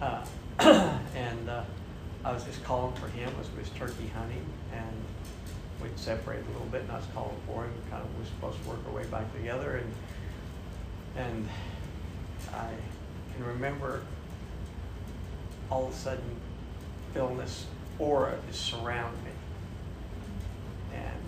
Uh, 0.02 0.26
and 1.16 1.50
uh, 1.50 1.64
I 2.26 2.32
was 2.34 2.44
just 2.44 2.64
calling 2.64 2.94
for 2.96 3.08
him 3.08 3.32
as 3.40 3.50
we 3.52 3.60
was 3.60 3.70
turkey 3.72 4.08
hunting, 4.14 4.46
and 4.74 5.06
we'd 5.82 5.98
separated 5.98 6.46
a 6.48 6.52
little 6.52 6.68
bit, 6.68 6.82
and 6.82 6.92
I 6.92 6.98
was 6.98 7.06
calling 7.14 7.38
for 7.48 7.64
him. 7.64 7.72
Kind 7.90 8.04
of 8.04 8.20
was 8.20 8.28
supposed 8.28 8.62
to 8.64 8.70
work 8.70 8.80
our 8.88 8.94
way 8.94 9.06
back 9.06 9.32
together, 9.34 9.82
and 11.16 11.26
and 11.26 11.50
I 12.54 12.70
can 13.36 13.46
remember 13.46 14.02
all 15.72 15.88
of 15.88 15.94
a 15.94 15.96
sudden 15.96 16.42
this 17.14 17.66
aura 18.00 18.38
just 18.48 18.66
surround 18.66 19.16
me. 19.24 19.32
And 20.94 21.22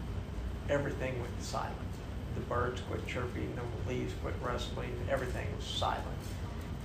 everything 0.69 1.19
went 1.19 1.41
silent. 1.41 1.73
The 2.35 2.41
birds 2.41 2.81
quit 2.89 3.05
chirping, 3.07 3.55
the 3.55 3.91
leaves 3.91 4.13
quit 4.21 4.33
rustling, 4.43 4.93
everything 5.09 5.47
was 5.55 5.65
silent. 5.65 6.03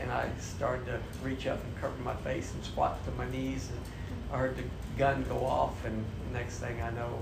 And 0.01 0.13
I 0.13 0.31
started 0.39 0.87
to 0.87 1.01
reach 1.23 1.47
up 1.47 1.63
and 1.63 1.81
cover 1.81 1.95
my 2.05 2.15
face 2.17 2.53
and 2.55 2.65
squat 2.65 3.05
to 3.05 3.11
my 3.13 3.29
knees 3.31 3.69
and 3.71 3.81
I 4.33 4.39
heard 4.39 4.57
the 4.57 4.65
gun 4.97 5.25
go 5.29 5.45
off 5.45 5.85
and 5.85 6.05
next 6.33 6.59
thing 6.59 6.81
I 6.83 6.91
know, 6.91 7.19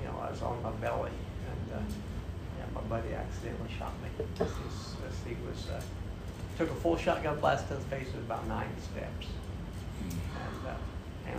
you 0.00 0.06
know, 0.06 0.18
I 0.20 0.30
was 0.30 0.42
on 0.42 0.62
my 0.62 0.70
belly 0.72 1.10
and, 1.10 1.78
uh, 1.78 1.82
yeah, 2.58 2.66
my 2.74 2.82
buddy 2.82 3.14
accidentally 3.14 3.70
shot 3.78 3.92
me. 4.02 4.24
Is, 4.44 4.52
he 5.26 5.36
was, 5.46 5.68
uh, 5.70 5.80
took 6.58 6.70
a 6.70 6.74
full 6.74 6.96
shotgun 6.96 7.40
blast 7.40 7.68
to 7.68 7.74
the 7.74 7.80
face 7.82 8.06
with 8.06 8.24
about 8.24 8.46
nine 8.46 8.68
steps. 8.92 9.26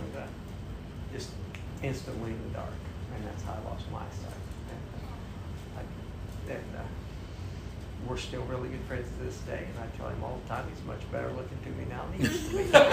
And, 0.00 0.16
uh, 0.16 0.18
and, 0.18 0.24
uh, 0.24 1.12
just 1.12 1.30
instantly 1.82 2.30
in 2.32 2.42
the 2.48 2.54
dark. 2.54 2.72
And 3.14 3.24
that's 3.24 3.42
how 3.42 3.52
I 3.52 3.70
lost 3.70 3.84
my 3.92 3.98
eyesight. 3.98 4.40
And, 4.70 4.82
uh, 4.96 5.80
I, 5.80 6.52
and, 6.52 6.76
uh, 6.76 6.82
we're 8.08 8.16
still 8.16 8.42
really 8.42 8.68
good 8.70 8.80
friends 8.88 9.08
to 9.18 9.24
this 9.24 9.36
day, 9.40 9.66
and 9.68 9.78
I 9.78 9.86
tell 9.96 10.08
him 10.08 10.24
all 10.24 10.40
the 10.42 10.48
time 10.48 10.64
he's 10.74 10.82
much 10.86 11.00
better 11.12 11.30
looking 11.32 11.58
to 11.64 11.70
me 11.70 11.84
now 11.88 12.04
than 12.06 12.18
he 12.18 12.24
used 12.24 12.50
to 12.50 12.56
be. 12.56 12.64
Stop 12.70 12.86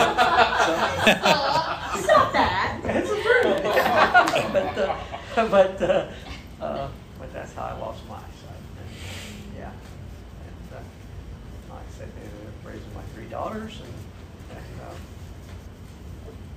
that. 2.34 2.80
That's 2.84 3.10
true. 3.10 3.44
but 4.54 4.78
uh, 4.78 4.96
but 5.48 5.82
uh, 5.82 6.64
uh, 6.64 6.88
but 7.20 7.34
that's 7.34 7.54
how 7.54 7.64
I 7.64 7.80
lost 7.80 8.06
my 8.08 8.16
eyesight. 8.16 8.62
And, 8.78 8.90
yeah. 9.58 9.72
And 9.72 10.74
uh, 10.76 11.74
like 11.74 11.88
I 11.88 11.98
said, 11.98 12.10
they 12.16 12.22
ended 12.22 12.48
up 12.48 12.66
raising 12.66 12.94
my 12.94 13.02
three 13.16 13.28
daughters, 13.28 13.80
and, 13.80 14.58
and 14.58 14.82
uh, 14.82 14.94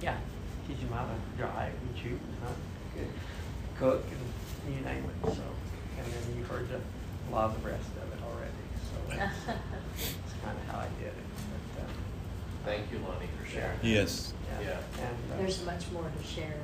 yeah, 0.02 0.16
teach 0.66 0.79
them 0.90 0.98
how 0.98 1.06
to 1.06 1.36
drive 1.36 1.72
and 1.72 1.98
shoot 1.98 2.20
and 2.20 2.36
hunt, 2.42 2.56
and 2.98 3.08
cook, 3.78 4.04
and 4.04 4.74
you 4.74 4.80
name 4.82 5.04
it. 5.04 5.34
So, 5.34 5.42
and 5.98 6.06
then 6.06 6.36
you've 6.36 6.48
heard 6.48 6.68
the, 6.68 6.76
a 6.76 7.30
lot 7.32 7.50
of 7.50 7.62
the 7.62 7.68
rest 7.68 7.86
of 8.02 8.12
it 8.12 8.22
already. 8.24 8.52
So 8.90 9.16
that's, 9.16 9.46
that's 9.46 10.34
kind 10.44 10.56
of 10.56 10.74
how 10.74 10.80
I 10.80 10.88
did 10.98 11.08
it. 11.08 11.14
But, 11.74 11.82
uh, 11.82 11.86
Thank 12.64 12.92
you, 12.92 12.98
Lonnie, 12.98 13.28
for 13.40 13.48
sharing. 13.48 13.78
Yes. 13.82 14.34
yeah. 14.60 14.68
Yeah. 14.68 15.04
And, 15.06 15.32
uh, 15.32 15.36
There's 15.38 15.64
much 15.64 15.90
more 15.92 16.04
to 16.04 16.26
share. 16.26 16.60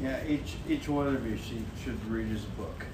Yeah, 0.00 0.24
each, 0.26 0.54
each 0.68 0.88
one 0.88 1.14
of 1.14 1.26
you 1.26 1.36
should, 1.36 1.64
should 1.82 2.04
read 2.10 2.28
his 2.28 2.42
book. 2.42 2.86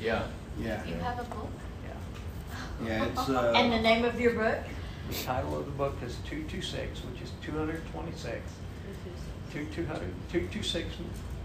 Yeah. 0.00 0.26
Yeah. 0.58 0.84
You 0.84 0.94
have 0.94 1.18
a 1.18 1.24
book? 1.24 1.50
yeah. 1.84 2.86
Yeah, 2.86 3.04
it's, 3.04 3.18
uh. 3.28 3.52
And 3.54 3.72
the 3.72 3.80
name 3.80 4.04
of 4.04 4.20
your 4.20 4.32
book? 4.32 4.58
The 5.08 5.14
title 5.14 5.58
of 5.58 5.66
the 5.66 5.72
book 5.72 5.96
is 6.04 6.16
226, 6.28 7.00
which 7.04 7.22
is 7.22 7.30
226. 7.42 8.40
Two, 9.52 9.66
200, 9.66 10.00
226, 10.30 10.86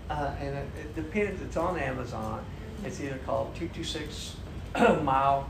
uh, 0.09 0.31
and 0.39 0.55
it, 0.55 0.67
it 0.79 0.95
depends, 0.95 1.41
it's 1.41 1.57
on 1.57 1.77
Amazon. 1.77 2.43
It's 2.85 3.01
either 3.01 3.17
called 3.25 3.53
226 3.55 4.35
Mile 5.03 5.49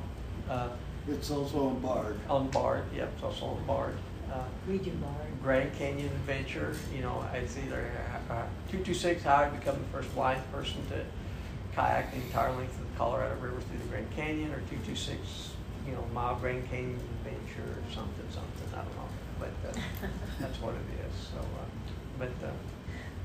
uh, 0.50 0.70
It's 1.08 1.30
also 1.30 1.68
on 1.70 1.80
Bard. 1.82 2.20
on 2.28 2.50
Bard, 2.50 2.84
yep, 2.96 3.12
it's 3.14 3.24
also 3.24 3.46
on 3.46 3.64
Bard. 3.68 3.94
Uh, 4.32 4.44
We 4.68 4.80
do 4.80 4.90
Bard. 4.92 5.14
Grand 5.44 5.72
Canyon 5.78 6.08
Adventure, 6.08 6.76
you 6.96 7.02
know, 7.04 7.24
it's 7.34 7.56
either 7.58 7.92
uh, 8.32 8.44
226 8.72 9.22
How 9.24 9.36
I 9.44 9.50
Become 9.50 9.76
the 9.78 9.98
First 9.98 10.14
Blind 10.16 10.42
Person 10.52 10.82
to 10.90 11.06
Kayak 11.76 12.10
the 12.12 12.18
entire 12.18 12.52
length 12.54 12.74
of 12.82 12.92
the 12.92 12.98
Colorado 12.98 13.36
River 13.36 13.62
through 13.62 13.78
the 13.78 13.86
Grand 13.86 14.10
Canyon, 14.16 14.50
or 14.52 14.62
226, 14.66 15.52
you 15.86 15.94
know, 15.94 16.04
Mile 16.12 16.36
Grand 16.42 16.68
Canyon 16.72 17.00
Adventure, 17.22 17.70
or 17.70 17.94
something, 17.94 18.26
something, 18.34 18.68
I 18.74 18.78
don't 18.82 18.96
know. 18.98 19.10
But 19.38 19.54
uh, 19.70 20.08
that's 20.40 20.60
what 20.60 20.74
it 20.74 21.06
is, 21.06 21.14
so, 21.30 21.38
uh, 21.38 21.67
but, 22.20 22.30
uh, 22.44 22.50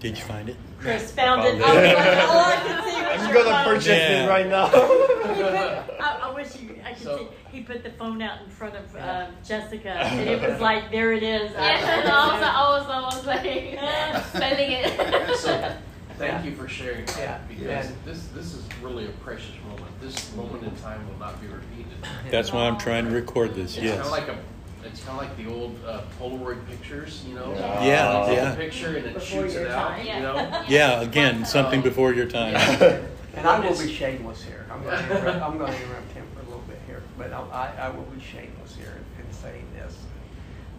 Did 0.01 0.19
you 0.19 0.25
find 0.25 0.49
it? 0.49 0.57
Chris 0.81 1.13
found 1.13 1.43
Found 1.43 1.57
it. 1.57 1.61
it. 1.61 1.65
I 1.65 1.75
was 1.75 1.95
like, 1.95 2.29
all 2.29 2.41
I 2.41 2.57
could 2.57 2.85
see 2.93 3.03
was 3.03 3.21
I'm 3.21 3.35
your 3.35 3.45
gonna 3.45 3.55
phone. 3.57 3.65
purchase 3.75 3.87
Yeah. 3.87 4.25
it 4.25 4.29
right 4.29 4.47
now. 4.49 4.69
Put- 4.69 4.81
I, 6.01 6.19
I 6.23 6.35
wish 6.35 6.57
you, 6.61 6.81
I 6.85 6.93
could 6.95 7.03
So- 7.03 7.17
see, 7.19 7.29
he 7.57 7.63
put 7.63 7.83
the 7.85 7.91
phone 7.91 8.21
out 8.23 8.43
in 8.43 8.51
front 8.51 8.75
of 8.77 8.85
Yeah. 8.95 9.27
um, 9.29 9.35
Jessica, 9.45 9.91
and 9.93 10.29
it 10.29 10.41
was 10.51 10.61
like, 10.61 10.91
there 10.91 11.13
it 11.13 11.23
is. 11.23 11.53
Yeah, 11.53 12.01
and 12.01 12.09
I 12.09 12.27
was, 12.35 12.43
I 12.43 12.79
was, 12.79 12.87
I 12.89 13.17
was 13.17 13.27
like 13.27 14.25
spelling 14.27 14.73
it. 14.73 15.37
So, 15.39 15.77
thank 16.19 16.33
Yeah. 16.33 16.51
you 16.51 16.57
for 16.57 16.67
sharing 16.69 17.07
Yeah. 17.09 17.15
that, 17.39 17.49
because 17.49 17.87
And- 17.87 17.97
this, 18.05 18.27
this 18.35 18.55
is 18.55 18.65
really 18.83 19.07
a 19.07 19.11
precious 19.25 19.55
moment. 19.69 19.87
This 20.01 20.35
moment 20.35 20.65
in 20.65 20.75
time 20.77 21.07
will 21.09 21.19
not 21.19 21.41
be 21.41 21.47
repeated. 21.47 21.93
That's 22.31 22.53
why 22.53 22.67
I'm 22.67 22.77
trying 22.79 23.05
to 23.05 23.11
record 23.13 23.55
this, 23.55 23.77
It's 23.77 23.87
kind 23.87 23.87
yes. 23.89 24.05
of 24.07 24.11
like 24.11 24.27
a, 24.27 24.37
it's 24.85 25.03
kind 25.05 25.21
of 25.21 25.25
like 25.29 25.37
the 25.37 25.53
old 25.53 25.77
uh, 25.87 26.03
Polaroid 26.21 26.67
pictures, 26.69 27.25
you 27.27 27.35
know? 27.35 27.53
Yeah. 27.55 27.85
Yeah, 27.85 28.25
Take 28.27 28.37
yeah. 28.37 28.53
a 28.53 28.57
picture 28.57 28.97
and 28.97 29.07
it 29.07 29.15
Before 29.15 29.43
shoots 29.43 29.55
it 29.55 29.69
out, 29.71 29.97
time. 29.97 30.07
you 30.07 30.13
know? 30.23 30.65
Yeah, 30.69 31.01
again, 31.01 31.45
something 31.45 31.79
Um, 31.79 31.85
before 31.85 32.13
your 32.13 32.27
time. 32.27 32.53
yeah. 32.55 33.01
And 33.35 33.47
I 33.47 33.61
will 33.61 33.79
be 33.79 33.91
shameless 33.91 34.43
here. 34.43 34.67
I'm 34.71 34.83
going 34.83 34.99
to 34.99 35.05
interrupt, 35.19 35.43
I'm 35.43 35.57
going 35.57 35.73
to 35.73 35.83
interrupt 35.83 36.13
him 36.13 36.27
for 36.35 36.41
a 36.41 36.45
little 36.45 36.63
bit 36.69 36.79
here, 36.87 37.03
but 37.17 37.33
I, 37.33 37.41
I 37.81 37.87
I 37.87 37.89
will 37.89 38.03
be 38.03 38.21
shameless 38.21 38.77
here 38.77 38.93
in, 39.19 39.25
in 39.25 39.33
saying 39.33 39.65
this. 39.75 39.97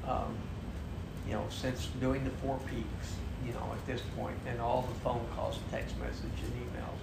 Um, 0.08 0.36
you 1.28 1.34
know, 1.34 1.43
since 1.49 1.88
doing 1.99 2.24
the 2.24 2.30
Four 2.30 2.60
Peaks, 2.70 3.16
you 3.43 3.54
know, 3.54 3.72
at 3.74 3.84
this 3.88 4.01
point, 4.16 4.38
and 4.47 4.62
all 4.62 4.84
the 4.88 4.99
phone 4.99 5.26
calls, 5.36 5.58
text 5.72 5.97
message, 5.97 6.38
and 6.43 6.54
emails, 6.62 6.99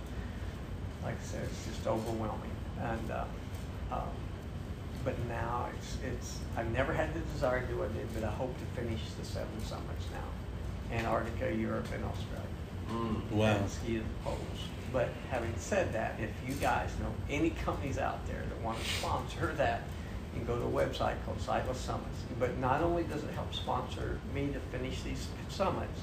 like 1.02 1.16
I 1.20 1.24
said, 1.24 1.42
it's 1.42 1.66
just 1.66 1.84
overwhelming. 1.84 2.52
And 2.80 3.10
uh, 3.10 3.24
um, 3.90 4.02
but 5.04 5.14
now 5.28 5.68
it's 5.76 5.96
it's 6.04 6.38
I've 6.56 6.70
never 6.72 6.92
had 6.92 7.14
the 7.14 7.20
desire 7.32 7.60
to 7.62 7.66
do 7.66 7.78
what 7.78 7.90
I 7.90 7.92
did, 7.94 8.14
but 8.14 8.24
I 8.24 8.30
hope 8.30 8.54
to 8.58 8.80
finish 8.80 9.00
the 9.18 9.24
seven 9.24 9.48
summits 9.64 10.06
now, 10.12 10.96
Antarctica, 10.96 11.54
Europe, 11.54 11.86
and 11.94 12.04
Australia 12.04 12.46
Mm. 12.90 13.30
Wow. 13.30 13.46
and 13.46 13.70
ski 13.70 13.94
to 13.94 13.98
the 14.00 14.04
poles. 14.24 14.38
But 14.92 15.10
having 15.30 15.52
said 15.56 15.92
that, 15.92 16.18
if 16.18 16.30
you 16.48 16.54
guys 16.56 16.90
know 17.00 17.12
any 17.28 17.50
companies 17.50 17.98
out 17.98 18.26
there 18.26 18.42
that 18.48 18.60
want 18.62 18.78
to 18.80 18.84
sponsor 18.84 19.54
that, 19.58 19.82
you 20.34 20.40
can 20.40 20.46
go 20.46 20.58
to 20.58 20.64
a 20.64 20.68
website 20.86 21.14
called 21.24 21.40
Sightless 21.40 21.78
Summits. 21.78 22.18
But 22.40 22.58
not 22.58 22.82
only 22.82 23.04
does 23.04 23.22
it 23.22 23.30
help 23.30 23.54
sponsor 23.54 24.18
me 24.34 24.48
to 24.52 24.58
finish 24.76 25.02
these 25.02 25.28
summits, 25.48 26.00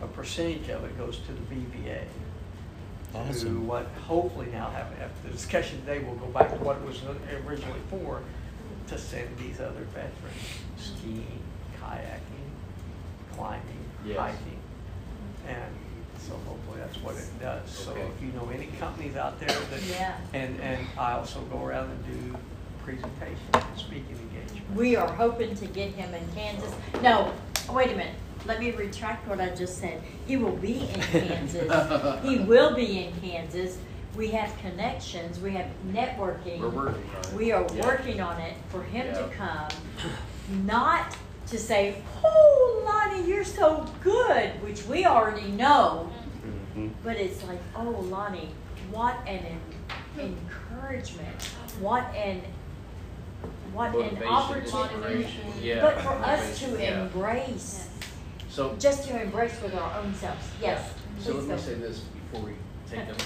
a 0.00 0.06
percentage 0.06 0.70
of 0.70 0.84
it 0.84 0.96
goes 0.96 1.18
to 1.18 1.32
the 1.32 1.40
BVA. 1.54 2.04
To 3.16 3.60
what 3.60 3.86
hopefully 4.06 4.48
now, 4.52 4.68
have 4.70 4.86
after 5.00 5.28
the 5.28 5.30
discussion 5.32 5.80
today, 5.80 5.98
we'll 6.00 6.16
go 6.16 6.26
back 6.26 6.50
to 6.50 6.56
what 6.62 6.76
it 6.76 6.82
was 6.86 7.00
originally 7.46 7.80
for, 7.90 8.20
to 8.88 8.98
send 8.98 9.36
these 9.38 9.58
other 9.58 9.84
veterans 9.94 10.12
skiing, 10.76 11.40
kayaking, 11.82 12.50
climbing, 13.34 13.62
Yes. 14.04 14.18
hiking. 14.18 14.58
And 15.48 15.72
so 16.18 16.34
hopefully 16.46 16.78
that's 16.78 16.98
what 17.02 17.16
it 17.16 17.26
does. 17.40 17.68
So 17.70 17.92
Okay. 17.92 18.02
if 18.02 18.22
you 18.22 18.32
know 18.32 18.48
any 18.54 18.66
companies 18.78 19.16
out 19.16 19.40
there 19.40 19.48
that, 19.48 19.82
Yeah. 19.82 20.16
and, 20.34 20.60
and 20.60 20.86
I 20.98 21.12
also 21.12 21.40
go 21.42 21.64
around 21.64 21.90
and 21.90 22.04
do 22.32 22.38
presentations 22.84 23.40
and 23.54 23.64
speaking 23.78 24.16
engagements. 24.30 24.76
We 24.76 24.94
are 24.94 25.10
hoping 25.10 25.54
to 25.56 25.66
get 25.66 25.90
him 25.92 26.14
in 26.14 26.22
Kansas. 26.34 26.72
No, 27.02 27.32
wait 27.70 27.92
a 27.92 27.96
minute. 27.96 28.14
Let 28.46 28.60
me 28.60 28.70
retract 28.70 29.26
what 29.28 29.40
I 29.40 29.48
just 29.54 29.78
said. 29.78 30.00
He 30.26 30.36
will 30.36 30.56
be 30.56 30.80
in 30.80 31.00
Kansas. 31.00 32.22
he 32.24 32.38
will 32.38 32.74
be 32.74 33.04
in 33.06 33.12
Kansas. 33.20 33.78
We 34.16 34.28
have 34.28 34.56
connections. 34.58 35.38
We 35.40 35.52
have 35.52 35.66
networking. 35.88 36.60
We're 36.60 36.68
working 36.70 37.10
on 37.14 37.20
it. 37.24 37.32
We 37.34 37.52
are 37.52 37.66
Yeah. 37.74 37.86
working 37.86 38.20
on 38.20 38.40
it 38.40 38.54
for 38.68 38.82
him 38.82 39.12
to 39.14 39.28
come, 39.36 39.68
not 40.64 41.16
to 41.48 41.58
say, 41.58 41.96
"Oh, 42.24 42.82
Lonnie, 42.86 43.26
you're 43.28 43.44
so 43.44 43.86
good," 44.02 44.62
which 44.62 44.84
we 44.86 45.04
already 45.04 45.48
know. 45.48 46.10
Mhm. 46.76 46.90
But 47.04 47.16
it's 47.16 47.44
like, 47.44 47.60
oh, 47.76 47.90
Lonnie, 48.08 48.50
what 48.90 49.16
an 49.26 49.44
en- 49.44 49.60
encouragement, 50.18 51.42
what 51.80 52.04
an 52.14 52.42
what 53.74 53.94
an 53.94 54.22
opportunity. 54.22 55.26
yeah. 55.60 55.82
But 55.82 56.00
for 56.00 56.12
us 56.14 56.58
to 56.60 56.70
yeah. 56.82 57.02
embrace, 57.02 57.88
So, 58.56 58.74
just 58.78 59.06
to 59.06 59.20
embrace 59.20 59.60
with 59.60 59.74
our 59.74 59.98
own 60.00 60.14
selves. 60.14 60.48
Yes. 60.62 60.94
so 61.20 61.34
let 61.34 61.42
me 61.42 61.48
go. 61.50 61.56
say 61.58 61.74
this 61.74 61.98
before 61.98 62.46
we 62.46 62.52
take 62.90 63.00
up 63.00 63.18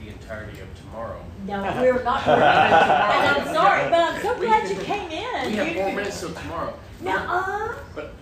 the 0.00 0.06
entirety 0.08 0.60
of 0.60 0.68
tomorrow. 0.80 1.20
No, 1.48 1.62
we're 1.80 2.00
not. 2.04 2.24
We're 2.24 2.38
not 2.38 2.70
and 2.70 3.42
I'm 3.42 3.52
sorry, 3.52 3.90
but 3.90 3.98
I'm 3.98 4.22
so 4.22 4.38
We 4.38 4.46
glad 4.46 4.68
can- 4.68 4.76
you 4.78 4.82
came 4.84 5.10
in. 5.10 5.50
We 5.50 5.56
have 5.56 5.66
You- 5.66 5.74
four 5.74 5.92
minutes 5.96 6.20
till 6.20 6.32
tomorrow, 6.32 6.78
Nuh-uh. 7.00 7.74
but, 7.96 8.14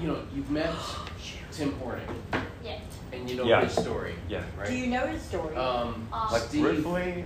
you 0.00 0.06
know, 0.06 0.22
you've 0.32 0.48
met 0.52 0.72
Tim 1.50 1.72
Hornik, 1.80 2.42
Yeah. 2.64 2.78
and 3.10 3.28
you 3.28 3.34
know 3.34 3.44
Yeah. 3.44 3.64
his 3.64 3.72
story, 3.72 4.14
Yeah. 4.28 4.44
right? 4.56 4.68
Do 4.68 4.76
you 4.76 4.86
know 4.86 5.04
his 5.04 5.20
story? 5.20 5.56
Um, 5.56 6.06
Um, 6.12 6.28
Like 6.30 6.42
Steve, 6.42 6.62
briefly? 6.62 7.24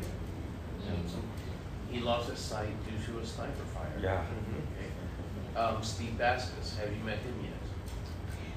he 1.91 2.01
lost 2.01 2.31
his 2.31 2.39
sight 2.39 2.73
due 2.87 3.12
to 3.12 3.20
a 3.20 3.27
sniper 3.27 3.64
fire. 3.75 4.01
Yeah. 4.01 4.23
Okay. 4.23 5.61
Um, 5.61 5.83
Steve 5.83 6.16
Baskis, 6.18 6.79
have 6.81 6.91
you 6.91 7.05
met 7.05 7.18
him 7.18 7.35
yet? 7.43 7.51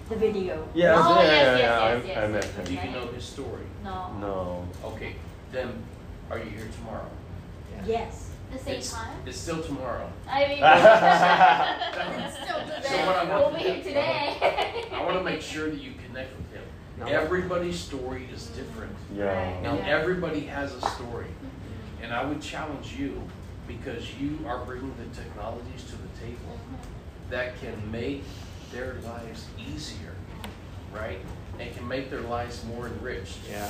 The 0.09 0.15
video. 0.15 0.63
Oh, 0.63 0.71
yes, 0.73 0.97
Oh, 0.99 1.15
yeah, 1.15 1.23
yes, 1.23 1.31
yeah, 1.31 1.57
yes, 1.57 1.59
yeah, 1.59 1.59
yes, 1.59 2.03
I, 2.03 2.07
yes, 2.07 2.17
I 2.17 2.27
met 2.27 2.53
yes. 2.57 2.67
Do 2.67 2.73
you 2.73 2.91
know 2.91 3.07
his 3.11 3.23
story? 3.23 3.65
No. 3.83 4.13
No. 4.19 4.67
Okay, 4.83 5.15
then, 5.51 5.83
are 6.29 6.37
you 6.37 6.49
here 6.49 6.67
tomorrow? 6.79 7.09
Yes. 7.85 8.31
The 8.51 8.59
same 8.59 8.73
It's- 8.75 8.93
time? 8.93 9.17
It's 9.25 9.37
still 9.37 9.61
tomorrow. 9.61 10.11
I 10.29 10.47
mean, 10.47 10.59
It's 12.25 12.35
still 12.35 12.59
today. 12.61 12.87
So 12.87 13.05
what 13.05 13.15
I 13.15 13.23
we'll 13.25 13.43
want 13.43 13.57
be 13.57 13.63
here 13.63 13.83
today. 13.83 14.85
I 14.93 15.03
want 15.03 15.17
to 15.17 15.23
make 15.23 15.41
sure 15.41 15.69
that 15.69 15.81
you 15.81 15.93
connect 16.07 16.35
with 16.37 16.51
him. 16.53 16.63
No. 16.99 17.05
Everybody's 17.07 17.79
story 17.79 18.27
is 18.33 18.43
mm-hmm. 18.43 18.55
different. 18.57 18.95
Yeah. 19.13 19.61
Now, 19.61 19.75
Yeah. 19.75 19.87
everybody 19.87 20.41
has 20.41 20.73
a 20.73 20.81
story. 20.81 21.25
Mm-hmm. 21.25 22.03
And 22.03 22.13
I 22.13 22.23
would 22.23 22.41
challenge 22.41 22.95
you, 22.97 23.21
because 23.67 24.13
you 24.19 24.39
are 24.47 24.63
bringing 24.63 24.93
the 24.97 25.15
technologies 25.15 25.83
to 25.85 25.93
the 25.93 26.07
table 26.19 26.53
mm-hmm. 26.53 27.31
that 27.31 27.59
can 27.59 27.91
make 27.91 28.23
their 28.71 28.95
lives 29.03 29.45
easier, 29.57 30.13
right? 30.93 31.19
And 31.59 31.73
can 31.75 31.87
make 31.87 32.09
their 32.09 32.21
lives 32.21 32.63
more 32.65 32.87
enriched. 32.87 33.37
Yeah. 33.49 33.69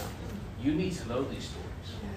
You 0.62 0.74
need 0.74 0.93
to 0.93 1.08
know 1.08 1.24
these 1.24 1.43
stories. 1.43 1.66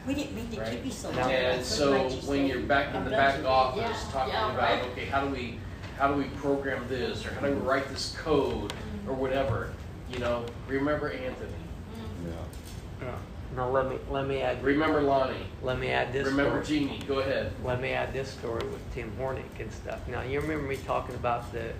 We 0.06 0.14
didn't 0.14 0.34
mean 0.34 0.50
to 0.50 0.60
Right. 0.60 0.70
keep 0.70 0.84
you 0.86 0.90
so 0.90 1.10
long. 1.10 1.30
And 1.30 1.64
so 1.64 2.08
when 2.08 2.46
you're 2.46 2.60
back 2.60 2.94
in 2.94 3.04
the 3.04 3.10
back 3.10 3.44
office 3.44 3.82
Yeah, 3.82 4.12
talking 4.12 4.32
yeah, 4.32 4.52
about, 4.52 4.58
right. 4.58 4.84
okay, 4.92 5.04
how 5.04 5.24
do 5.24 5.30
we, 5.34 5.58
how 5.98 6.08
do 6.08 6.14
we 6.14 6.24
program 6.36 6.86
this, 6.88 7.26
or 7.26 7.30
how 7.34 7.46
do 7.46 7.52
we 7.52 7.60
write 7.60 7.88
this 7.88 8.16
code, 8.18 8.72
or 9.06 9.12
mm-hmm. 9.12 9.20
whatever, 9.20 9.72
you 10.10 10.18
know, 10.18 10.46
remember 10.66 11.10
Anthony, 11.10 11.50
mm-hmm. 11.50 13.04
Yeah. 13.04 13.14
Now, 13.56 13.70
let 13.70 13.88
me, 13.88 13.98
let 14.10 14.26
me 14.26 14.40
add, 14.40 14.62
remember 14.62 15.02
Lonnie, 15.02 15.46
let 15.62 15.78
me 15.78 15.88
add 15.90 16.12
this 16.12 16.26
remember 16.26 16.64
story. 16.64 16.80
Jeannie, 16.80 17.02
go 17.06 17.18
ahead. 17.20 17.52
Let 17.64 17.80
me 17.80 17.90
add 17.90 18.12
this 18.12 18.28
story 18.28 18.66
with 18.66 18.94
Tim 18.94 19.10
Hornik 19.18 19.58
and 19.58 19.72
stuff. 19.72 20.06
Now, 20.08 20.22
you 20.22 20.40
remember 20.40 20.66
me 20.66 20.76
talking 20.76 21.14
about 21.14 21.50
the, 21.52 21.72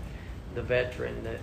the 0.54 0.62
veteran 0.62 1.22
that 1.24 1.38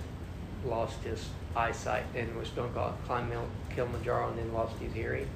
lost 0.65 1.01
his 1.03 1.29
eyesight 1.55 2.05
and 2.15 2.35
was 2.35 2.49
going 2.49 2.73
to 2.73 2.93
climb 3.05 3.31
Kilimanjaro 3.75 4.29
and 4.29 4.39
then 4.39 4.53
lost 4.53 4.77
his 4.77 4.93
hearing? 4.93 5.27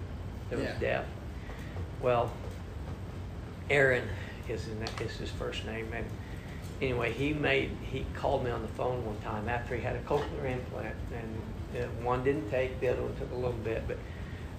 That 0.50 0.58
was 0.60 0.66
Yeah. 0.68 0.80
deaf. 0.80 1.06
Well, 2.02 2.32
Aaron 3.70 4.08
is 4.48 4.66
his, 4.66 4.76
na- 4.76 5.04
his 5.04 5.30
first 5.32 5.66
name. 5.66 5.88
And 5.94 6.06
anyway, 6.82 7.12
he 7.12 7.34
made, 7.34 7.72
he 7.92 8.06
called 8.16 8.44
me 8.44 8.52
on 8.52 8.62
the 8.62 8.68
phone 8.70 9.06
one 9.06 9.18
time 9.20 9.48
after 9.48 9.76
he 9.76 9.82
had 9.82 9.96
a 9.96 10.00
cochlear 10.02 10.46
implant. 10.52 10.96
And 11.16 11.84
uh, 11.84 11.86
one 12.04 12.24
didn't 12.24 12.50
take, 12.50 12.80
the 12.80 12.88
other 12.90 13.02
one 13.04 13.16
took 13.18 13.32
a 13.32 13.36
little 13.36 13.52
bit. 13.52 13.84
But 13.88 13.98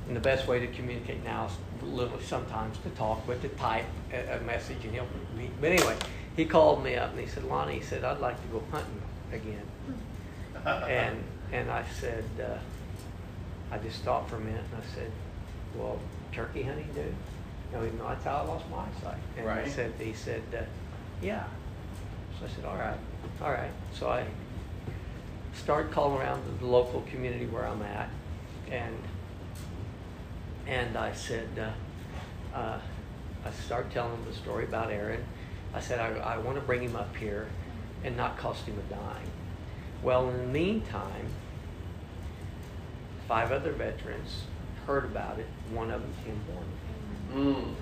and 0.06 0.16
the 0.16 0.20
best 0.20 0.48
way 0.48 0.58
to 0.58 0.66
communicate 0.68 1.22
now 1.22 1.46
is 1.46 2.26
sometimes 2.26 2.78
to 2.78 2.90
talk, 2.90 3.24
but 3.26 3.40
to 3.42 3.48
type 3.50 3.84
a, 4.12 4.38
a 4.38 4.40
message 4.40 4.78
and 4.84 4.92
he'll. 4.92 5.06
But 5.60 5.70
anyway, 5.72 5.96
he 6.36 6.44
called 6.44 6.82
me 6.82 6.96
up 6.96 7.10
and 7.10 7.20
he 7.20 7.26
said, 7.26 7.44
Lonnie, 7.44 7.74
he 7.74 7.80
said, 7.80 8.04
I'd 8.04 8.20
like 8.20 8.40
to 8.42 8.48
go 8.48 8.62
hunting 8.70 9.02
again. 9.32 9.66
and 10.66 11.22
and 11.52 11.70
I 11.70 11.84
said, 11.84 12.24
uh, 12.40 13.74
I 13.74 13.78
just 13.78 13.98
stopped 13.98 14.30
for 14.30 14.36
a 14.36 14.40
minute 14.40 14.64
and 14.72 14.82
I 14.82 14.94
said, 14.94 15.10
well, 15.74 15.98
turkey 16.32 16.62
hunting, 16.62 16.88
dude? 16.94 17.14
No, 17.72 17.82
he, 17.82 17.90
no, 17.96 18.08
that's 18.08 18.24
how 18.24 18.36
I 18.38 18.42
lost 18.42 18.64
my 18.70 18.78
eyesight. 18.78 19.20
And 19.36 19.46
Right. 19.46 19.64
he 19.64 19.70
said, 19.70 19.92
he 19.98 20.12
said, 20.12 20.42
uh, 20.56 20.62
yeah. 21.22 21.44
So 22.38 22.46
I 22.46 22.48
said, 22.48 22.64
all 22.64 22.76
right, 22.76 22.98
all 23.42 23.52
right. 23.52 23.70
So 23.94 24.08
I 24.08 24.24
started 25.54 25.92
calling 25.92 26.20
around 26.20 26.42
to 26.44 26.50
the 26.64 26.66
local 26.66 27.02
community 27.02 27.46
where 27.46 27.66
I'm 27.66 27.82
at, 27.82 28.08
and 28.70 28.96
and 30.66 30.96
I 30.96 31.12
said, 31.12 31.48
uh, 31.58 32.56
uh, 32.56 32.78
I 33.44 33.50
started 33.66 33.90
telling 33.92 34.12
them 34.12 34.24
the 34.26 34.36
story 34.36 34.64
about 34.64 34.90
Aaron. 34.90 35.24
I 35.74 35.80
said, 35.80 36.00
I, 36.00 36.34
I 36.34 36.38
want 36.38 36.56
to 36.56 36.62
bring 36.62 36.82
him 36.82 36.96
up 36.96 37.14
here 37.16 37.48
and 38.04 38.16
not 38.16 38.36
cost 38.38 38.66
him 38.66 38.78
a 38.78 38.94
dime. 38.94 39.30
Well, 40.02 40.28
in 40.30 40.38
the 40.38 40.46
meantime, 40.46 41.26
five 43.28 43.52
other 43.52 43.72
veterans 43.72 44.44
heard 44.86 45.04
about 45.04 45.38
it. 45.38 45.46
One 45.72 45.90
of 45.90 46.00
them, 46.02 46.12
came 46.24 46.40
Horn, 46.52 46.64
Mm, 47.32 47.74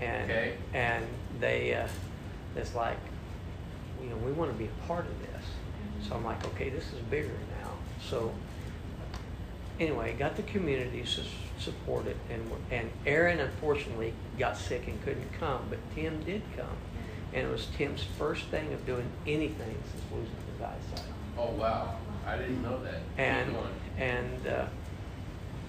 and 0.00 0.30
Okay. 0.30 0.54
and 0.74 1.04
they, 1.40 1.74
uh, 1.74 1.88
it's 2.54 2.74
like, 2.74 2.98
you 4.00 4.08
know, 4.08 4.16
we 4.18 4.30
want 4.30 4.52
to 4.52 4.56
be 4.56 4.66
a 4.66 4.86
part 4.86 5.06
of 5.06 5.18
this. 5.20 6.06
So 6.06 6.14
I'm 6.14 6.24
like, 6.24 6.44
okay, 6.48 6.68
this 6.68 6.84
is 6.92 7.00
bigger 7.10 7.32
now. 7.60 7.70
So 8.08 8.32
anyway, 9.80 10.14
got 10.16 10.36
the 10.36 10.42
community 10.42 11.02
to 11.02 11.22
support 11.58 12.06
it, 12.06 12.16
and 12.30 12.48
and 12.70 12.90
Aaron 13.06 13.40
unfortunately 13.40 14.12
got 14.38 14.56
sick 14.56 14.86
and 14.86 15.02
couldn't 15.02 15.32
come, 15.40 15.62
but 15.68 15.78
Tim 15.94 16.22
did 16.22 16.42
come, 16.56 16.76
and 17.36 17.46
it 17.46 17.50
was 17.52 17.66
Tim's 17.76 18.02
first 18.18 18.46
thing 18.46 18.72
of 18.72 18.84
doing 18.86 19.06
anything 19.26 19.76
since 19.92 20.02
losing 20.10 20.34
his 20.52 20.62
eyesight. 20.62 21.06
oh, 21.38 21.50
wow, 21.50 21.96
I 22.26 22.38
didn't 22.38 22.62
know 22.62 22.82
that. 22.82 23.00
And 23.18 23.54
and 23.98 24.46
uh, 24.46 24.64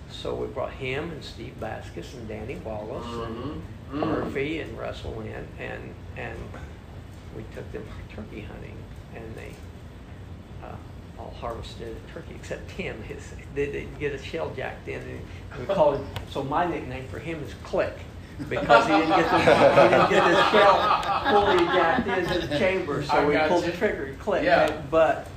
so 0.09 0.33
we 0.33 0.47
brought 0.47 0.71
him 0.71 1.11
and 1.11 1.21
Steve 1.23 1.55
Baskis 1.59 2.13
and 2.13 2.27
Danny 2.27 2.55
Wallace 2.55 3.05
and 3.05 3.35
Mhm. 3.37 3.61
Mm. 3.91 3.99
Murphy 3.99 4.59
and 4.59 4.77
Russell 4.77 5.21
in, 5.21 5.47
and 5.63 5.93
and 6.17 6.37
we 7.35 7.43
took 7.53 7.69
them 7.73 7.85
turkey 8.13 8.41
hunting, 8.41 8.75
and 9.15 9.23
they 9.35 9.53
uh, 10.65 10.75
all 11.19 11.33
harvested 11.39 11.95
a 11.95 12.11
turkey 12.13 12.35
except 12.35 12.69
Tim. 12.69 13.01
His 13.03 13.33
they, 13.55 13.65
they 13.67 13.87
get 13.99 14.13
a 14.13 14.17
shell 14.21 14.51
jacked 14.55 14.87
in, 14.89 15.01
and 15.01 15.59
we 15.67 15.73
call 15.73 15.93
him. 15.95 16.05
So 16.31 16.43
my 16.43 16.65
nickname 16.65 17.07
for 17.09 17.19
him 17.19 17.41
is 17.43 17.53
Click. 17.63 17.97
Because 18.49 18.85
he 18.85 18.93
didn't 18.93 19.09
get 19.09 19.31
the 19.31 19.39
he 19.39 19.89
didn't 19.89 20.09
get 20.09 20.27
his 20.27 20.37
shell 20.51 21.01
fully 21.31 21.65
jacked 21.65 22.07
into 22.07 22.47
the 22.47 22.57
chamber, 22.59 23.03
so 23.03 23.13
I 23.13 23.25
we 23.25 23.33
got 23.33 23.49
pulled 23.49 23.65
you. 23.65 23.71
the 23.71 23.77
trigger 23.77 24.05
and 24.05 24.19
clicked. 24.19 24.45
Yeah. 24.45 24.79
But 24.91 25.27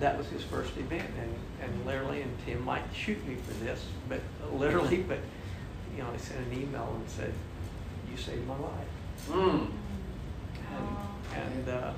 that 0.00 0.16
was 0.16 0.26
his 0.28 0.42
first 0.44 0.76
event, 0.76 1.08
and, 1.20 1.34
and 1.62 1.86
literally, 1.86 2.22
and 2.22 2.30
Tim 2.46 2.64
might 2.64 2.84
shoot 2.94 3.24
me 3.26 3.34
for 3.36 3.52
this, 3.64 3.84
but 4.08 4.20
literally, 4.52 4.98
but 4.98 5.18
you 5.96 6.02
know, 6.02 6.08
I 6.12 6.16
sent 6.18 6.46
an 6.46 6.52
email 6.52 6.92
and 6.94 7.08
said, 7.10 7.32
"You 8.10 8.16
saved 8.16 8.46
my 8.46 8.56
life," 8.58 9.30
Mm, 9.30 9.70
and 10.72 10.96
and 11.34 11.68
uh, 11.68 11.92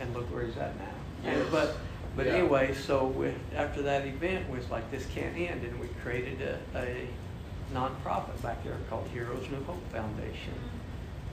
and 0.00 0.14
look 0.14 0.32
where 0.34 0.44
he's 0.44 0.56
at 0.56 0.76
now. 0.76 1.30
And, 1.30 1.50
but 1.52 1.76
but 2.16 2.26
Yeah. 2.26 2.32
anyway, 2.34 2.74
so 2.74 3.06
with, 3.06 3.34
after 3.56 3.82
that 3.82 4.06
event 4.06 4.48
was 4.50 4.68
like 4.70 4.90
this 4.90 5.06
can't 5.06 5.36
end, 5.36 5.62
and 5.64 5.78
we 5.80 5.86
created 6.02 6.40
a, 6.42 6.58
a 6.78 7.06
nonprofit 7.74 8.40
back 8.42 8.62
there 8.64 8.76
called 8.88 9.06
Heroes 9.12 9.44
New 9.50 9.62
Hope 9.64 9.82
Foundation, 9.92 10.54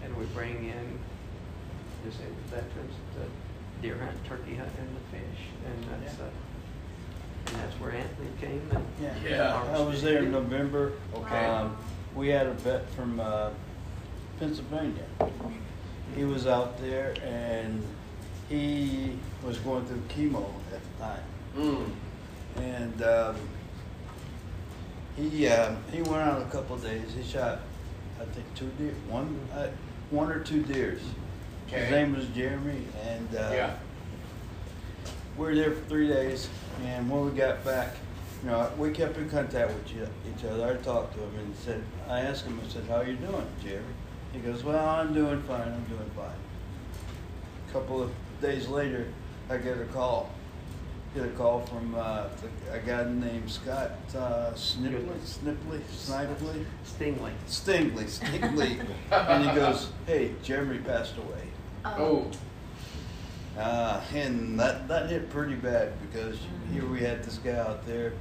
and 0.03 0.15
we 0.17 0.25
bring 0.25 0.55
in 0.57 0.99
disabled 2.03 2.35
veterans 2.49 2.93
to 3.15 3.81
deer 3.81 3.97
hunt, 3.97 4.17
turkey 4.25 4.55
hunt, 4.55 4.69
and 4.79 4.89
the 4.95 5.17
fish, 5.17 5.41
and 5.65 6.03
that's 6.03 6.19
uh, 6.19 6.23
and 7.47 7.55
that's 7.57 7.73
where 7.79 7.91
Anthony 7.91 8.29
came 8.39 8.61
and 8.71 8.85
Yeah. 9.23 9.63
I 9.75 9.79
was 9.81 10.01
there 10.01 10.23
in 10.23 10.31
November. 10.31 10.93
Okay. 11.15 11.45
Um, 11.45 11.75
we 12.15 12.27
had 12.29 12.45
a 12.47 12.53
vet 12.53 12.89
from 12.91 13.19
uh, 13.19 13.49
Pennsylvania. 14.39 15.03
He 16.15 16.23
was 16.23 16.45
out 16.45 16.79
there 16.79 17.15
and 17.23 17.81
he 18.47 19.17
was 19.43 19.57
going 19.59 19.85
through 19.85 20.01
chemo 20.09 20.45
at 20.73 20.81
the 20.97 21.03
time. 21.03 21.23
mm, 21.57 21.89
And 22.57 23.01
um, 23.03 23.35
he 25.17 25.47
uh, 25.47 25.73
he 25.91 26.01
went 26.01 26.15
out 26.23 26.41
a 26.41 26.45
couple 26.45 26.75
of 26.75 26.83
days. 26.83 27.13
He 27.15 27.23
shot, 27.23 27.59
I 28.19 28.25
think, 28.25 28.45
two 28.55 28.69
deer, 28.77 28.93
one 29.09 29.39
uh, 29.53 29.67
one 30.09 30.31
or 30.31 30.39
two 30.39 30.61
deers. 30.63 31.01
His 31.67 31.91
name 31.91 32.15
was 32.15 32.25
Jeremy, 32.27 32.83
and 33.05 33.27
uh, 33.35 33.49
yeah, 33.53 33.75
we 35.37 35.45
were 35.45 35.55
there 35.55 35.71
for 35.71 35.81
three 35.85 36.07
days. 36.07 36.49
And 36.83 37.09
when 37.09 37.25
we 37.25 37.31
got 37.37 37.63
back, 37.63 37.95
you 38.43 38.49
know, 38.49 38.69
we 38.77 38.91
kept 38.91 39.17
in 39.17 39.29
contact 39.29 39.71
with 39.73 39.87
each- 39.87 40.35
each 40.37 40.45
other. 40.45 40.65
I 40.67 40.83
talked 40.83 41.13
to 41.13 41.19
him 41.21 41.35
and 41.37 41.55
said, 41.55 41.83
I 42.09 42.21
asked 42.21 42.45
him, 42.45 42.59
I 42.65 42.69
said, 42.69 42.83
"How 42.89 43.01
you 43.01 43.13
doing, 43.15 43.45
Jeremy?" 43.63 43.85
He 44.33 44.39
goes, 44.39 44.63
"Well, 44.63 44.83
I'm 44.85 45.13
doing 45.13 45.41
fine. 45.43 45.61
I'm 45.67 45.83
doing 45.95 46.09
fine." 46.15 46.39
A 47.69 47.71
couple 47.71 48.01
of 48.01 48.11
days 48.41 48.67
later, 48.67 49.07
I 49.49 49.57
get 49.57 49.77
a 49.77 49.85
call. 49.85 50.29
Get 51.13 51.25
a 51.25 51.29
call 51.29 51.59
from 51.61 51.93
uh, 51.93 52.23
the- 52.41 52.73
a 52.73 52.79
guy 52.79 53.03
named 53.11 53.51
Scott 53.51 53.91
uh, 54.15 54.51
Snipley, 54.55 55.03
Snipley, 55.25 55.81
Snipley, 55.91 56.63
Stingley. 56.85 57.31
Stingley, 57.47 58.05
Stingley, 58.05 58.79
and 59.11 59.49
he 59.49 59.53
goes, 59.55 59.91
"Hey, 60.07 60.31
Jeremy 60.41 60.77
passed 60.79 61.15
away." 61.17 61.47
oh, 61.85 62.31
Uh, 63.57 63.99
and 64.13 64.57
that, 64.57 64.87
that 64.87 65.09
hit 65.09 65.29
pretty 65.29 65.55
bad 65.55 65.91
because 66.09 66.37
here 66.71 66.85
we 66.85 67.01
had 67.01 67.21
this 67.25 67.37
guy 67.39 67.57
out 67.57 67.85
there. 67.85 68.13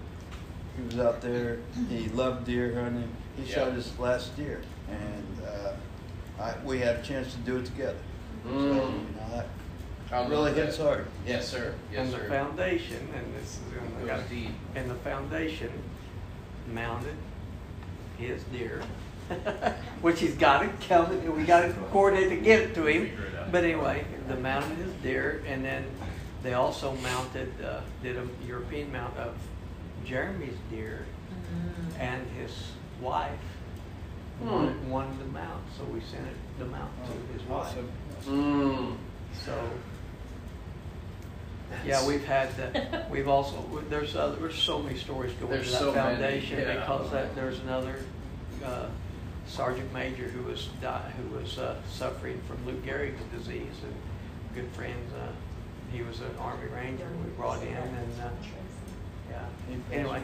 He 0.76 0.82
was 0.82 0.98
out 0.98 1.20
there. 1.20 1.58
He 1.88 2.08
loved 2.08 2.44
deer 2.46 2.74
hunting. 2.74 3.08
He 3.36 3.44
shot 3.48 3.68
Yeah. 3.68 3.74
his 3.74 3.96
last 4.00 4.36
deer, 4.36 4.60
and 4.90 5.38
uh, 5.46 6.42
I, 6.42 6.54
we 6.64 6.80
had 6.80 6.96
a 6.96 7.02
chance 7.02 7.32
to 7.34 7.38
do 7.40 7.58
it 7.58 7.66
together. 7.66 7.98
So, 8.42 8.50
Mm. 8.50 8.64
you 8.64 9.14
know, 9.20 9.36
that 9.36 9.46
I 10.12 10.18
love 10.20 10.30
really 10.30 10.52
that. 10.52 10.64
hits 10.66 10.78
hard. 10.78 11.06
yes, 11.26 11.48
sir, 11.48 11.74
yes, 11.92 12.00
and 12.04 12.12
the 12.12 12.18
sir. 12.18 12.28
foundation, 12.28 13.08
and 13.14 13.34
this 13.34 13.44
is, 13.44 13.60
and 13.78 13.96
I 13.96 14.00
Goes 14.00 14.20
got- 14.22 14.30
deep. 14.30 14.50
and 14.74 14.90
the 14.90 14.94
foundation 14.96 15.70
mounted 16.72 17.14
his 18.18 18.42
deer, 18.44 18.82
which 20.00 20.20
he's 20.20 20.34
got 20.34 20.64
it 20.64 20.70
coming, 20.88 21.20
and 21.20 21.36
we 21.36 21.44
got 21.44 21.64
it 21.64 21.74
coordinated 21.92 22.30
to 22.30 22.36
get 22.44 22.60
it 22.60 22.74
to 22.74 22.86
him. 22.86 23.06
Figure 23.08 23.24
it 23.26 23.38
out. 23.38 23.52
But 23.52 23.64
anyway, 23.64 24.04
the 24.28 24.36
mounted 24.36 24.76
his 24.78 24.92
deer, 24.94 25.42
and 25.46 25.64
then 25.64 25.84
they 26.42 26.54
also 26.54 26.94
mounted, 26.96 27.52
uh, 27.64 27.80
did 28.02 28.16
a 28.16 28.26
European 28.46 28.90
mount 28.92 29.16
of 29.16 29.34
Jeremy's 30.04 30.56
deer 30.70 31.04
and 31.98 32.26
his 32.40 32.50
wife 33.00 33.30
Hmm. 34.40 34.50
wanted, 34.50 34.88
wanted 34.88 35.20
them 35.20 35.36
out, 35.36 35.60
so 35.76 35.84
we 35.84 36.00
sent 36.00 36.26
it, 36.26 36.58
them 36.58 36.72
out 36.74 36.88
to 37.06 37.32
his 37.32 37.42
wife. 37.48 37.66
Awesome. 37.68 37.90
Mm. 38.26 38.96
So, 39.44 39.52
yeah, 41.84 42.06
we've 42.06 42.24
had, 42.24 42.54
that, 42.56 43.10
we've 43.10 43.28
also, 43.28 43.56
there's 43.88 44.16
other, 44.16 44.36
there's 44.36 44.60
so 44.60 44.82
many 44.82 44.98
stories 44.98 45.32
going 45.34 45.52
There's 45.52 45.66
to 45.66 45.72
that 45.72 45.78
so 45.78 45.92
many, 45.92 46.16
foundation 46.16 46.58
yeah. 46.58 46.80
because 46.80 47.10
that, 47.10 47.34
there's 47.34 47.58
another 47.60 47.96
uh, 48.64 48.86
sergeant 49.46 49.92
major 49.92 50.24
who 50.24 50.42
was 50.44 50.68
di 50.80 51.00
who 51.16 51.36
was 51.36 51.58
uh, 51.58 51.76
suffering 51.88 52.40
from 52.46 52.64
Lou 52.66 52.74
Gehrig's 52.80 53.22
disease 53.36 53.74
and 53.82 53.94
good 54.54 54.70
friends. 54.72 55.12
Uh, 55.14 55.26
he 55.92 56.02
was 56.02 56.20
an 56.20 56.30
Army 56.38 56.66
Ranger 56.72 57.08
we 57.24 57.30
brought 57.32 57.62
in 57.62 57.68
and 57.68 58.20
uh, 58.22 58.28
yeah. 59.28 59.44
Anyway, 59.92 60.22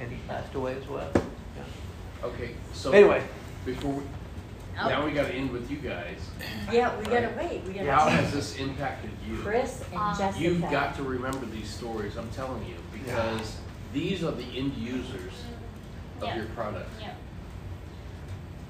and 0.00 0.10
he 0.10 0.18
passed 0.28 0.54
away 0.54 0.76
as 0.80 0.88
well. 0.88 1.10
Yeah. 1.14 2.26
Okay, 2.26 2.54
so 2.72 2.92
Anyway, 2.92 3.22
before 3.64 3.92
we. 3.92 4.02
Now 4.76 5.04
we 5.04 5.12
got 5.12 5.26
to 5.28 5.34
end 5.34 5.50
with 5.50 5.70
you 5.70 5.76
guys. 5.78 6.18
Yeah, 6.72 6.96
we 6.98 7.04
gotta 7.04 7.32
wait, 7.38 7.62
we 7.64 7.74
How 7.78 8.08
has 8.08 8.24
gotta, 8.24 8.36
this 8.36 8.56
impacted 8.58 9.10
you? 9.28 9.36
Chris 9.38 9.82
and 9.92 10.00
Um, 10.00 10.16
Jessica. 10.18 10.42
You've 10.42 10.62
got 10.62 10.96
to 10.96 11.02
remember 11.02 11.46
these 11.46 11.68
stories. 11.68 12.16
I'm 12.16 12.30
telling 12.30 12.64
you 12.66 12.74
because 12.92 13.56
these 13.92 14.24
are 14.24 14.32
the 14.32 14.44
end 14.56 14.74
users 14.74 15.32
of 16.20 16.28
Yeah. 16.28 16.36
your 16.36 16.46
product. 16.46 16.90
Yeah. 17.00 17.12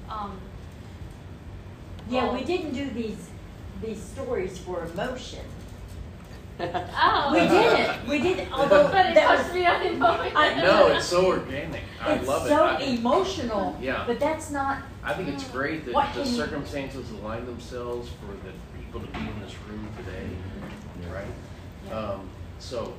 Um, 0.09 0.39
Yeah, 2.07 2.25
well- 2.25 2.33
we 2.35 2.43
didn't 2.43 2.73
do 2.73 2.89
these, 2.91 3.29
these 3.81 4.01
stories 4.01 4.57
for 4.59 4.85
emotion. 4.85 5.43
Oh. 6.59 7.31
We 7.33 7.39
didn't, 7.47 8.07
we 8.07 8.19
didn't, 8.21 8.51
although 8.53 8.87
But 8.89 9.07
it 9.07 9.15
that 9.15 9.45
was, 9.45 9.53
me 9.53 9.65
on 9.65 9.99
moment. 9.99 10.35
I 10.35 10.55
No, 10.61 10.87
it's 10.87 11.05
so 11.05 11.25
organic. 11.27 11.83
I 12.01 12.13
it's 12.13 12.27
love 12.27 12.45
it. 12.45 12.49
so 12.49 12.63
I, 12.63 12.79
emotional. 12.81 13.77
Yeah. 13.81 14.03
But 14.07 14.19
that's 14.19 14.51
not, 14.51 14.83
I 15.03 15.13
think 15.13 15.29
it's 15.29 15.43
great 15.49 15.85
that 15.85 15.93
What 15.93 16.13
the 16.13 16.21
can 16.23 16.29
you- 16.31 16.37
circumstances 16.37 17.11
align 17.11 17.45
themselves 17.45 18.09
for 18.21 18.31
the 18.47 18.53
people 18.79 19.01
to 19.01 19.07
be 19.07 19.19
in 19.19 19.39
this 19.41 19.53
room 19.67 19.87
today, 19.97 20.27
right? 21.11 21.93
Um, 21.93 22.29
so, 22.59 22.93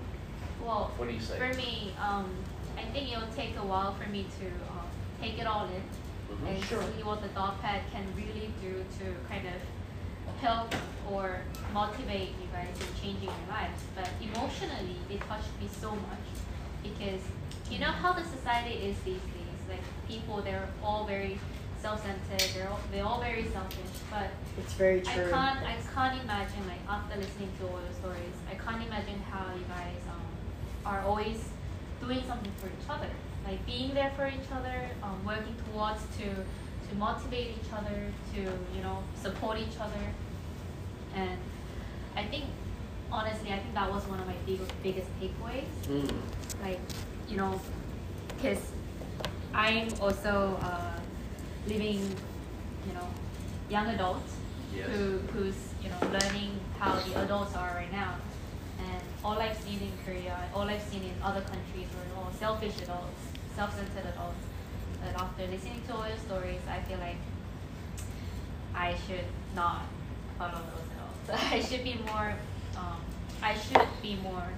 Well, 0.62 0.92
what 0.96 1.08
do 1.08 1.14
you 1.14 1.20
say? 1.20 1.38
for 1.38 1.54
me, 1.56 1.92
um, 2.00 2.28
I 2.76 2.82
think 2.92 3.10
it'll 3.12 3.26
take 3.34 3.56
a 3.58 3.64
while 3.66 3.94
for 3.94 4.08
me 4.10 4.26
to 4.40 4.46
um, 4.46 4.84
take 5.20 5.38
it 5.38 5.46
all 5.46 5.64
in 5.66 5.82
Mhm. 6.36 6.48
and 6.56 6.64
Sure. 6.64 6.82
see 6.82 7.02
what 7.04 7.22
the 7.22 7.28
Dot 7.28 7.60
Pad 7.62 7.80
can 7.92 8.04
really 8.16 8.50
do 8.60 8.84
to 8.98 9.04
kind 9.28 9.46
of 9.46 9.54
help 10.40 10.74
or 11.10 11.40
motivate 11.72 12.30
you 12.40 12.48
guys 12.52 12.74
in 12.80 13.02
changing 13.02 13.24
your 13.28 13.48
lives. 13.48 13.82
But 13.94 14.08
emotionally, 14.20 14.96
it 15.10 15.20
touched 15.20 15.54
me 15.60 15.68
so 15.80 15.90
much 15.90 16.26
because 16.82 17.22
you 17.70 17.78
know 17.78 17.90
how 17.90 18.12
the 18.12 18.24
society 18.24 18.74
is 18.74 18.96
these 19.00 19.20
days. 19.36 19.60
Like 19.68 19.82
people, 20.08 20.42
they're 20.42 20.68
all 20.82 21.04
very 21.04 21.38
self-centered. 21.80 22.54
They're 22.54 22.68
all, 22.68 22.80
they're 22.90 23.04
all 23.04 23.20
very 23.20 23.44
selfish. 23.48 23.94
But 24.10 24.30
it's 24.58 24.72
very 24.74 25.00
true. 25.00 25.26
I 25.26 25.30
can't 25.30 25.58
I 25.62 25.76
can't 25.94 26.22
imagine 26.22 26.62
like 26.66 26.82
after 26.88 27.16
listening 27.18 27.50
to 27.58 27.66
all 27.66 27.80
your 27.80 27.94
stories, 28.00 28.36
I 28.50 28.54
can't 28.54 28.82
imagine 28.86 29.20
how 29.30 29.44
you 29.54 29.64
guys 29.68 30.00
um, 30.10 30.26
are 30.84 31.00
always 31.02 31.38
doing 32.00 32.22
something 32.26 32.52
for 32.58 32.66
each 32.66 32.88
other. 32.88 33.10
Like 33.44 33.64
being 33.66 33.94
there 33.94 34.12
for 34.16 34.26
each 34.26 34.50
other, 34.52 34.90
um, 35.02 35.24
working 35.24 35.56
towards 35.70 36.02
to 36.18 36.26
to 36.88 36.94
motivate 36.96 37.48
each 37.58 37.72
other, 37.72 37.98
to 38.34 38.40
you 38.40 38.82
know 38.82 39.02
support 39.20 39.58
each 39.58 39.78
other, 39.80 40.04
and 41.16 41.38
I 42.16 42.24
think 42.24 42.44
honestly, 43.10 43.50
I 43.52 43.58
think 43.58 43.74
that 43.74 43.90
was 43.90 44.06
one 44.06 44.20
of 44.20 44.26
my 44.26 44.34
big, 44.46 44.60
biggest 44.82 45.08
takeaways 45.20 45.70
Mm. 45.88 46.10
like 46.62 46.80
you 47.28 47.36
know 47.36 47.60
because 48.36 48.62
i'm 49.54 49.88
also 50.00 50.58
uh, 50.62 50.98
living 51.66 52.00
you 52.86 52.92
know 52.94 53.08
young 53.70 53.86
adult 53.94 54.22
Yes. 54.74 54.86
who 54.90 55.18
who's 55.32 55.60
you 55.82 55.88
know 55.90 56.00
learning 56.16 56.50
how 56.78 56.92
the 57.06 57.12
adults 57.24 57.54
are 57.56 57.72
right 57.80 57.92
now 57.92 58.12
and 58.78 59.02
all 59.24 59.38
i've 59.44 59.56
seen 59.66 59.80
in 59.88 59.92
korea 60.04 60.36
all 60.54 60.68
i've 60.74 60.82
seen 60.92 61.02
in 61.10 61.14
other 61.22 61.40
countries 61.52 61.88
were 61.96 62.08
all 62.18 62.30
selfish 62.38 62.76
adults 62.82 63.22
self-centered 63.54 64.06
adults 64.14 64.44
but 65.00 65.14
after 65.24 65.46
listening 65.54 65.80
to 65.86 65.94
all 65.94 66.06
your 66.08 66.18
stories 66.28 66.60
i 66.68 66.78
feel 66.88 66.98
like 66.98 67.20
i 68.74 68.94
should 69.06 69.28
not 69.54 69.82
follow 70.38 70.60
those 70.72 70.88
adults 71.28 71.42
i 71.52 71.60
should 71.60 71.84
be 71.84 71.98
more 72.06 72.34
um, 72.76 73.00
i 73.42 73.54
should 73.54 73.88
be 74.02 74.16
more 74.22 74.48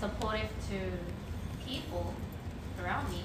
supportive 0.00 0.48
to 0.68 0.78
people 1.66 2.14
around 2.82 3.10
me. 3.10 3.22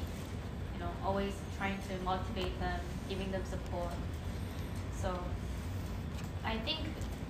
You 0.73 0.81
know, 0.81 0.89
always 1.03 1.33
trying 1.57 1.77
to 1.89 2.03
motivate 2.03 2.59
them, 2.59 2.79
giving 3.09 3.31
them 3.31 3.43
support. 3.49 3.93
So 5.01 5.17
I 6.43 6.57
think 6.57 6.79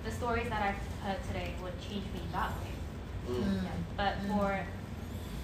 the 0.04 0.10
stories 0.10 0.48
that 0.48 0.62
I've 0.62 1.06
heard 1.06 1.22
today 1.28 1.54
would 1.62 1.80
change 1.80 2.04
me 2.12 2.20
that 2.32 2.50
way. 2.50 3.34
Mm. 3.34 3.62
Yeah. 3.62 3.70
But 3.96 4.14
for 4.28 4.66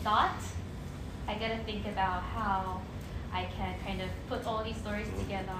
Dot, 0.05 0.37
I 1.29 1.35
gotta 1.35 1.59
think 1.59 1.87
about 1.87 2.23
how 2.23 2.83
I 3.33 3.45
can 3.45 3.75
kind 3.87 4.03
of 4.03 4.09
put 4.29 4.45
all 4.47 4.65
these 4.65 4.77
stories 4.77 5.09
together 5.19 5.53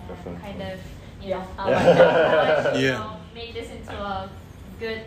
and 0.00 0.08
Definitely. 0.08 0.40
kind 0.42 0.62
of, 0.62 0.80
you 1.22 1.30
know, 1.30 1.44
I 1.58 1.70
like 1.70 1.82
how 1.82 1.94
that. 1.94 2.66
I 2.66 2.72
should, 2.72 2.80
you 2.80 2.86
Yeah. 2.88 3.16
Know, 3.34 3.40
make 3.40 3.54
this 3.54 3.70
into 3.70 3.92
a 3.92 4.30
good, 4.78 5.02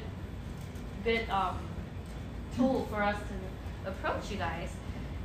good 1.03 1.29
um, 1.29 1.57
tool 2.55 2.87
for 2.89 3.01
us 3.03 3.17
to 3.17 3.89
approach 3.89 4.29
you 4.31 4.37
guys 4.37 4.69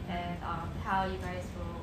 and 0.09 0.42
um, 0.44 0.70
how 0.84 1.05
you 1.05 1.16
guys 1.18 1.44
will, 1.57 1.80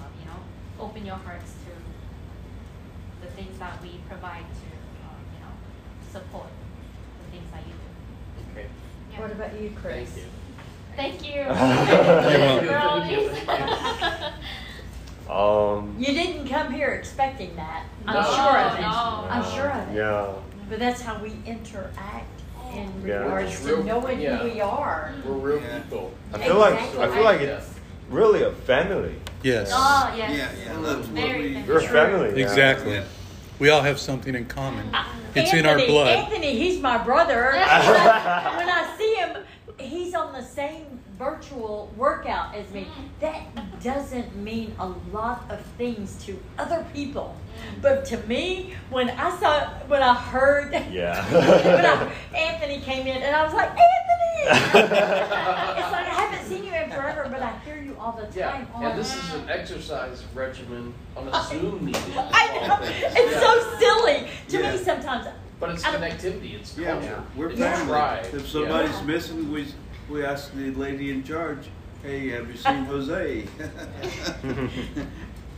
um, 0.00 0.12
you 0.20 0.26
know, 0.26 0.84
open 0.84 1.04
your 1.04 1.16
hearts 1.16 1.52
to 1.64 3.26
the 3.26 3.32
things 3.32 3.58
that 3.58 3.80
we 3.82 4.00
provide 4.08 4.44
to, 4.44 4.70
um, 5.04 5.20
you 5.34 5.40
know, 5.40 5.52
support 6.12 6.48
the 7.24 7.36
things 7.36 7.50
that 7.52 7.62
you 7.66 7.72
do. 7.72 8.60
Okay. 8.60 8.68
Yeah. 9.12 9.20
What 9.20 9.32
about 9.32 9.60
you, 9.60 9.72
Chris? 9.80 10.10
Thank 10.96 11.26
you. 11.26 11.44
Thank 11.44 12.62
you. 12.62 12.68
You're 12.68 12.78
welcome. 12.78 14.32
Um, 15.30 15.94
You 15.98 16.06
didn't 16.06 16.48
come 16.48 16.72
here 16.72 16.88
expecting 16.88 17.54
that. 17.56 17.84
I'm 18.06 18.14
No, 18.14 18.22
sure 18.22 18.58
of 18.58 18.78
it. 18.78 18.80
no, 18.80 19.26
I'm 19.28 19.44
sure 19.54 19.70
of 19.70 19.88
it. 19.90 19.96
yeah. 19.96 20.26
But 20.70 20.78
that's 20.78 21.02
how 21.02 21.18
we 21.18 21.32
interact 21.46 22.26
in 22.74 22.90
Yeah. 23.06 23.16
regards 23.16 23.52
It's 23.52 23.60
to 23.64 23.76
real- 23.76 23.84
knowing 23.84 24.20
yeah. 24.20 24.36
who 24.38 24.48
we 24.48 24.60
are. 24.60 25.12
We're 25.24 25.32
real 25.34 25.60
Yeah. 25.62 25.78
people. 25.78 26.12
I 26.32 26.38
feel 26.38 26.56
like 26.58 26.74
I 26.98 27.08
feel 27.08 27.24
like 27.24 27.40
it's 27.40 27.70
really 28.10 28.42
a 28.42 28.52
family. 28.52 29.16
Yes, 29.42 29.70
Oh, 29.72 30.12
yes. 30.16 30.30
Yeah, 30.30 30.36
yeah, 30.36 30.80
that's 30.80 30.96
what 30.96 31.04
Very 31.08 31.40
we. 31.40 31.54
family. 31.54 31.66
You're 31.68 31.78
a 31.78 31.82
family. 31.82 32.28
yeah. 32.40 32.46
exactly. 32.46 33.02
We 33.58 33.70
all 33.70 33.82
have 33.82 33.98
something 33.98 34.34
in 34.34 34.46
common. 34.46 34.90
It's 35.34 35.52
in 35.52 35.66
our 35.66 35.76
blood. 35.78 36.08
Anthony, 36.08 36.58
he's 36.58 36.80
my 36.80 36.96
brother. 36.98 37.50
when 37.52 38.68
I 38.68 38.94
see 38.96 39.14
him, 39.14 39.36
he's 39.78 40.14
on 40.14 40.32
the 40.32 40.42
same 40.42 40.86
virtual 41.18 41.92
workout 41.96 42.54
as 42.54 42.70
me. 42.72 42.82
Mm-hmm. 42.82 43.02
That 43.20 43.82
doesn't 43.82 44.36
mean 44.36 44.74
a 44.78 44.86
lot 45.12 45.44
of 45.50 45.60
things 45.76 46.22
to 46.26 46.38
other 46.58 46.86
people, 46.94 47.34
mm-hmm. 47.36 47.80
but 47.80 48.04
to 48.06 48.18
me, 48.26 48.74
when 48.90 49.10
I 49.10 49.36
saw, 49.38 49.68
when 49.88 50.02
I 50.02 50.14
heard, 50.14 50.72
Yeah. 50.92 51.24
when 51.64 51.84
I, 51.84 52.12
Anthony 52.36 52.80
came 52.80 53.06
in, 53.06 53.22
and 53.22 53.34
I 53.34 53.44
was 53.44 53.52
like, 53.54 53.70
Anthony. 53.70 53.84
it's 54.48 54.72
like 55.92 56.06
I 56.06 56.14
haven't 56.14 56.48
seen 56.48 56.64
you 56.64 56.72
in 56.72 56.90
forever, 56.90 57.26
but 57.30 57.42
I 57.42 57.58
hear 57.64 57.76
you 57.82 57.96
all 57.98 58.12
the 58.12 58.28
Yeah, 58.38 58.52
time. 58.52 58.68
on 58.72 58.84
and 58.84 58.92
oh, 58.94 58.96
this 58.96 59.14
is 59.16 59.34
an 59.34 59.48
exercise 59.50 60.24
regimen 60.32 60.94
on 61.16 61.26
a 61.28 61.42
Zoom 61.44 61.84
meeting. 61.84 62.02
I 62.16 62.66
know. 62.66 62.78
It's 62.82 63.32
Yeah. 63.32 63.40
so 63.40 63.78
silly 63.78 64.28
to 64.48 64.58
Yeah. 64.62 64.72
me 64.72 64.78
sometimes. 64.78 65.26
But 65.58 65.70
it's 65.70 65.84
I 65.84 65.90
don't- 65.90 66.02
connectivity, 66.02 66.54
it's 66.54 66.78
Yeah, 66.78 66.92
culture. 66.92 67.22
we're 67.34 67.50
it's 67.50 67.58
family. 67.58 67.88
tribe. 67.88 68.26
If 68.32 68.48
somebody's 68.48 68.92
Yeah. 68.92 69.02
missing, 69.02 69.52
we, 69.52 69.66
we 70.08 70.24
ask 70.24 70.52
the 70.54 70.70
lady 70.72 71.10
in 71.10 71.22
charge, 71.24 71.68
hey, 72.02 72.28
have 72.28 72.48
you 72.48 72.56
seen 72.56 72.84
Jose? 72.86 73.46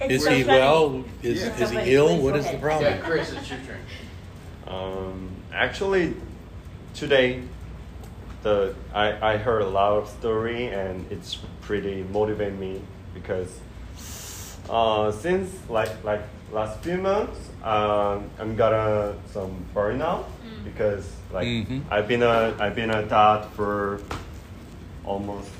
Is 0.09 0.25
so 0.25 0.31
he 0.31 0.43
funny. 0.45 0.59
well? 0.59 1.05
Is, 1.23 1.43
Yeah. 1.43 1.49
is 1.49 1.59
he 1.59 1.65
Somebody 1.67 1.95
ill? 1.95 2.09
please 2.09 2.23
What 2.23 2.33
go 2.33 2.39
is 2.39 2.45
the 2.45 2.49
ahead. 2.51 2.63
problem? 2.63 2.93
Yeah, 2.93 2.99
Chris, 3.01 3.33
it's 3.33 3.51
your 3.51 3.59
turn. 3.61 3.81
Um, 4.67 5.31
actually, 5.53 6.15
today, 6.95 7.43
the 8.43 8.75
I, 8.95 9.35
I 9.35 9.37
heard 9.37 9.61
a 9.61 9.69
lot 9.69 9.93
of 9.99 10.09
story 10.09 10.69
and 10.69 11.05
it's 11.13 11.37
pretty 11.61 12.03
motivate 12.11 12.55
me 12.55 12.81
because 13.13 13.59
uh, 14.71 15.13
since 15.13 15.51
like 15.69 15.91
like 16.03 16.23
last 16.51 16.81
few 16.81 16.97
months, 16.97 17.39
um, 17.63 18.31
I'm 18.39 18.57
got 18.57 18.73
a 18.73 19.15
some 19.33 19.67
burnout 19.75 20.25
Mm. 20.41 20.65
because 20.65 21.13
like 21.31 21.47
Mhm. 21.47 21.83
I've 21.91 22.09
been 22.09 22.23
a 22.23 22.57
I've 22.59 22.75
been 22.75 22.89
a 22.91 23.03
dad 23.03 23.45
for 23.55 24.01
almost 25.05 25.51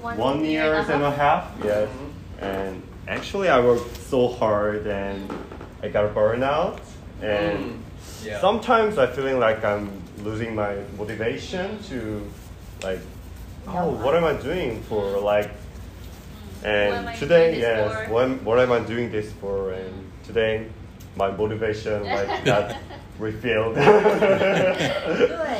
one, 0.00 0.44
year 0.44 0.74
and 0.74 1.02
a 1.02 1.10
half. 1.10 1.50
Yes, 1.64 1.88
Mhm. 1.88 2.42
and 2.42 2.82
actually 3.08 3.48
I 3.48 3.60
worked 3.60 3.96
so 3.96 4.28
hard 4.28 4.86
and 4.86 5.32
I 5.82 5.88
got 5.88 6.14
burnout 6.14 6.78
and. 7.22 7.58
Mm, 7.58 7.78
yeah. 8.24 8.40
Sometimes 8.40 8.98
I 8.98 9.06
feeling 9.06 9.38
like 9.38 9.64
I'm 9.64 9.90
losing 10.24 10.54
my 10.54 10.76
motivation 10.96 11.78
to 11.88 12.22
like, 12.82 13.00
oh, 13.68 13.90
what 13.90 14.14
am 14.14 14.24
I 14.24 14.34
doing 14.34 14.82
for 14.82 15.18
like 15.20 15.50
What 16.62 16.70
am 16.70 17.06
I 17.06 17.10
And 17.12 17.18
today, 17.20 17.58
yes, 17.60 18.08
what, 18.10 18.42
what 18.42 18.58
am 18.58 18.72
I 18.72 18.80
doing 18.80 19.10
this 19.12 19.30
for? 19.40 19.72
And 19.72 20.10
today, 20.24 20.66
my 21.16 21.30
motivation 21.30 22.04
like 22.04 22.44
got 22.52 22.76
refilled. 23.18 23.74
Good. 23.74 23.84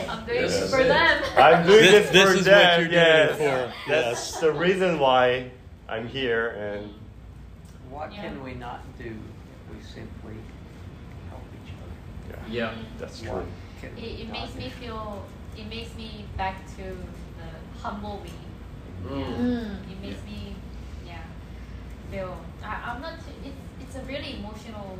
I'm 0.08 0.24
doing 0.26 0.42
This 0.42 0.60
this 0.60 0.70
for 0.70 0.80
it. 0.80 0.88
them. 0.88 1.22
I'm 1.36 1.66
doing 1.66 1.80
This- 1.80 1.90
this, 1.90 2.10
this 2.10 2.22
for 2.24 2.30
is 2.30 2.36
what 2.36 2.44
them. 2.44 2.80
you're 2.80 2.88
doing 2.88 3.02
yes. 3.02 3.30
it 3.30 3.36
for, 3.36 3.72
That's 3.90 4.30
yes. 4.32 4.40
the 4.40 4.52
reason 4.52 4.98
why 4.98 5.50
I'm 5.88 6.06
here, 6.08 6.48
and 6.50 6.94
What 7.90 8.12
Yeah. 8.12 8.22
can 8.22 8.42
we 8.44 8.54
not 8.54 8.80
do 8.98 9.06
if 9.06 9.74
we 9.76 9.82
simply 9.82 10.34
help 11.30 11.42
each 11.64 11.72
other? 11.74 12.40
yeah, 12.50 12.70
Yeah. 12.70 12.74
that's 12.98 13.22
What 13.22 13.44
true. 13.80 13.90
It, 13.96 14.20
it 14.20 14.28
makes 14.30 14.54
me 14.54 14.68
feel, 14.70 15.24
it 15.56 15.66
makes 15.68 15.94
me 15.96 16.24
back 16.36 16.56
to 16.76 16.82
the 16.82 17.48
humble 17.82 18.20
me. 18.22 18.32
Mm. 19.06 19.36
Mm. 19.36 19.90
It 19.92 20.00
makes 20.02 20.22
me, 20.24 20.54
yeah, 21.06 21.18
feel. 22.10 22.36
I, 22.62 22.90
I'm 22.90 23.00
not. 23.00 23.14
It's 23.44 23.54
it's 23.80 23.96
a 23.96 24.02
really 24.02 24.34
emotional 24.40 24.98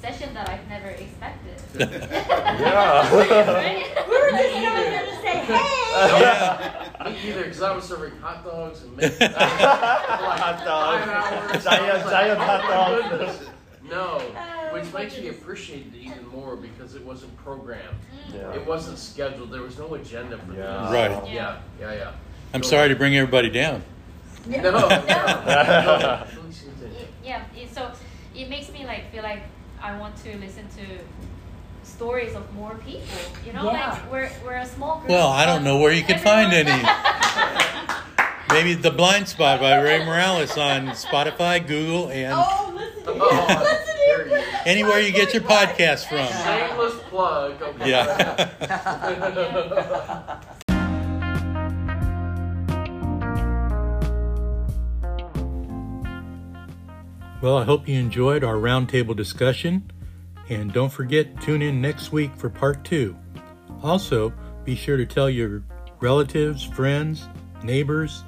session 0.00 0.34
that 0.34 0.48
I've 0.48 0.68
never 0.68 0.88
expected. 0.88 1.56
Yeah. 1.80 3.14
right? 3.14 4.08
We 4.08 4.20
were 4.20 4.30
just 4.30 4.52
coming 4.52 4.90
here 4.90 5.06
to 5.06 5.16
say, 5.22 5.38
hey. 5.38 5.76
Yeah. 6.20 6.86
Me 7.04 7.16
either, 7.30 7.44
because 7.44 7.62
I 7.62 7.74
was 7.74 7.84
serving 7.84 8.16
hot 8.20 8.44
dogs 8.44 8.82
and 8.82 8.96
making 8.96 9.18
like 9.18 9.32
Hot 9.32 10.62
dogs. 10.64 11.04
five 11.04 11.52
hours. 11.52 11.64
Giant- 11.64 11.82
I 11.82 11.96
like, 11.96 12.10
giant 12.10 12.40
"Oh 12.40 12.44
hot 12.44 12.62
my 12.62 12.68
dogs." 12.98 13.08
goodness." 13.10 13.48
No, 13.90 14.22
Oh, 14.36 14.68
which 14.74 14.92
my 14.92 15.00
makes 15.02 15.18
me 15.18 15.28
appreciate 15.28 15.86
it 15.92 15.96
even 15.96 16.26
more 16.28 16.54
because 16.56 16.94
it 16.94 17.04
wasn't 17.04 17.36
programmed. 17.38 17.82
Mm. 18.30 18.34
Yeah. 18.34 18.52
It 18.52 18.64
wasn't 18.66 18.98
scheduled. 18.98 19.50
There 19.50 19.62
was 19.62 19.78
no 19.78 19.94
agenda 19.94 20.38
for 20.38 20.52
Yeah. 20.52 20.82
this. 20.82 20.92
Right. 20.92 21.32
Yeah, 21.32 21.60
yeah, 21.80 21.92
yeah. 21.94 22.12
I'm 22.54 22.60
Go 22.60 22.68
sorry 22.68 22.88
to 22.90 22.94
bring 22.96 23.16
everybody 23.16 23.50
down. 23.50 23.82
No, 24.46 24.60
no. 24.60 24.70
no. 24.70 26.24
Please 26.30 26.62
continue. 26.62 26.98
It, 26.98 27.08
yeah. 27.24 27.42
So 27.72 27.90
it 28.34 28.48
makes 28.48 28.70
me 28.70 28.86
like 28.86 29.10
feel 29.10 29.22
like 29.24 29.42
I 29.82 29.96
want 29.98 30.16
to 30.24 30.36
listen 30.38 30.66
to 30.76 30.84
stories 31.82 32.34
of 32.34 32.52
more 32.54 32.74
people. 32.76 33.02
You 33.46 33.52
know, 33.52 33.64
Yeah. 33.72 33.90
like 33.92 34.10
we're 34.12 34.30
we're 34.44 34.56
a 34.56 34.66
small 34.66 34.98
group. 34.98 35.10
Well, 35.10 35.28
I 35.28 35.46
don't 35.46 35.64
know 35.64 35.78
where 35.78 35.92
you 35.92 36.02
could 36.02 36.20
find 36.20 36.52
any. 36.52 36.70
Maybe 38.50 38.74
The 38.74 38.90
Blind 38.90 39.28
Spot 39.28 39.60
by 39.60 39.80
Ray 39.80 40.04
Morales 40.04 40.56
on 40.58 40.88
Spotify, 40.88 41.64
Google, 41.64 42.10
and 42.10 42.32
Oh, 42.36 42.72
listen. 42.74 43.02
Oh, 43.06 43.46
listen 43.60 43.96
there 43.96 44.24
to 44.24 44.30
you 44.30 44.36
him. 44.36 44.42
go. 44.52 44.58
anywhere 44.66 45.00
you 45.00 45.12
get 45.12 45.32
your 45.32 45.42
podcast 45.42 46.06
from. 46.08 46.26
Shameless 46.26 46.94
plug. 47.08 47.62
Okay. 47.62 47.90
Yeah. 47.90 48.50
Well, 57.40 57.56
I 57.56 57.64
hope 57.64 57.88
you 57.88 57.98
enjoyed 57.98 58.44
our 58.44 58.56
roundtable 58.56 59.16
discussion. 59.16 59.90
And 60.50 60.72
don't 60.72 60.92
forget, 60.92 61.40
tune 61.40 61.62
in 61.62 61.80
next 61.80 62.12
week 62.12 62.34
for 62.36 62.50
part 62.50 62.84
two. 62.84 63.16
Also, 63.82 64.32
be 64.64 64.74
sure 64.74 64.98
to 64.98 65.06
tell 65.06 65.30
your 65.30 65.62
relatives, 66.00 66.62
friends, 66.62 67.28
neighbors 67.62 68.24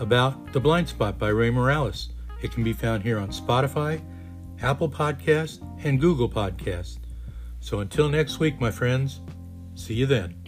about 0.00 0.52
The 0.52 0.58
Blind 0.58 0.88
Spot 0.88 1.16
by 1.16 1.28
Ray 1.28 1.50
Morales. 1.50 2.08
It 2.42 2.50
can 2.50 2.64
be 2.64 2.72
found 2.72 3.04
here 3.04 3.18
on 3.18 3.28
Spotify, 3.28 4.02
Apple 4.60 4.88
Podcast, 4.88 5.60
and 5.84 6.00
Google 6.00 6.28
Podcast. 6.28 6.98
So 7.60 7.78
until 7.78 8.08
next 8.08 8.40
week, 8.40 8.60
my 8.60 8.72
friends, 8.72 9.20
see 9.76 9.94
you 9.94 10.06
then. 10.06 10.45